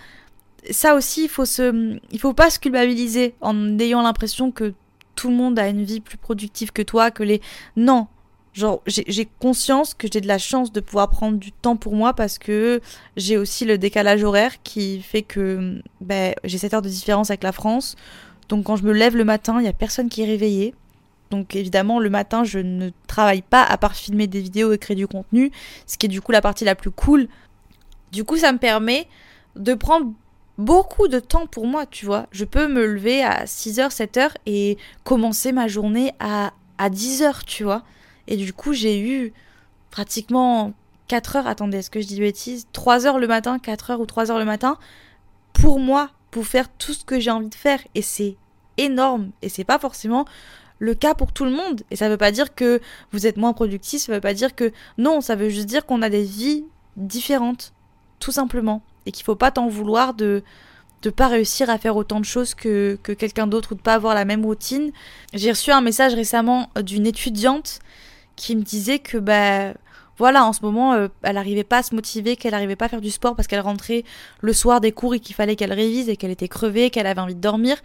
ça 0.71 0.95
aussi, 0.95 1.25
il 1.25 1.29
faut 1.29 1.45
se, 1.45 1.99
il 2.11 2.21
faut 2.21 2.35
pas 2.35 2.51
se 2.51 2.59
culpabiliser 2.59 3.35
en 3.41 3.79
ayant 3.79 4.03
l'impression 4.03 4.51
que 4.51 4.75
tout 5.15 5.31
le 5.31 5.37
monde 5.37 5.59
a 5.59 5.69
une 5.69 5.85
vie 5.85 6.01
plus 6.01 6.19
productive 6.19 6.73
que 6.73 6.83
toi, 6.83 7.11
que 7.11 7.23
les. 7.23 7.41
Non, 7.77 8.09
genre 8.55 8.83
j'ai 8.87 9.29
conscience 9.39 9.95
que 9.95 10.09
j'ai 10.13 10.21
de 10.21 10.27
la 10.27 10.39
chance 10.39 10.73
de 10.73 10.81
pouvoir 10.81 11.11
prendre 11.11 11.39
du 11.39 11.53
temps 11.53 11.77
pour 11.77 11.95
moi 11.95 12.13
parce 12.13 12.39
que 12.39 12.81
j'ai 13.17 13.37
aussi 13.37 13.65
le 13.65 13.79
décalage 13.79 14.23
horaire 14.25 14.63
qui 14.63 15.01
fait 15.01 15.23
que 15.23 15.81
ben, 16.01 16.35
j'ai 16.45 16.59
7 16.59 16.75
heures 16.75 16.83
de 16.83 16.89
différence 16.89 17.31
avec 17.31 17.43
la 17.43 17.53
France. 17.53 17.97
Donc 18.49 18.65
quand 18.65 18.77
je 18.77 18.85
me 18.85 18.93
lève 18.93 19.17
le 19.17 19.25
matin, 19.25 19.59
il 19.61 19.65
y 19.65 19.69
a 19.69 19.73
personne 19.73 20.09
qui 20.09 20.23
est 20.23 20.27
réveillé. 20.27 20.75
Donc 21.31 21.55
évidemment, 21.57 21.99
le 21.99 22.11
matin, 22.11 22.45
je 22.45 22.59
ne 22.59 22.91
travaille 23.07 23.43
pas 23.43 23.63
à 23.63 23.77
part 23.77 23.95
filmer 23.95 24.27
des 24.27 24.41
vidéos 24.41 24.73
et 24.73 24.79
créer 24.79 24.97
du 24.97 25.07
contenu, 25.07 25.51
ce 25.87 25.99
qui 25.99 26.07
est 26.07 26.09
du 26.09 26.21
coup 26.21 26.33
la 26.33 26.41
partie 26.41 26.65
la 26.65 26.75
plus 26.75 26.91
cool. 26.91 27.29
Du 28.13 28.25
coup, 28.25 28.37
ça 28.37 28.53
me 28.53 28.59
permet 28.59 29.07
de 29.57 29.75
prendre 29.75 30.13
beaucoup 30.57 31.09
de 31.09 31.21
temps 31.21 31.47
pour 31.47 31.67
moi, 31.67 31.87
tu 31.87 32.07
vois. 32.07 32.27
Je 32.33 32.45
peux 32.45 32.67
me 32.67 32.87
lever 32.87 33.23
à 33.23 33.45
6h, 33.45 33.91
7h 33.95 34.31
et 34.47 34.79
commencer 35.05 35.53
ma 35.53 35.69
journée 35.69 36.13
à, 36.19 36.53
à 36.79 36.91
10h, 36.91 37.45
tu 37.47 37.65
vois. 37.65 37.83
Et 38.27 38.37
du 38.37 38.53
coup, 38.53 38.73
j'ai 38.73 39.01
eu 39.01 39.33
pratiquement 39.91 40.73
4 41.09 41.37
heures, 41.37 41.47
attendez, 41.47 41.79
est-ce 41.79 41.91
que 41.91 42.01
je 42.01 42.07
dis 42.07 42.21
bêtises 42.21 42.67
3 42.73 43.07
heures 43.07 43.19
le 43.19 43.27
matin, 43.27 43.59
4 43.59 43.91
heures 43.91 44.01
ou 44.01 44.07
3 44.07 44.31
heures 44.31 44.39
le 44.39 44.45
matin 44.45 44.79
pour 45.55 45.81
moi, 45.81 46.11
pour 46.31 46.47
faire 46.47 46.69
tout 46.69 46.93
ce 46.93 47.05
que 47.05 47.19
j'ai 47.19 47.31
envie 47.31 47.49
de 47.49 47.55
faire. 47.55 47.81
Et 47.95 48.03
c'est 48.03 48.37
énorme. 48.77 49.31
Et 49.43 49.49
c'est 49.49 49.65
pas 49.65 49.79
forcément 49.79 50.25
le 50.79 50.95
cas 50.95 51.15
pour 51.15 51.33
tout 51.33 51.45
le 51.45 51.51
monde. 51.51 51.83
Et 51.91 51.97
ça 51.97 52.09
veut 52.09 52.17
pas 52.17 52.33
dire 52.33 52.55
que 52.55 52.81
vous 53.13 53.27
êtes 53.27 53.37
moins 53.37 53.53
productif, 53.53 54.03
ça 54.03 54.13
veut 54.13 54.21
pas 54.21 54.35
dire 54.35 54.55
que. 54.55 54.73
Non, 54.97 55.21
ça 55.21 55.37
veut 55.37 55.49
juste 55.49 55.67
dire 55.67 55.87
qu'on 55.87 56.03
a 56.03 56.11
des 56.11 56.23
vies 56.23 56.65
différentes. 56.97 57.73
Tout 58.21 58.33
simplement. 58.33 58.83
Et 59.07 59.13
qu'il 59.13 59.25
faut 59.25 59.37
pas 59.37 59.51
t'en 59.51 59.69
vouloir 59.69 60.15
de 60.15 60.43
de 61.03 61.11
pas 61.11 61.29
réussir 61.29 61.71
à 61.71 61.79
faire 61.79 61.97
autant 61.97 62.19
de 62.19 62.25
choses 62.25 62.55
que, 62.55 62.99
que 63.05 63.13
quelqu'un 63.13 63.47
d'autre 63.47 63.73
ou 63.73 63.75
de 63.77 63.81
pas 63.81 63.95
avoir 63.95 64.17
la 64.17 64.25
même 64.25 64.45
routine. 64.45 64.91
J'ai 65.33 65.51
reçu 65.51 65.71
un 65.71 65.81
message 65.81 66.15
récemment 66.15 66.71
d'une 66.83 67.07
étudiante 67.07 67.79
qui 68.35 68.57
me 68.57 68.63
disait 68.63 68.99
que 68.99 69.17
bah 69.17 69.75
voilà, 70.19 70.45
en 70.45 70.53
ce 70.53 70.63
moment, 70.63 70.95
euh, 70.95 71.09
elle 71.23 71.37
n'arrivait 71.37 71.65
pas 71.65 71.79
à 71.79 71.83
se 71.85 71.95
motiver, 71.95 72.37
qu'elle 72.37 72.51
n'arrivait 72.51 72.75
pas 72.75 72.87
à 72.87 72.89
faire 72.89 73.01
du 73.01 73.11
sport 73.11 73.37
parce 73.37 73.47
qu'elle 73.47 73.61
rentrait 73.61 74.05
le 74.41 74.53
soir 74.53 74.81
des 74.81 74.91
cours 74.91 75.15
et 75.15 75.21
qu'il 75.21 75.37
fallait 75.37 75.55
qu'elle 75.55 75.73
révise 75.73 76.09
et 76.09 76.17
qu'elle 76.17 76.33
était 76.33 76.49
crevée, 76.49 76.91
qu'elle 76.91 77.07
avait 77.07 77.21
envie 77.21 77.37
de 77.37 77.41
dormir. 77.41 77.77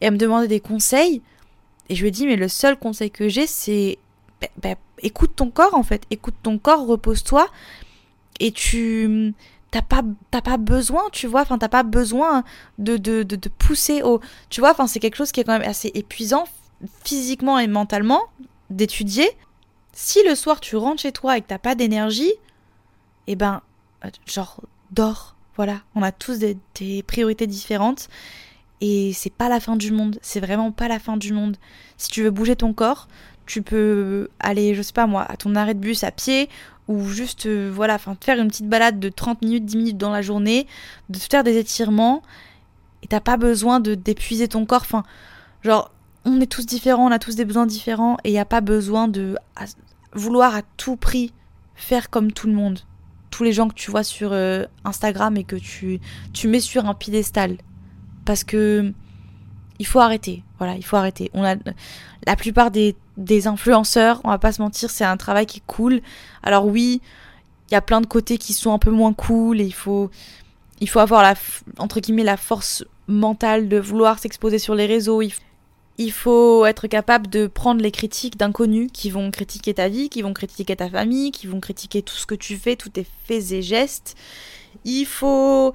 Et 0.00 0.06
elle 0.06 0.12
me 0.12 0.18
demandait 0.18 0.48
des 0.48 0.60
conseils. 0.60 1.22
Et 1.88 1.94
je 1.94 2.02
lui 2.02 2.08
ai 2.08 2.10
dit, 2.10 2.26
mais 2.26 2.36
le 2.36 2.48
seul 2.48 2.78
conseil 2.78 3.10
que 3.10 3.28
j'ai, 3.28 3.46
c'est 3.46 3.98
bah, 4.40 4.48
bah, 4.62 4.74
écoute 5.02 5.32
ton 5.36 5.50
corps 5.50 5.74
en 5.74 5.82
fait, 5.82 6.02
écoute 6.10 6.34
ton 6.42 6.58
corps, 6.58 6.86
repose-toi. 6.86 7.48
Et 8.40 8.52
tu 8.52 9.34
t'as 9.70 9.82
pas 9.82 10.02
pas 10.30 10.56
besoin 10.56 11.02
tu 11.12 11.26
vois. 11.26 11.42
Enfin 11.42 11.58
t'as 11.58 11.68
pas 11.68 11.82
besoin 11.82 12.44
de 12.78 12.96
de, 12.96 13.22
de, 13.22 13.36
de 13.36 13.48
pousser 13.48 14.02
au 14.02 14.20
tu 14.48 14.60
vois. 14.60 14.70
Enfin 14.70 14.86
c'est 14.86 15.00
quelque 15.00 15.16
chose 15.16 15.32
qui 15.32 15.40
est 15.40 15.44
quand 15.44 15.58
même 15.58 15.68
assez 15.68 15.90
épuisant 15.94 16.44
physiquement 17.04 17.58
et 17.58 17.66
mentalement 17.66 18.22
d'étudier. 18.70 19.28
Si 19.92 20.22
le 20.24 20.34
soir 20.36 20.60
tu 20.60 20.76
rentres 20.76 21.02
chez 21.02 21.12
toi 21.12 21.36
et 21.36 21.40
que 21.42 21.48
t'as 21.48 21.58
pas 21.58 21.74
d'énergie 21.74 22.32
eh 23.26 23.36
ben 23.36 23.60
genre 24.26 24.60
dors. 24.90 25.34
Voilà. 25.56 25.80
On 25.96 26.02
a 26.02 26.12
tous 26.12 26.38
des 26.38 27.02
priorités 27.02 27.48
différentes 27.48 28.08
et 28.80 29.12
c'est 29.12 29.32
pas 29.32 29.48
la 29.48 29.60
fin 29.60 29.76
du 29.76 29.92
monde, 29.92 30.18
c'est 30.22 30.40
vraiment 30.40 30.70
pas 30.70 30.88
la 30.88 30.98
fin 30.98 31.16
du 31.16 31.32
monde. 31.32 31.56
Si 31.96 32.08
tu 32.10 32.22
veux 32.22 32.30
bouger 32.30 32.56
ton 32.56 32.72
corps, 32.72 33.08
tu 33.46 33.62
peux 33.62 34.28
aller, 34.38 34.74
je 34.74 34.82
sais 34.82 34.92
pas 34.92 35.06
moi, 35.06 35.24
à 35.28 35.36
ton 35.36 35.54
arrêt 35.56 35.74
de 35.74 35.80
bus 35.80 36.04
à 36.04 36.10
pied 36.10 36.48
ou 36.86 37.06
juste, 37.06 37.46
euh, 37.46 37.70
voilà, 37.72 37.94
enfin, 37.94 38.16
faire 38.20 38.38
une 38.38 38.48
petite 38.48 38.68
balade 38.68 38.98
de 38.98 39.08
30 39.08 39.42
minutes, 39.42 39.64
10 39.64 39.76
minutes 39.76 39.98
dans 39.98 40.10
la 40.10 40.22
journée, 40.22 40.66
de 41.10 41.18
faire 41.18 41.44
des 41.44 41.58
étirements. 41.58 42.22
Et 43.02 43.06
t'as 43.06 43.20
pas 43.20 43.36
besoin 43.36 43.78
de 43.78 43.94
d'épuiser 43.94 44.48
ton 44.48 44.64
corps. 44.64 44.82
Enfin, 44.82 45.04
genre, 45.62 45.92
on 46.24 46.40
est 46.40 46.46
tous 46.46 46.66
différents, 46.66 47.06
on 47.06 47.12
a 47.12 47.18
tous 47.18 47.36
des 47.36 47.44
besoins 47.44 47.66
différents 47.66 48.16
et 48.24 48.32
il 48.32 48.38
a 48.38 48.44
pas 48.44 48.60
besoin 48.60 49.06
de 49.08 49.36
vouloir 50.14 50.54
à 50.54 50.62
tout 50.76 50.96
prix 50.96 51.32
faire 51.74 52.10
comme 52.10 52.32
tout 52.32 52.46
le 52.46 52.54
monde. 52.54 52.80
Tous 53.30 53.44
les 53.44 53.52
gens 53.52 53.68
que 53.68 53.74
tu 53.74 53.90
vois 53.90 54.02
sur 54.02 54.32
euh, 54.32 54.64
Instagram 54.84 55.36
et 55.36 55.44
que 55.44 55.56
tu, 55.56 56.00
tu 56.32 56.48
mets 56.48 56.60
sur 56.60 56.86
un 56.86 56.94
piédestal 56.94 57.58
parce 58.28 58.44
que 58.44 58.92
il 59.78 59.86
faut 59.86 60.00
arrêter. 60.00 60.42
Voilà, 60.58 60.76
il 60.76 60.84
faut 60.84 60.96
arrêter. 60.96 61.30
On 61.32 61.44
a 61.44 61.54
la 62.26 62.36
plupart 62.36 62.70
des, 62.70 62.94
influenceurs, 63.46 64.20
on 64.22 64.28
va 64.28 64.36
pas 64.36 64.52
se 64.52 64.60
mentir, 64.60 64.90
c'est 64.90 65.04
un 65.04 65.16
travail 65.16 65.46
qui 65.46 65.58
est 65.60 65.66
cool. 65.66 66.02
Alors 66.42 66.66
oui, 66.66 67.00
il 67.70 67.72
y 67.72 67.76
a 67.76 67.80
plein 67.80 68.02
de 68.02 68.06
côtés 68.06 68.36
qui 68.36 68.52
sont 68.52 68.70
un 68.74 68.78
peu 68.78 68.90
moins 68.90 69.14
cool 69.14 69.62
et 69.62 69.64
il 69.64 69.72
faut 69.72 70.10
il 70.80 70.90
faut 70.90 70.98
avoir 70.98 71.22
la 71.22 71.34
entre 71.78 72.00
guillemets 72.00 72.22
la 72.22 72.36
force 72.36 72.84
mentale 73.06 73.70
de 73.70 73.78
vouloir 73.78 74.18
s'exposer 74.18 74.58
sur 74.58 74.74
les 74.74 74.84
réseaux. 74.84 75.22
Il, 75.22 75.32
il 75.96 76.12
faut 76.12 76.66
être 76.66 76.86
capable 76.86 77.28
de 77.28 77.46
prendre 77.46 77.80
les 77.80 77.90
critiques 77.90 78.36
d'inconnus 78.36 78.90
qui 78.92 79.08
vont 79.08 79.30
critiquer 79.30 79.72
ta 79.72 79.88
vie, 79.88 80.10
qui 80.10 80.20
vont 80.20 80.34
critiquer 80.34 80.76
ta 80.76 80.90
famille, 80.90 81.30
qui 81.30 81.46
vont 81.46 81.60
critiquer 81.60 82.02
tout 82.02 82.16
ce 82.16 82.26
que 82.26 82.34
tu 82.34 82.58
fais, 82.58 82.76
tous 82.76 82.90
tes 82.90 83.06
faits 83.24 83.52
et 83.52 83.62
gestes. 83.62 84.16
Il 84.84 85.06
faut 85.06 85.72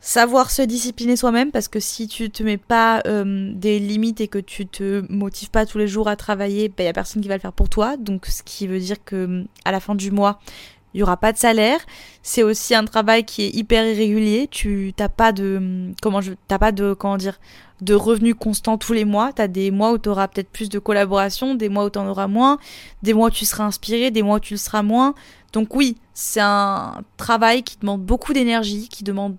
savoir 0.00 0.50
se 0.50 0.62
discipliner 0.62 1.16
soi-même 1.16 1.50
parce 1.50 1.68
que 1.68 1.80
si 1.80 2.08
tu 2.08 2.30
te 2.30 2.42
mets 2.42 2.56
pas 2.56 3.02
euh, 3.06 3.52
des 3.54 3.78
limites 3.78 4.20
et 4.20 4.28
que 4.28 4.38
tu 4.38 4.66
te 4.66 5.04
motives 5.12 5.50
pas 5.50 5.66
tous 5.66 5.78
les 5.78 5.88
jours 5.88 6.08
à 6.08 6.16
travailler, 6.16 6.66
il 6.66 6.72
ben, 6.72 6.84
y 6.84 6.88
a 6.88 6.92
personne 6.92 7.22
qui 7.22 7.28
va 7.28 7.34
le 7.34 7.40
faire 7.40 7.52
pour 7.52 7.68
toi. 7.68 7.96
Donc 7.96 8.26
ce 8.26 8.42
qui 8.42 8.66
veut 8.66 8.78
dire 8.78 9.02
que 9.04 9.44
à 9.64 9.72
la 9.72 9.80
fin 9.80 9.94
du 9.94 10.10
mois, 10.10 10.40
il 10.46 10.78
il 10.94 11.00
y 11.00 11.02
aura 11.02 11.16
pas 11.16 11.32
de 11.32 11.38
salaire. 11.38 11.80
C'est 12.22 12.42
aussi 12.42 12.74
un 12.74 12.84
travail 12.84 13.24
qui 13.24 13.42
est 13.42 13.50
hyper 13.50 13.86
irrégulier. 13.86 14.48
Tu 14.50 14.92
t'as 14.96 15.08
pas 15.08 15.32
de 15.32 15.92
comment 16.02 16.20
je 16.20 16.32
t'as 16.48 16.58
pas 16.58 16.72
de 16.72 16.94
comment 16.94 17.16
dire 17.16 17.38
de 17.82 17.94
revenus 17.94 18.34
constants 18.38 18.78
tous 18.78 18.94
les 18.94 19.04
mois. 19.04 19.32
Tu 19.32 19.42
as 19.42 19.48
des 19.48 19.70
mois 19.70 19.92
où 19.92 19.98
tu 19.98 20.08
auras 20.08 20.28
peut-être 20.28 20.50
plus 20.50 20.68
de 20.68 20.78
collaboration, 20.78 21.54
des 21.54 21.68
mois 21.68 21.84
où 21.84 21.90
tu 21.90 21.98
en 21.98 22.08
auras 22.08 22.26
moins, 22.26 22.58
des 23.02 23.14
mois 23.14 23.28
où 23.28 23.30
tu 23.30 23.44
seras 23.44 23.64
inspiré, 23.64 24.10
des 24.10 24.22
mois 24.22 24.36
où 24.36 24.40
tu 24.40 24.54
le 24.54 24.58
seras 24.58 24.82
moins. 24.82 25.14
Donc 25.52 25.74
oui, 25.76 25.98
c'est 26.14 26.40
un 26.40 27.02
travail 27.16 27.62
qui 27.62 27.78
demande 27.78 28.02
beaucoup 28.02 28.32
d'énergie, 28.32 28.88
qui 28.88 29.04
demande 29.04 29.36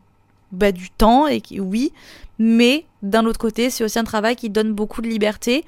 bah, 0.52 0.72
du 0.72 0.90
temps, 0.90 1.28
et 1.28 1.42
qui, 1.42 1.60
oui, 1.60 1.92
mais 2.38 2.86
d'un 3.02 3.26
autre 3.26 3.40
côté, 3.40 3.70
c'est 3.70 3.84
aussi 3.84 4.00
un 4.00 4.04
travail 4.04 4.36
qui 4.36 4.50
donne 4.50 4.74
beaucoup 4.74 5.02
de 5.02 5.08
liberté. 5.08 5.66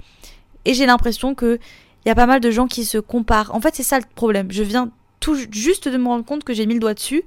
Et 0.65 0.73
j'ai 0.73 0.85
l'impression 0.85 1.35
que 1.35 1.59
il 2.05 2.09
y 2.09 2.11
a 2.11 2.15
pas 2.15 2.25
mal 2.25 2.39
de 2.39 2.49
gens 2.49 2.67
qui 2.67 2.85
se 2.85 2.97
comparent. 2.97 3.53
En 3.53 3.61
fait, 3.61 3.75
c'est 3.75 3.83
ça 3.83 3.99
le 3.99 4.05
problème. 4.15 4.51
Je 4.51 4.63
viens 4.63 4.89
tout 5.19 5.37
juste 5.51 5.87
de 5.87 5.97
me 5.97 6.07
rendre 6.07 6.25
compte 6.25 6.43
que 6.43 6.53
j'ai 6.53 6.65
mis 6.65 6.73
le 6.73 6.79
doigt 6.79 6.95
dessus. 6.95 7.23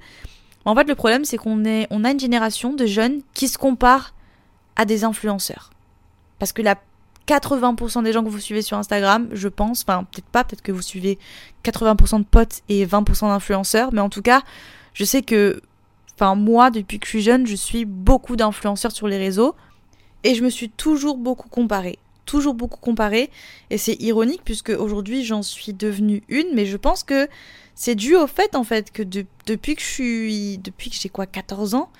En 0.65 0.75
fait, 0.75 0.87
le 0.87 0.95
problème, 0.95 1.23
c'est 1.23 1.37
qu'on 1.37 1.63
est, 1.63 1.87
a 1.89 2.11
une 2.11 2.19
génération 2.19 2.73
de 2.73 2.85
jeunes 2.85 3.21
qui 3.33 3.47
se 3.47 3.57
comparent 3.57 4.13
à 4.75 4.83
des 4.83 5.03
influenceurs. 5.03 5.69
Parce 6.39 6.51
que 6.51 6.61
la 6.61 6.75
80% 7.27 8.03
des 8.03 8.11
gens 8.11 8.23
que 8.23 8.29
vous 8.29 8.39
suivez 8.39 8.61
sur 8.61 8.77
Instagram, 8.77 9.29
je 9.31 9.47
pense, 9.47 9.83
enfin 9.87 10.05
peut-être 10.11 10.27
pas, 10.27 10.43
peut-être 10.43 10.61
que 10.61 10.71
vous 10.71 10.81
suivez 10.81 11.17
80% 11.63 12.19
de 12.19 12.25
potes 12.25 12.61
et 12.69 12.85
20% 12.85 13.29
d'influenceurs, 13.29 13.93
mais 13.93 14.01
en 14.01 14.09
tout 14.09 14.21
cas, 14.21 14.41
je 14.93 15.05
sais 15.05 15.21
que, 15.21 15.61
enfin 16.15 16.35
moi, 16.35 16.71
depuis 16.71 16.99
que 16.99 17.05
je 17.05 17.11
suis 17.11 17.21
jeune, 17.21 17.45
je 17.45 17.55
suis 17.55 17.85
beaucoup 17.85 18.35
d'influenceurs 18.35 18.91
sur 18.91 19.07
les 19.07 19.17
réseaux. 19.17 19.55
Et 20.25 20.33
je 20.33 20.43
me 20.43 20.49
suis 20.49 20.69
toujours 20.69 21.17
beaucoup 21.17 21.49
comparée, 21.49 21.99
toujours 22.25 22.55
beaucoup 22.55 22.79
comparée, 22.79 23.29
et 23.69 23.77
c'est 23.77 23.93
ironique 24.01 24.41
puisque 24.43 24.69
aujourd'hui 24.71 25.23
j'en 25.23 25.43
suis 25.43 25.71
devenue 25.71 26.23
une, 26.29 26.47
mais 26.55 26.65
je 26.65 26.77
pense 26.77 27.03
que 27.03 27.27
c'est 27.75 27.93
dû 27.93 28.15
au 28.15 28.25
fait 28.25 28.55
en 28.55 28.63
fait 28.63 28.91
que 28.91 29.03
depuis 29.03 29.75
que 29.75 29.81
je 29.83 29.87
suis, 29.87 30.57
depuis 30.57 30.89
que 30.89 30.95
j'ai 30.99 31.09
quoi, 31.09 31.27
14 31.27 31.75
ans, 31.75 31.91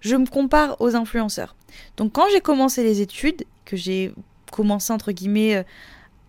je 0.00 0.16
me 0.16 0.24
compare 0.24 0.80
aux 0.80 0.96
influenceurs. 0.96 1.54
Donc 1.98 2.12
quand 2.14 2.24
j'ai 2.32 2.40
commencé 2.40 2.82
les 2.82 3.02
études, 3.02 3.44
que 3.66 3.76
j'ai 3.76 4.14
commencé 4.50 4.90
entre 4.92 5.12
guillemets 5.12 5.56
euh, 5.56 5.62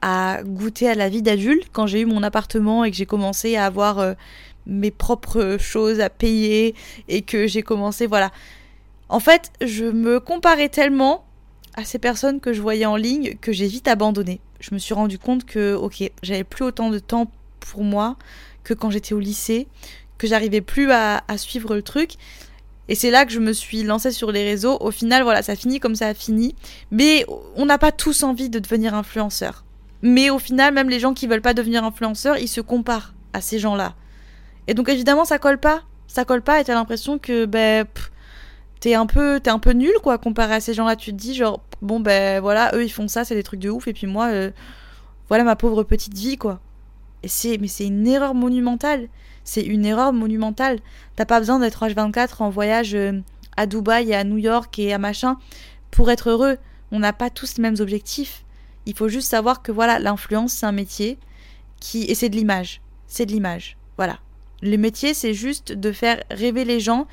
à 0.01 0.41
goûter 0.43 0.89
à 0.89 0.95
la 0.95 1.07
vie 1.07 1.21
d'adulte, 1.21 1.69
quand 1.71 1.87
j'ai 1.87 2.01
eu 2.01 2.05
mon 2.05 2.23
appartement 2.23 2.83
et 2.83 2.91
que 2.91 2.97
j'ai 2.97 3.05
commencé 3.05 3.55
à 3.55 3.65
avoir 3.65 3.99
euh, 3.99 4.13
mes 4.67 4.91
propres 4.91 5.57
choses 5.59 5.99
à 5.99 6.09
payer 6.09 6.75
et 7.07 7.21
que 7.23 7.47
j'ai 7.47 7.63
commencé, 7.63 8.05
voilà. 8.05 8.31
En 9.09 9.19
fait, 9.19 9.51
je 9.61 9.85
me 9.85 10.19
comparais 10.19 10.69
tellement 10.69 11.25
à 11.75 11.85
ces 11.85 11.99
personnes 11.99 12.39
que 12.39 12.53
je 12.53 12.61
voyais 12.61 12.85
en 12.85 12.97
ligne 12.97 13.37
que 13.39 13.51
j'ai 13.51 13.67
vite 13.67 13.87
abandonné. 13.87 14.41
Je 14.59 14.73
me 14.73 14.79
suis 14.79 14.93
rendu 14.93 15.17
compte 15.17 15.45
que, 15.45 15.75
ok, 15.75 16.11
j'avais 16.23 16.43
plus 16.43 16.65
autant 16.65 16.89
de 16.89 16.99
temps 16.99 17.31
pour 17.59 17.83
moi 17.83 18.17
que 18.63 18.73
quand 18.73 18.89
j'étais 18.89 19.13
au 19.13 19.19
lycée, 19.19 19.67
que 20.17 20.27
j'arrivais 20.27 20.61
plus 20.61 20.91
à, 20.91 21.21
suivre 21.37 21.75
le 21.75 21.81
truc. 21.81 22.13
Et 22.89 22.95
c'est 22.95 23.11
là 23.11 23.25
que 23.25 23.31
je 23.31 23.39
me 23.39 23.53
suis 23.53 23.83
lancée 23.83 24.11
sur 24.11 24.31
les 24.31 24.43
réseaux. 24.43 24.77
Au 24.79 24.91
final, 24.91 25.23
voilà, 25.23 25.43
ça 25.43 25.55
finit 25.55 25.79
comme 25.79 25.95
ça 25.95 26.07
a 26.07 26.13
fini. 26.13 26.55
Mais 26.91 27.25
on 27.55 27.65
n'a 27.65 27.77
pas 27.77 27.91
tous 27.91 28.23
envie 28.23 28.49
de 28.49 28.59
devenir 28.59 28.95
influenceur. 28.95 29.63
Mais 30.01 30.29
au 30.29 30.39
final, 30.39 30.73
même 30.73 30.89
les 30.89 30.99
gens 30.99 31.13
qui 31.13 31.27
veulent 31.27 31.41
pas 31.41 31.53
devenir 31.53 31.83
influenceurs, 31.83 32.37
ils 32.37 32.47
se 32.47 32.61
comparent 32.61 33.13
à 33.33 33.41
ces 33.41 33.59
gens-là. 33.59 33.95
Et 34.67 34.73
donc 34.73 34.89
évidemment, 34.89 35.25
ça 35.25 35.39
colle 35.39 35.59
pas. 35.59 35.83
Ça 36.07 36.25
colle 36.25 36.41
pas 36.41 36.61
et 36.61 36.63
t'as 36.63 36.73
l'impression 36.73 37.19
que 37.19 37.45
ben 37.45 37.85
t'es 38.79 38.93
un 38.93 39.05
peu 39.05 39.39
t'es 39.41 39.49
un 39.49 39.59
peu 39.59 39.71
nul 39.71 39.93
quoi 40.01 40.17
comparé 40.17 40.55
à 40.55 40.59
ces 40.59 40.73
gens-là. 40.73 40.95
Tu 40.95 41.11
te 41.11 41.17
dis 41.17 41.35
genre 41.35 41.61
bon 41.81 41.99
ben 41.99 42.39
voilà, 42.39 42.71
eux 42.75 42.83
ils 42.83 42.91
font 42.91 43.07
ça, 43.07 43.25
c'est 43.25 43.35
des 43.35 43.43
trucs 43.43 43.59
de 43.59 43.69
ouf 43.69 43.87
et 43.87 43.93
puis 43.93 44.07
moi 44.07 44.27
euh, 44.27 44.51
voilà 45.27 45.43
ma 45.43 45.55
pauvre 45.55 45.83
petite 45.83 46.13
vie 46.13 46.37
quoi. 46.37 46.59
Et 47.23 47.27
c'est 47.27 47.57
mais 47.57 47.67
c'est 47.67 47.85
une 47.85 48.07
erreur 48.07 48.33
monumentale 48.35 49.09
c'est 49.47 49.63
une 49.63 49.85
erreur 49.85 50.11
monumentale. 50.11 50.79
T'as 51.15 51.25
pas 51.25 51.39
besoin 51.39 51.57
d'être 51.57 51.87
H24 51.87 52.43
en 52.43 52.49
voyage 52.49 52.93
euh, 52.93 53.21
à 53.55 53.65
Dubaï 53.65 54.09
et 54.11 54.15
à 54.15 54.25
New 54.25 54.37
York 54.37 54.77
et 54.77 54.93
à 54.93 54.99
machin 54.99 55.37
pour 55.89 56.11
être 56.11 56.29
heureux. 56.29 56.57
On 56.91 56.99
n'a 56.99 57.13
pas 57.13 57.29
tous 57.29 57.55
les 57.55 57.61
mêmes 57.61 57.77
objectifs. 57.79 58.43
Il 58.85 58.95
faut 58.95 59.07
juste 59.07 59.29
savoir 59.29 59.61
que 59.61 59.71
voilà, 59.71 59.99
l'influence 59.99 60.51
c'est 60.51 60.65
un 60.65 60.73
métier 60.73 61.17
qui 61.79 62.03
et 62.03 62.13
c'est 62.13 62.27
de 62.27 62.35
l'image. 62.35 62.81
C'est 63.07 63.25
de 63.25 63.31
l'image. 63.31 63.77
Voilà. 63.95 64.19
Le 64.61 64.77
métier 64.77 65.13
c'est 65.13 65.33
juste 65.33 65.71
de 65.71 65.91
faire 65.91 66.23
rêver 66.31 66.65
les 66.65 66.79
gens 66.79 67.07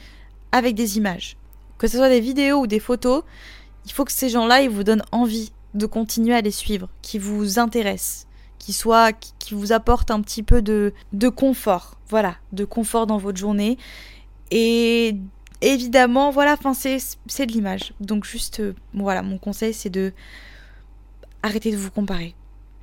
avec 0.53 0.75
des 0.75 0.97
images. 0.97 1.37
Que 1.79 1.89
ce 1.89 1.99
soit 1.99 2.09
des 2.09 2.21
vidéos 2.21 2.61
ou 2.61 2.67
des 2.67 2.81
photos, 2.81 3.23
il 3.85 3.93
faut 3.93 4.05
que 4.05 4.13
ces 4.13 4.29
gens-là 4.29 4.63
ils 4.63 4.71
vous 4.71 4.85
donnent 4.85 5.05
envie 5.13 5.53
de 5.75 5.87
continuer 5.87 6.35
à 6.35 6.41
les 6.41 6.53
suivre, 6.53 6.89
qui 7.03 7.19
vous 7.19 7.59
intéressent 7.59 8.27
qui 8.65 8.73
soit 8.73 9.13
qui 9.13 9.53
vous 9.53 9.73
apporte 9.73 10.11
un 10.11 10.23
petit 10.23 10.43
peu 10.43 10.63
de, 10.63 10.95
de 11.13 11.29
confort, 11.29 11.99
voilà, 12.09 12.37
de 12.53 12.65
confort 12.65 13.07
dans 13.07 13.19
votre 13.19 13.37
journée. 13.37 13.77
Et 14.51 15.17
évidemment, 15.61 16.31
voilà, 16.31 16.57
c'est 16.73 16.97
de 17.47 17.53
l'image. 17.53 17.93
Donc 18.01 18.25
juste, 18.25 18.61
euh, 18.61 18.75
voilà, 18.95 19.21
mon 19.21 19.37
conseil 19.37 19.75
c'est 19.75 19.91
de 19.91 20.15
arrêter 21.43 21.73
de 21.73 21.77
vous 21.77 21.91
comparer. 21.91 22.35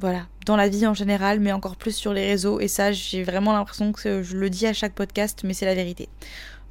Voilà, 0.01 0.25
dans 0.47 0.55
la 0.55 0.67
vie 0.67 0.87
en 0.87 0.95
général, 0.95 1.39
mais 1.39 1.51
encore 1.51 1.75
plus 1.75 1.95
sur 1.95 2.11
les 2.11 2.25
réseaux. 2.25 2.59
Et 2.59 2.67
ça, 2.67 2.91
j'ai 2.91 3.21
vraiment 3.21 3.53
l'impression 3.53 3.91
que 3.91 4.23
je 4.23 4.35
le 4.35 4.49
dis 4.49 4.65
à 4.65 4.73
chaque 4.73 4.93
podcast, 4.93 5.41
mais 5.43 5.53
c'est 5.53 5.67
la 5.67 5.75
vérité. 5.75 6.09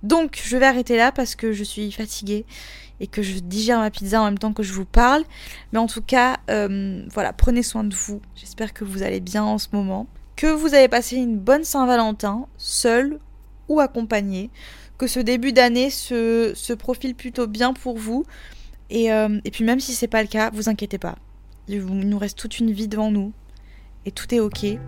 Donc, 0.03 0.43
je 0.45 0.57
vais 0.57 0.67
arrêter 0.67 0.97
là 0.97 1.13
parce 1.13 1.37
que 1.37 1.53
je 1.53 1.63
suis 1.63 1.93
fatiguée 1.93 2.45
et 2.99 3.07
que 3.07 3.23
je 3.23 3.39
digère 3.39 3.79
ma 3.79 3.93
pizza 3.93 4.21
en 4.21 4.25
même 4.25 4.39
temps 4.39 4.53
que 4.53 4.65
je 4.65 4.73
vous 4.73 4.85
parle. 4.85 5.23
Mais 5.73 5.79
en 5.79 5.87
tout 5.87 6.03
cas, 6.03 6.39
euh, 6.51 7.05
voilà, 7.13 7.33
prenez 7.33 7.63
soin 7.63 7.85
de 7.85 7.95
vous. 7.95 8.21
J'espère 8.35 8.75
que 8.75 8.83
vous 8.83 9.05
allez 9.05 9.21
bien 9.21 9.45
en 9.45 9.59
ce 9.59 9.69
moment. 9.73 10.09
Que 10.35 10.49
vous 10.49 10.75
avez 10.75 10.89
passé 10.89 11.15
une 11.15 11.39
bonne 11.39 11.63
Saint-Valentin, 11.63 12.49
seul 12.57 13.21
ou 13.69 13.79
accompagné. 13.79 14.51
Que 14.99 15.07
ce 15.07 15.21
début 15.21 15.53
d'année 15.53 15.91
se, 15.91 16.51
se, 16.57 16.73
profile 16.73 17.15
plutôt 17.15 17.47
bien 17.47 17.75
pour 17.75 17.97
vous. 17.97 18.25
Et, 18.91 19.13
euh, 19.13 19.41
et 19.45 19.53
puis 19.53 19.63
même 19.63 19.79
si 19.79 19.95
c'est 19.95 20.09
pas 20.09 20.23
le 20.23 20.29
cas, 20.29 20.51
vous 20.53 20.69
inquiétez 20.69 20.99
pas. 20.99 21.15
Il 21.73 21.85
nous 21.85 22.19
reste 22.19 22.37
toute 22.37 22.59
une 22.59 22.73
vie 22.73 22.89
devant 22.89 23.13
nous. 23.13 23.33
Et 24.07 24.11
tout 24.11 24.35
est 24.35 24.41
ok. 24.41 24.65
Et 24.65 24.79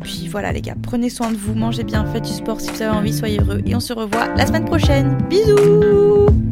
puis 0.00 0.28
voilà 0.28 0.52
les 0.52 0.60
gars, 0.60 0.76
prenez 0.80 1.08
soin 1.08 1.30
de 1.30 1.36
vous, 1.36 1.54
mangez 1.54 1.84
bien, 1.84 2.04
faites 2.06 2.24
du 2.24 2.32
sport 2.32 2.60
si 2.60 2.70
vous 2.70 2.82
avez 2.82 2.96
envie, 2.96 3.12
soyez 3.12 3.40
heureux. 3.40 3.62
Et 3.66 3.74
on 3.74 3.80
se 3.80 3.92
revoit 3.92 4.28
la 4.34 4.46
semaine 4.46 4.66
prochaine. 4.66 5.16
Bisous 5.28 6.51